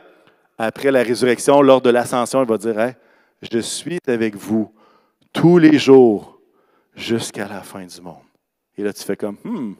après 0.58 0.90
la 0.90 1.02
résurrection, 1.02 1.60
lors 1.62 1.80
de 1.80 1.90
l'ascension, 1.90 2.42
il 2.42 2.48
va 2.48 2.58
dire 2.58 2.94
Je 3.42 3.58
suis 3.58 3.98
avec 4.06 4.36
vous 4.36 4.72
tous 5.32 5.58
les 5.58 5.78
jours 5.78 6.38
jusqu'à 6.94 7.46
la 7.46 7.62
fin 7.62 7.84
du 7.84 8.00
monde. 8.00 8.16
Et 8.76 8.82
là, 8.82 8.92
tu 8.92 9.02
fais 9.02 9.16
comme 9.16 9.36
Hmm. 9.44 9.74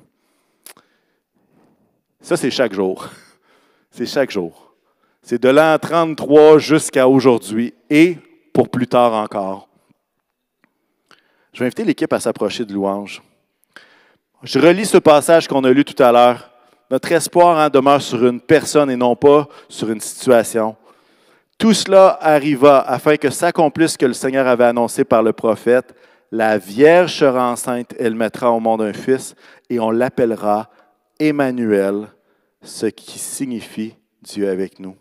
Ça, 2.21 2.37
c'est 2.37 2.51
chaque 2.51 2.73
jour. 2.73 3.09
C'est 3.91 4.07
chaque 4.07 4.31
jour. 4.31 4.75
C'est 5.23 5.41
de 5.41 5.49
l'an 5.49 5.79
33 5.79 6.59
jusqu'à 6.59 7.09
aujourd'hui 7.09 7.73
et 7.89 8.19
pour 8.53 8.69
plus 8.69 8.87
tard 8.87 9.15
encore. 9.15 9.69
Je 11.53 11.61
vais 11.61 11.67
inviter 11.67 11.85
l'équipe 11.85 12.13
à 12.13 12.21
s'approcher 12.21 12.67
de 12.67 12.75
louange. 12.75 13.23
Je 14.43 14.59
relis 14.59 14.85
ce 14.85 14.99
passage 14.99 15.49
qu'on 15.49 15.65
a 15.65 15.71
lu 15.71 15.85
tout 15.85 16.01
à 16.03 16.13
l'heure. 16.13 16.51
Notre 16.91 17.13
espoir 17.13 17.59
hein, 17.59 17.69
demeure 17.69 18.01
sur 18.01 18.25
une 18.27 18.41
personne 18.41 18.91
et 18.91 18.97
non 18.97 19.17
pas 19.17 19.49
sur 19.69 19.91
une 19.91 20.01
situation. 20.01 20.77
Tout 21.59 21.73
cela 21.73 22.19
arriva 22.21 22.81
afin 22.81 23.17
que 23.17 23.31
s'accomplisse 23.31 23.93
ce 23.93 23.99
que 23.99 24.07
le 24.07 24.13
Seigneur 24.13 24.47
avait 24.47 24.65
annoncé 24.65 25.05
par 25.05 25.23
le 25.23 25.33
prophète. 25.33 25.95
La 26.31 26.59
Vierge 26.59 27.15
sera 27.15 27.51
enceinte, 27.51 27.95
elle 27.99 28.15
mettra 28.15 28.51
au 28.53 28.61
monde 28.61 28.83
un 28.83 28.93
fils 28.93 29.35
et 29.71 29.81
on 29.81 29.91
l'appellera 29.91 30.69
Emmanuel, 31.19 32.09
ce 32.63 32.87
qui 32.87 33.19
signifie 33.19 33.95
Dieu 34.23 34.49
avec 34.49 34.79
nous. 34.79 34.97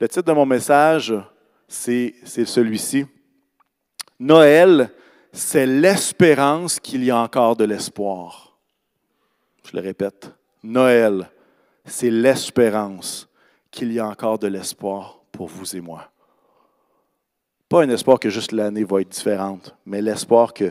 Le 0.00 0.08
titre 0.08 0.26
de 0.26 0.32
mon 0.32 0.46
message, 0.46 1.14
c'est 1.68 2.14
celui-ci. 2.24 3.06
Noël, 4.18 4.90
c'est 5.32 5.66
l'espérance 5.66 6.80
qu'il 6.80 7.04
y 7.04 7.10
a 7.10 7.18
encore 7.18 7.56
de 7.56 7.64
l'espoir. 7.64 8.55
Je 9.66 9.76
le 9.76 9.82
répète. 9.82 10.30
Noël, 10.62 11.28
c'est 11.84 12.10
l'espérance 12.10 13.28
qu'il 13.70 13.92
y 13.92 13.98
a 13.98 14.06
encore 14.06 14.38
de 14.38 14.46
l'espoir 14.46 15.20
pour 15.32 15.48
vous 15.48 15.76
et 15.76 15.80
moi. 15.80 16.08
Pas 17.68 17.82
un 17.82 17.90
espoir 17.90 18.20
que 18.20 18.30
juste 18.30 18.52
l'année 18.52 18.84
va 18.84 19.00
être 19.00 19.08
différente, 19.08 19.74
mais 19.84 20.00
l'espoir 20.00 20.54
que, 20.54 20.70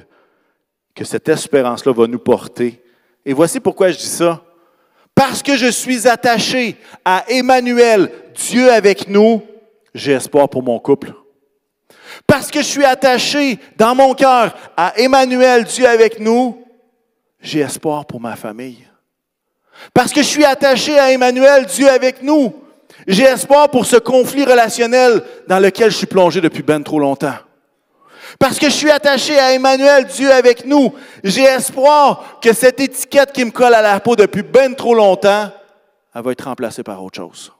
cette 1.03 1.27
espérance-là 1.27 1.91
va 1.91 2.07
nous 2.07 2.19
porter. 2.19 2.81
Et 3.25 3.33
voici 3.33 3.59
pourquoi 3.59 3.91
je 3.91 3.97
dis 3.97 4.05
ça. 4.05 4.43
Parce 5.13 5.43
que 5.43 5.57
je 5.57 5.67
suis 5.67 6.07
attaché 6.07 6.77
à 7.03 7.25
Emmanuel, 7.27 8.09
Dieu 8.33 8.71
avec 8.71 9.09
nous, 9.09 9.41
j'ai 9.93 10.13
espoir 10.13 10.47
pour 10.47 10.63
mon 10.63 10.79
couple. 10.79 11.13
Parce 12.25 12.49
que 12.49 12.59
je 12.59 12.65
suis 12.65 12.85
attaché 12.85 13.59
dans 13.77 13.93
mon 13.93 14.13
cœur 14.13 14.55
à 14.77 14.97
Emmanuel, 14.97 15.65
Dieu 15.65 15.85
avec 15.85 16.19
nous, 16.19 16.64
j'ai 17.45 17.59
espoir 17.59 18.05
pour 18.05 18.19
ma 18.19 18.35
famille. 18.35 18.87
Parce 19.93 20.11
que 20.11 20.21
je 20.21 20.27
suis 20.27 20.45
attaché 20.45 20.97
à 20.97 21.11
Emmanuel, 21.11 21.65
Dieu 21.65 21.87
avec 21.87 22.23
nous, 22.23 22.53
j'ai 23.07 23.23
espoir 23.23 23.69
pour 23.69 23.85
ce 23.85 23.97
conflit 23.97 24.45
relationnel 24.45 25.23
dans 25.47 25.59
lequel 25.59 25.91
je 25.91 25.97
suis 25.97 26.07
plongé 26.07 26.41
depuis 26.41 26.63
bien 26.63 26.81
trop 26.81 26.99
longtemps. 26.99 27.35
Parce 28.39 28.57
que 28.57 28.67
je 28.67 28.73
suis 28.73 28.89
attaché 28.89 29.37
à 29.37 29.53
Emmanuel, 29.53 30.05
Dieu 30.05 30.31
avec 30.31 30.65
nous, 30.65 30.93
j'ai 31.23 31.43
espoir 31.43 32.39
que 32.41 32.51
cette 32.51 32.79
étiquette 32.79 33.31
qui 33.31 33.45
me 33.45 33.51
colle 33.51 33.75
à 33.75 33.81
la 33.81 33.99
peau 33.99 34.15
depuis 34.15 34.43
bien 34.43 34.73
trop 34.73 34.95
longtemps, 34.95 35.51
elle 36.13 36.23
va 36.23 36.31
être 36.31 36.45
remplacée 36.45 36.83
par 36.83 37.03
autre 37.03 37.17
chose. 37.17 37.53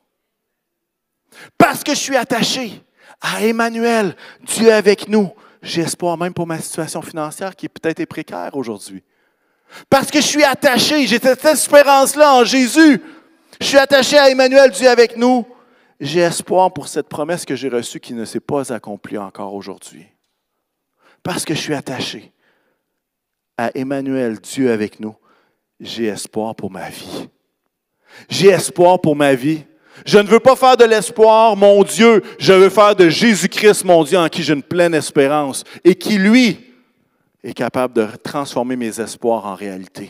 Parce 1.58 1.84
que 1.84 1.94
je 1.94 2.00
suis 2.00 2.18
attaché 2.18 2.82
à 3.22 3.44
Emmanuel, 3.44 4.16
Dieu 4.42 4.74
avec 4.74 5.08
nous. 5.08 5.32
J'ai 5.62 5.82
espoir 5.82 6.18
même 6.18 6.34
pour 6.34 6.48
ma 6.48 6.60
situation 6.60 7.02
financière 7.02 7.56
qui 7.56 7.70
peut-être 7.70 8.04
précaire 8.06 8.52
aujourd'hui. 8.54 9.04
Parce 9.90 10.10
que 10.10 10.22
je 10.22 10.26
suis 10.26 10.44
attaché, 10.44 11.08
j'ai 11.08 11.20
cette 11.20 11.46
espérance-là 11.46 12.36
en 12.36 12.44
Jésus. 12.44 13.02
Je 13.60 13.66
suis 13.66 13.78
attaché 13.78 14.18
à 14.18 14.30
Emmanuel, 14.30 14.72
Dieu 14.72 14.90
avec 14.90 15.18
nous. 15.18 15.46
J'ai 16.00 16.22
espoir 16.22 16.74
pour 16.74 16.88
cette 16.88 17.08
promesse 17.08 17.46
que 17.46 17.56
j'ai 17.56 17.70
reçue 17.70 18.00
qui 18.00 18.14
ne 18.14 18.26
s'est 18.26 18.40
pas 18.40 18.74
accomplie 18.74 19.18
encore 19.18 19.54
aujourd'hui. 19.54 20.06
Parce 21.24 21.46
que 21.46 21.56
je 21.56 21.60
suis 21.60 21.74
attaché 21.74 22.34
à 23.58 23.72
Emmanuel, 23.76 24.40
Dieu 24.40 24.72
avec 24.72 25.00
nous, 25.00 25.16
j'ai 25.80 26.06
espoir 26.06 26.56
pour 26.56 26.70
ma 26.70 26.90
vie. 26.90 27.30
J'ai 28.30 28.50
espoir 28.50 29.00
pour 29.00 29.16
ma 29.16 29.34
vie. 29.34 29.64
Je 30.06 30.20
ne 30.20 30.28
veux 30.28 30.42
pas 30.42 30.58
faire 30.58 30.76
de 30.76 30.84
l'espoir, 30.84 31.56
mon 31.56 31.84
Dieu, 31.84 32.22
je 32.38 32.52
veux 32.52 32.70
faire 32.70 32.96
de 32.96 33.08
Jésus-Christ, 33.08 33.86
mon 33.86 34.04
Dieu, 34.04 34.18
en 34.18 34.28
qui 34.28 34.44
j'ai 34.44 34.54
une 34.54 34.64
pleine 34.64 34.94
espérance 34.94 35.64
et 35.86 35.96
qui, 35.96 36.18
lui, 36.18 36.65
est 37.46 37.54
capable 37.54 37.94
de 37.94 38.08
transformer 38.24 38.76
mes 38.76 39.00
espoirs 39.00 39.46
en 39.46 39.54
réalité, 39.54 40.10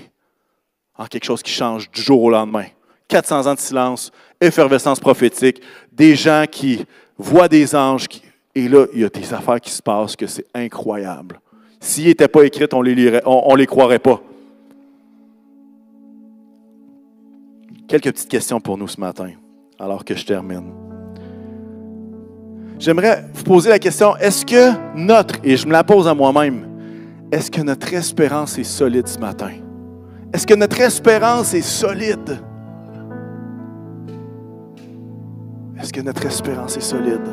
en 0.98 1.06
quelque 1.06 1.26
chose 1.26 1.44
qui 1.44 1.52
change 1.52 1.92
du 1.92 2.02
jour 2.02 2.24
au 2.24 2.30
lendemain. 2.30 2.66
400 3.10 3.46
ans 3.46 3.54
de 3.54 3.60
silence, 3.60 4.12
effervescence 4.40 5.02
prophétique, 5.02 5.62
des 5.92 6.16
gens 6.16 6.46
qui 6.50 6.86
voient 7.18 7.50
des 7.50 7.76
anges, 7.76 8.08
et 8.56 8.70
là, 8.70 8.86
il 8.94 9.02
y 9.02 9.04
a 9.04 9.10
des 9.10 9.34
affaires 9.34 9.60
qui 9.60 9.70
se 9.70 9.82
passent 9.82 10.16
que 10.16 10.28
c'est 10.28 10.46
incroyable. 10.56 11.40
S'ils 11.82 12.06
n'étaient 12.06 12.30
pas 12.30 12.44
écrites, 12.46 12.74
on 12.74 12.82
les 12.82 12.96
lirait, 12.96 13.22
on, 13.26 13.54
les 13.54 13.68
croirait 13.68 14.00
pas. 14.00 14.22
Quelques 17.88 18.12
petites 18.14 18.30
questions 18.30 18.62
pour 18.62 18.78
nous 18.78 18.88
ce 18.88 19.00
matin 19.00 19.32
alors 19.78 20.06
que 20.06 20.16
je 20.16 20.26
termine. 20.26 20.72
J'aimerais 22.80 23.26
vous 23.34 23.44
poser 23.44 23.70
la 23.70 23.80
question, 23.80 24.16
est-ce 24.18 24.46
que 24.46 24.72
notre, 24.96 25.36
et 25.44 25.58
je 25.58 25.68
me 25.68 25.74
la 25.74 25.84
pose 25.84 26.08
à 26.08 26.14
moi-même, 26.14 26.75
est-ce 27.32 27.50
que 27.52 27.62
notre 27.62 27.94
espérance 27.94 28.58
est 28.58 28.64
solide 28.64 29.08
ce 29.08 29.20
matin? 29.20 29.52
Est-ce 30.34 30.46
que 30.46 30.54
notre 30.54 30.80
espérance 30.82 31.54
est 31.54 31.62
solide? 31.62 32.40
Est-ce 35.80 35.92
que 35.92 36.02
notre 36.02 36.26
espérance 36.26 36.78
est 36.78 36.82
solide? 36.82 37.28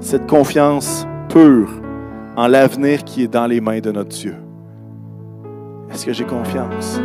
Cette 0.00 0.26
confiance 0.26 1.06
pure 1.28 1.70
en 2.36 2.46
l'avenir 2.46 3.04
qui 3.04 3.24
est 3.24 3.28
dans 3.28 3.46
les 3.46 3.60
mains 3.60 3.80
de 3.80 3.92
notre 3.92 4.10
Dieu. 4.10 4.34
Est-ce 5.92 6.06
que 6.06 6.12
j'ai 6.12 6.24
confiance? 6.24 7.00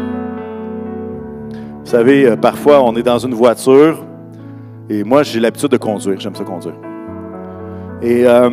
Vous 1.83 1.91
savez, 1.91 2.25
euh, 2.25 2.35
parfois, 2.35 2.83
on 2.83 2.95
est 2.95 3.03
dans 3.03 3.19
une 3.19 3.33
voiture, 3.33 4.05
et 4.89 5.03
moi, 5.03 5.23
j'ai 5.23 5.39
l'habitude 5.39 5.69
de 5.69 5.77
conduire. 5.77 6.19
J'aime 6.19 6.35
ça 6.35 6.43
conduire. 6.43 6.75
Et, 8.01 8.27
euh, 8.27 8.49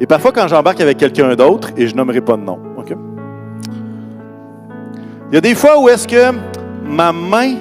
et 0.00 0.06
parfois, 0.06 0.32
quand 0.32 0.48
j'embarque 0.48 0.80
avec 0.80 0.98
quelqu'un 0.98 1.34
d'autre, 1.34 1.70
et 1.76 1.86
je 1.86 1.94
nommerai 1.94 2.20
pas 2.20 2.36
de 2.36 2.42
nom, 2.42 2.58
OK? 2.76 2.94
Il 5.30 5.34
y 5.34 5.38
a 5.38 5.40
des 5.40 5.54
fois 5.54 5.80
où 5.80 5.88
est-ce 5.88 6.06
que 6.06 6.36
ma 6.84 7.12
main 7.12 7.54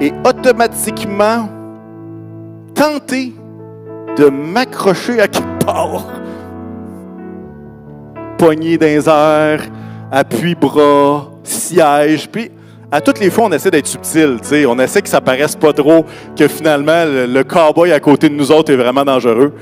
est 0.00 0.12
automatiquement 0.26 1.48
tentée 2.74 3.32
de 4.16 4.26
m'accrocher 4.26 5.20
à 5.20 5.28
quelque 5.28 5.64
part. 5.64 6.06
Poignée 8.38 8.76
dans 8.76 8.86
les 8.86 9.08
airs, 9.08 9.62
appui 10.10 10.54
bras, 10.54 11.30
siège, 11.42 12.28
puis 12.30 12.50
à 12.90 13.00
toutes 13.00 13.18
les 13.18 13.30
fois, 13.30 13.46
on 13.46 13.52
essaie 13.52 13.70
d'être 13.70 13.86
subtil. 13.86 14.38
On 14.68 14.78
essaie 14.78 15.02
que 15.02 15.08
ça 15.08 15.20
paraisse 15.20 15.56
pas 15.56 15.72
trop, 15.72 16.04
que 16.36 16.46
finalement, 16.46 17.04
le, 17.04 17.42
cowboy 17.42 17.92
à 17.92 17.98
côté 17.98 18.28
de 18.28 18.34
nous 18.34 18.52
autres 18.52 18.72
est 18.72 18.76
vraiment 18.76 19.04
dangereux. 19.04 19.52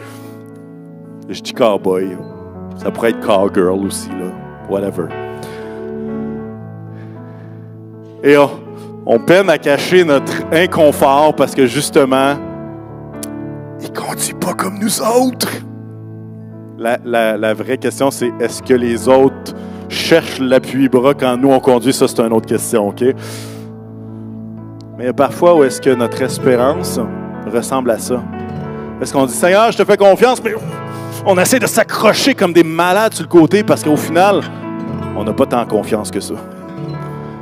Je 1.32 1.40
dis 1.40 1.52
cowboy. 1.52 2.16
Ça 2.76 2.90
pourrait 2.90 3.10
être 3.10 3.20
cowgirl 3.20 3.86
aussi, 3.86 4.08
là. 4.08 4.26
Whatever. 4.68 5.06
Et 8.22 8.36
on, 8.36 8.50
on 9.06 9.18
peine 9.18 9.48
à 9.50 9.58
cacher 9.58 10.04
notre 10.04 10.44
inconfort 10.52 11.34
parce 11.34 11.54
que 11.54 11.66
justement, 11.66 12.34
il 13.80 13.92
conduit 13.92 14.34
pas 14.34 14.54
comme 14.54 14.78
nous 14.78 15.00
autres. 15.00 15.50
La, 16.78 17.54
vraie 17.54 17.78
question, 17.78 18.10
c'est 18.10 18.30
est-ce 18.40 18.62
que 18.62 18.74
les 18.74 19.08
autres 19.08 19.54
cherchent 19.88 20.40
l'appui-bras 20.40 21.14
quand 21.14 21.36
nous 21.36 21.50
on 21.50 21.60
conduit? 21.60 21.92
Ça, 21.92 22.08
c'est 22.08 22.20
une 22.20 22.32
autre 22.32 22.46
question, 22.46 22.88
OK? 22.88 23.04
Mais 24.98 25.12
parfois, 25.12 25.54
où 25.56 25.64
est-ce 25.64 25.80
que 25.80 25.90
notre 25.90 26.20
espérance 26.22 27.00
ressemble 27.52 27.90
à 27.90 27.98
ça? 27.98 28.22
Est-ce 29.00 29.12
qu'on 29.12 29.26
dit, 29.26 29.34
Seigneur, 29.34 29.72
je 29.72 29.78
te 29.78 29.84
fais 29.84 29.96
confiance, 29.96 30.42
mais 30.42 30.54
on 31.24 31.38
essaie 31.38 31.58
de 31.58 31.66
s'accrocher 31.66 32.34
comme 32.34 32.52
des 32.52 32.64
malades 32.64 33.14
sur 33.14 33.24
le 33.24 33.28
côté 33.28 33.62
parce 33.62 33.82
qu'au 33.84 33.96
final, 33.96 34.40
on 35.16 35.24
n'a 35.24 35.32
pas 35.32 35.46
tant 35.46 35.64
confiance 35.66 36.10
que 36.10 36.20
ça. 36.20 36.34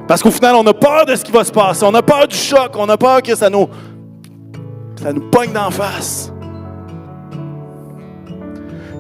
Parce 0.07 0.23
qu'au 0.23 0.31
final, 0.31 0.57
on 0.57 0.67
a 0.67 0.75
peur 0.75 1.07
de 1.07 1.15
ce 1.15 1.25
qui 1.25 1.33
va 1.33 1.45
se 1.45 1.53
passer. 1.53 1.85
On 1.85 1.95
a 1.95 2.03
peur 2.03 2.27
du 2.27 2.37
choc. 2.37 2.73
On 2.77 2.89
a 2.89 2.97
peur 2.97 3.23
que 3.23 3.35
ça 3.35 3.49
nous, 3.49 3.69
ça 5.01 5.13
nous 5.13 5.23
pogne 5.31 5.53
d'en 5.53 5.71
face. 5.71 6.33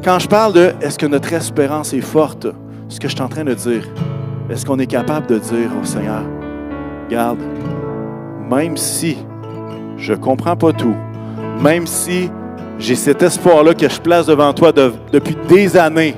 Quand 0.03 0.18
je 0.18 0.28
parle 0.28 0.53
de 0.55 0.72
est-ce 0.81 0.99
que 0.99 1.07
notre 1.07 1.33
espérance 1.33 1.93
est 1.93 2.01
forte, 2.01 2.47
ce 2.89 2.99
que 2.99 3.09
je 3.09 3.14
suis 3.14 3.22
en 3.22 3.28
train 3.28 3.45
de 3.45 3.55
dire, 3.55 3.87
est-ce 4.49 4.64
qu'on 4.64 4.78
est 4.78 4.87
capable 4.87 5.26
de 5.26 5.39
dire 5.39 5.70
au 5.81 5.85
Seigneur, 5.85 6.22
garde, 7.11 7.41
même 8.49 8.76
si 8.76 9.18
je 9.99 10.14
ne 10.14 10.18
comprends 10.18 10.57
pas 10.57 10.72
tout, 10.72 10.95
même 11.61 11.87
si 11.87 12.31
j'ai 12.81 12.95
cet 12.95 13.22
espoir-là 13.22 13.74
que 13.74 13.89
je 13.89 14.01
place 14.01 14.26
devant 14.26 14.53
toi 14.53 14.72
depuis 14.72 15.37
des 15.49 15.76
années, 15.76 16.16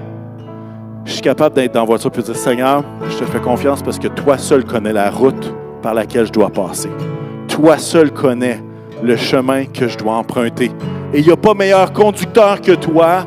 je 1.05 1.13
suis 1.13 1.21
capable 1.21 1.57
d'être 1.57 1.75
dans 1.75 1.81
la 1.81 1.87
voiture 1.87 2.11
et 2.15 2.19
de 2.19 2.23
dire 2.23 2.37
Seigneur, 2.37 2.85
je 3.11 3.19
te 3.19 3.25
fais 3.25 3.41
confiance 3.41 3.83
parce 3.83 3.99
que 3.99 4.07
toi 4.07 4.39
seul 4.39 4.65
connais 4.65 4.93
la 4.93 5.11
route 5.11 5.53
par 5.83 5.95
laquelle 5.95 6.27
je 6.27 6.33
dois 6.33 6.51
passer. 6.51 6.89
Toi 7.49 7.77
seul 7.79 8.13
connais 8.13 8.63
le 9.03 9.17
chemin 9.17 9.65
que 9.65 9.89
je 9.89 9.99
dois 9.99 10.15
emprunter. 10.15 10.71
Et 11.13 11.19
il 11.19 11.27
n'y 11.27 11.33
a 11.33 11.37
pas 11.37 11.55
meilleur 11.55 11.93
conducteur 11.93 12.61
que 12.61 12.73
toi 12.73 13.27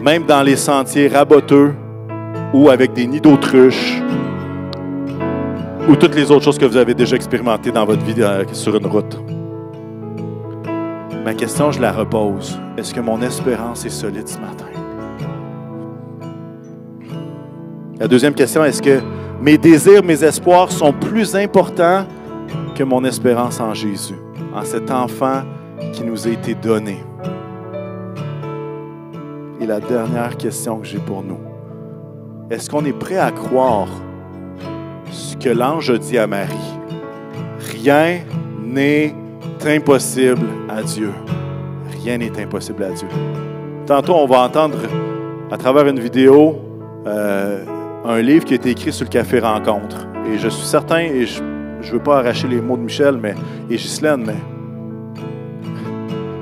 même 0.00 0.24
dans 0.24 0.42
les 0.42 0.56
sentiers 0.56 1.06
raboteux 1.06 1.72
ou 2.52 2.68
avec 2.68 2.92
des 2.92 3.06
nids 3.06 3.20
d'autruche 3.20 4.02
ou 5.88 5.94
toutes 5.94 6.16
les 6.16 6.30
autres 6.30 6.44
choses 6.44 6.58
que 6.58 6.66
vous 6.66 6.76
avez 6.76 6.94
déjà 6.94 7.14
expérimentées 7.14 7.70
dans 7.70 7.84
votre 7.84 8.04
vie 8.04 8.14
euh, 8.18 8.44
sur 8.52 8.76
une 8.76 8.86
route. 8.86 9.31
Ma 11.24 11.34
question, 11.34 11.70
je 11.70 11.80
la 11.80 11.92
repose. 11.92 12.58
Est-ce 12.76 12.92
que 12.92 12.98
mon 12.98 13.22
espérance 13.22 13.84
est 13.84 13.90
solide 13.90 14.26
ce 14.26 14.38
matin? 14.38 14.66
La 18.00 18.08
deuxième 18.08 18.34
question, 18.34 18.64
est-ce 18.64 18.82
que 18.82 18.98
mes 19.40 19.56
désirs, 19.56 20.02
mes 20.02 20.24
espoirs 20.24 20.72
sont 20.72 20.92
plus 20.92 21.36
importants 21.36 22.04
que 22.74 22.82
mon 22.82 23.04
espérance 23.04 23.60
en 23.60 23.72
Jésus, 23.72 24.16
en 24.52 24.64
cet 24.64 24.90
enfant 24.90 25.42
qui 25.92 26.02
nous 26.02 26.26
a 26.26 26.30
été 26.30 26.56
donné? 26.56 26.98
Et 29.60 29.66
la 29.66 29.78
dernière 29.78 30.36
question 30.36 30.78
que 30.78 30.86
j'ai 30.86 30.98
pour 30.98 31.22
nous, 31.22 31.38
est-ce 32.50 32.68
qu'on 32.68 32.84
est 32.84 32.98
prêt 32.98 33.18
à 33.18 33.30
croire 33.30 33.86
ce 35.12 35.36
que 35.36 35.50
l'ange 35.50 35.96
dit 36.00 36.18
à 36.18 36.26
Marie? 36.26 36.50
Rien 37.80 38.22
n'est 38.60 39.14
impossible 39.66 40.46
à 40.68 40.82
Dieu. 40.82 41.10
Rien 42.02 42.18
n'est 42.18 42.40
impossible 42.40 42.84
à 42.84 42.90
Dieu. 42.90 43.08
Tantôt, 43.86 44.14
on 44.14 44.26
va 44.26 44.40
entendre 44.40 44.78
à 45.50 45.56
travers 45.56 45.86
une 45.86 46.00
vidéo 46.00 46.56
euh, 47.06 47.64
un 48.04 48.20
livre 48.20 48.44
qui 48.44 48.54
a 48.54 48.56
été 48.56 48.70
écrit 48.70 48.92
sur 48.92 49.04
le 49.04 49.10
café 49.10 49.40
rencontre. 49.40 50.06
Et 50.32 50.38
je 50.38 50.48
suis 50.48 50.66
certain, 50.66 51.00
et 51.00 51.26
je 51.26 51.42
ne 51.42 51.92
veux 51.92 52.02
pas 52.02 52.18
arracher 52.18 52.48
les 52.48 52.60
mots 52.60 52.76
de 52.76 52.82
Michel 52.82 53.16
mais, 53.20 53.34
et 53.70 53.76
Ghislaine, 53.76 54.24
mais 54.26 54.36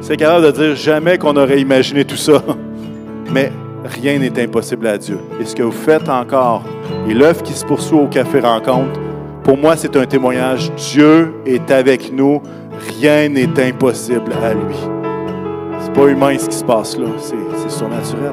c'est 0.00 0.16
capable 0.16 0.46
de 0.46 0.50
dire 0.50 0.74
jamais 0.74 1.18
qu'on 1.18 1.36
aurait 1.36 1.60
imaginé 1.60 2.04
tout 2.04 2.16
ça. 2.16 2.42
Mais 3.32 3.52
rien 3.84 4.18
n'est 4.18 4.42
impossible 4.42 4.88
à 4.88 4.98
Dieu. 4.98 5.18
Et 5.40 5.44
ce 5.44 5.54
que 5.54 5.62
vous 5.62 5.70
faites 5.70 6.08
encore, 6.08 6.64
et 7.08 7.14
l'œuvre 7.14 7.44
qui 7.44 7.52
se 7.52 7.64
poursuit 7.64 7.96
au 7.96 8.08
Café 8.08 8.40
Rencontre, 8.40 8.98
pour 9.44 9.56
moi, 9.56 9.76
c'est 9.76 9.96
un 9.96 10.06
témoignage. 10.06 10.72
Dieu 10.92 11.32
est 11.46 11.70
avec 11.70 12.12
nous. 12.12 12.42
Rien 12.88 13.28
n'est 13.28 13.68
impossible 13.68 14.32
à 14.42 14.54
lui. 14.54 14.76
C'est 15.80 15.92
pas 15.92 16.06
humain 16.08 16.36
ce 16.38 16.48
qui 16.48 16.56
se 16.56 16.64
passe 16.64 16.96
là, 16.98 17.06
c'est 17.18 17.70
surnaturel. 17.70 18.32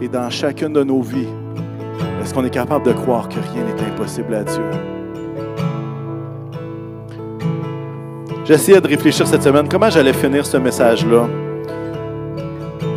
Et 0.00 0.08
dans 0.08 0.30
chacune 0.30 0.72
de 0.72 0.84
nos 0.84 1.02
vies, 1.02 1.28
est-ce 2.22 2.32
qu'on 2.32 2.44
est 2.44 2.50
capable 2.50 2.86
de 2.86 2.92
croire 2.92 3.28
que 3.28 3.36
rien 3.52 3.64
n'est 3.64 3.92
impossible 3.92 4.34
à 4.34 4.44
Dieu? 4.44 4.62
J'essayais 8.44 8.80
de 8.80 8.88
réfléchir 8.88 9.26
cette 9.26 9.42
semaine 9.42 9.68
comment 9.68 9.90
j'allais 9.90 10.12
finir 10.12 10.46
ce 10.46 10.56
message-là? 10.56 11.26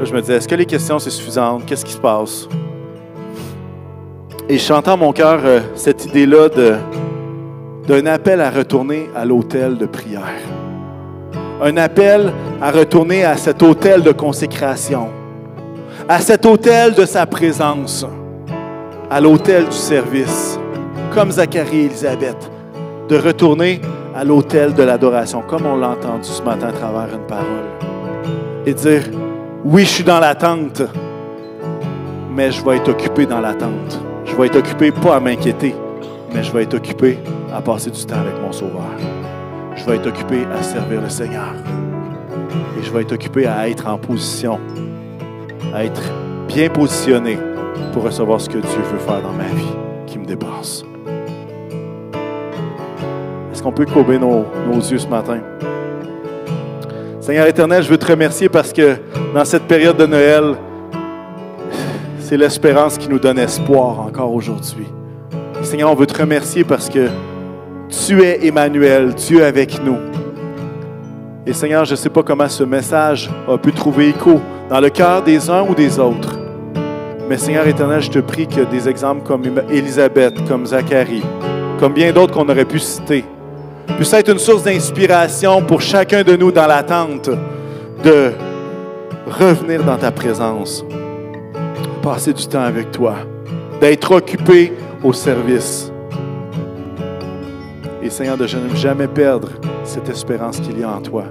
Je 0.04 0.14
me 0.14 0.22
disais, 0.22 0.36
est-ce 0.36 0.48
que 0.48 0.56
les 0.56 0.66
questions, 0.66 0.98
c'est 0.98 1.10
suffisant? 1.10 1.60
Qu'est-ce 1.66 1.86
qui 1.86 1.92
se 1.92 1.98
passe? 1.98 2.48
Et 4.50 4.58
je 4.58 4.64
chantais 4.64 4.96
mon 4.98 5.14
cœur 5.14 5.40
euh, 5.44 5.60
cette 5.76 6.06
idée-là 6.06 6.50
d'un 7.92 8.06
appel 8.06 8.40
à 8.40 8.50
retourner 8.50 9.10
à 9.14 9.26
l'autel 9.26 9.78
de 9.78 9.86
prière. 9.86 10.40
Un 11.62 11.76
appel 11.76 12.32
à 12.62 12.72
retourner 12.72 13.26
à 13.26 13.36
cet 13.36 13.62
hôtel 13.62 14.02
de 14.02 14.14
consécration, 14.14 15.10
à 16.08 16.22
cet 16.22 16.46
hôtel 16.46 16.94
de 16.94 17.04
sa 17.04 17.26
présence, 17.26 18.06
à 19.10 19.20
l'hôtel 19.20 19.66
du 19.66 19.76
service, 19.76 20.58
comme 21.14 21.32
Zacharie 21.32 21.80
et 21.80 21.86
Élisabeth, 21.88 22.50
de 23.10 23.18
retourner 23.18 23.82
à 24.16 24.24
l'hôtel 24.24 24.74
de 24.74 24.84
l'adoration, 24.84 25.44
comme 25.46 25.66
on 25.66 25.76
l'a 25.76 25.90
entendu 25.90 26.30
ce 26.30 26.42
matin 26.44 26.70
à 26.70 26.72
travers 26.72 27.14
une 27.14 27.28
parole, 27.28 27.68
et 28.66 28.74
dire, 28.74 29.04
oui, 29.66 29.84
je 29.84 29.90
suis 29.90 30.04
dans 30.06 30.22
l'attente, 30.22 30.82
mais 32.34 32.54
je 32.54 32.64
vais 32.64 32.78
être 32.78 32.88
occupé 32.88 33.26
dans 33.26 33.42
l'attente. 33.42 34.00
Je 34.24 34.34
vais 34.38 34.46
être 34.46 34.60
occupé 34.60 34.94
pas 34.94 35.18
à 35.18 35.20
m'inquiéter, 35.20 35.76
mais 36.34 36.44
je 36.44 36.52
vais 36.52 36.64
être 36.64 36.74
occupé 36.74 37.18
à 37.54 37.62
passer 37.62 37.90
du 37.90 38.06
temps 38.06 38.20
avec 38.20 38.40
mon 38.42 38.52
Sauveur. 38.52 38.92
Je 39.76 39.86
vais 39.86 39.96
être 39.98 40.08
occupé 40.08 40.46
à 40.58 40.62
servir 40.64 41.02
le 41.02 41.10
Seigneur. 41.10 41.54
Et 42.80 42.84
je 42.84 42.92
vais 42.92 43.02
être 43.02 43.14
occupé 43.14 43.48
à 43.48 43.70
être 43.70 43.88
en 43.88 43.98
position, 43.98 44.60
à 45.74 45.84
être 45.84 46.02
bien 46.48 46.70
positionné 46.70 47.38
pour 47.94 48.04
recevoir 48.04 48.40
ce 48.40 48.50
que 48.50 48.58
Dieu 48.58 48.82
veut 48.92 49.00
faire 49.00 49.22
dans 49.22 49.34
ma 49.34 49.46
vie 49.46 49.76
qui 50.08 50.18
me 50.20 50.26
dépasse. 50.26 50.84
Est-ce 53.52 53.62
qu'on 53.62 53.72
peut 53.72 53.86
courber 53.86 54.18
nos, 54.18 54.46
nos 54.68 54.80
yeux 54.80 54.98
ce 54.98 55.08
matin? 55.08 55.40
Seigneur 57.20 57.48
éternel, 57.48 57.84
je 57.84 57.90
veux 57.90 57.98
te 57.98 58.08
remercier 58.08 58.50
parce 58.50 58.74
que 58.74 58.98
dans 59.34 59.46
cette 59.46 59.64
période 59.64 59.98
de 59.98 60.06
Noël, 60.06 60.56
c'est 62.20 62.38
l'espérance 62.38 62.98
qui 62.98 63.10
nous 63.10 63.20
donne 63.20 63.38
espoir 63.38 64.00
encore 64.00 64.34
aujourd'hui. 64.34 64.88
Seigneur, 65.64 65.92
on 65.92 65.96
veut 65.96 66.08
te 66.08 66.20
remercier 66.20 66.64
parce 66.64 66.90
que 66.90 67.08
tu 67.90 68.24
es 68.24 68.46
Emmanuel, 68.46 69.14
Dieu 69.14 69.46
avec 69.46 69.84
nous. 69.84 69.98
Et 71.46 71.54
Seigneur, 71.54 71.86
je 71.86 71.92
ne 71.92 71.96
sais 71.96 72.10
pas 72.10 72.24
comment 72.24 72.50
ce 72.50 72.64
message 72.64 73.30
a 73.48 73.58
pu 73.58 73.72
trouver 73.72 74.10
écho 74.10 74.42
dans 74.70 74.80
le 74.80 74.90
cœur 74.90 75.22
des 75.22 75.50
uns 75.50 75.64
ou 75.64 75.76
des 75.76 76.00
autres. 76.00 76.40
Mais 77.30 77.38
Seigneur 77.38 77.68
éternel, 77.68 78.02
je 78.02 78.10
te 78.10 78.20
prie 78.20 78.48
que 78.48 78.62
des 78.62 78.90
exemples 78.90 79.26
comme 79.26 79.44
Élisabeth, 79.70 80.48
comme 80.48 80.66
Zacharie, 80.66 81.24
comme 81.80 81.94
bien 81.94 82.12
d'autres 82.12 82.34
qu'on 82.34 82.50
aurait 82.50 82.66
pu 82.66 82.80
citer, 82.80 83.24
puisse 83.98 84.14
être 84.14 84.32
une 84.32 84.40
source 84.40 84.64
d'inspiration 84.64 85.62
pour 85.62 85.82
chacun 85.82 86.24
de 86.24 86.36
nous 86.36 86.52
dans 86.52 86.68
l'attente 86.68 87.30
de 88.04 88.32
revenir 89.28 89.84
dans 89.84 89.98
ta 89.98 90.12
présence, 90.12 90.84
passer 92.02 92.34
du 92.34 92.46
temps 92.48 92.64
avec 92.64 92.92
toi, 92.92 93.16
d'être 93.80 94.12
occupé 94.12 94.74
au 95.04 95.14
service. 95.14 95.92
Et 98.02 98.10
Seigneur, 98.10 98.38
de 98.38 98.44
ne 98.44 98.76
jamais 98.76 99.08
perdre 99.08 99.50
cette 99.84 100.10
espérance 100.10 100.60
qu'il 100.60 100.80
y 100.80 100.84
a 100.84 100.90
en 100.90 101.02
toi. 101.02 101.26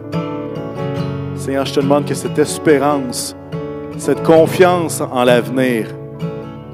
Seigneur, 1.37 1.65
je 1.67 1.75
te 1.75 1.81
demande 1.81 2.05
que 2.05 2.15
cette 2.15 2.39
espérance, 2.39 3.35
cette 3.99 4.23
confiance 4.23 5.01
en 5.01 5.25
l'avenir, 5.25 5.89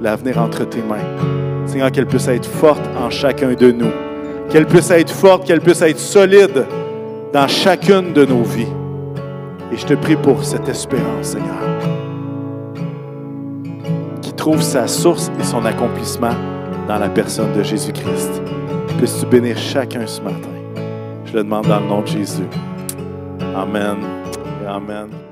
l'avenir 0.01 0.39
entre 0.39 0.65
tes 0.65 0.83
mains, 0.83 1.67
Seigneur, 1.67 1.91
qu'elle 1.91 2.07
puisse 2.07 2.29
être 2.29 2.47
forte 2.47 2.83
en 2.99 3.11
chacun 3.11 3.55
de 3.55 3.71
nous 3.71 3.93
qu'elle 4.51 4.67
puisse 4.67 4.91
être 4.91 5.11
forte, 5.11 5.45
qu'elle 5.45 5.61
puisse 5.61 5.83
être 5.83 5.99
solide 5.99 6.67
dans 7.33 7.49
chacune 7.49 8.13
de 8.13 8.25
nos 8.25 8.43
vies. 8.43 8.73
Et 9.73 9.77
je 9.77 9.87
te 9.87 9.95
prie 9.95 10.17
pour 10.17 10.45
cette 10.45 10.69
espérance, 10.69 11.27
Seigneur, 11.27 11.57
qui 14.23 14.33
trouve 14.33 14.63
sa 14.63 14.87
source 14.87 15.31
et 15.41 15.45
son 15.45 15.65
accomplissement 15.65 16.35
dans 16.87 16.99
la 16.99 17.09
personne 17.09 17.53
de 17.53 17.63
Jésus-Christ. 17.63 18.43
Puisses-tu 18.99 19.27
bénir 19.27 19.59
chacun 19.59 20.07
ce 20.07 20.21
matin. 20.21 20.49
Je 21.27 21.33
le 21.33 21.43
demande 21.43 21.67
dans 21.67 21.81
le 21.81 21.87
nom 21.87 22.03
de 22.03 22.07
Jésus. 22.07 22.49
Amen. 23.55 23.97
Amen. 24.67 25.26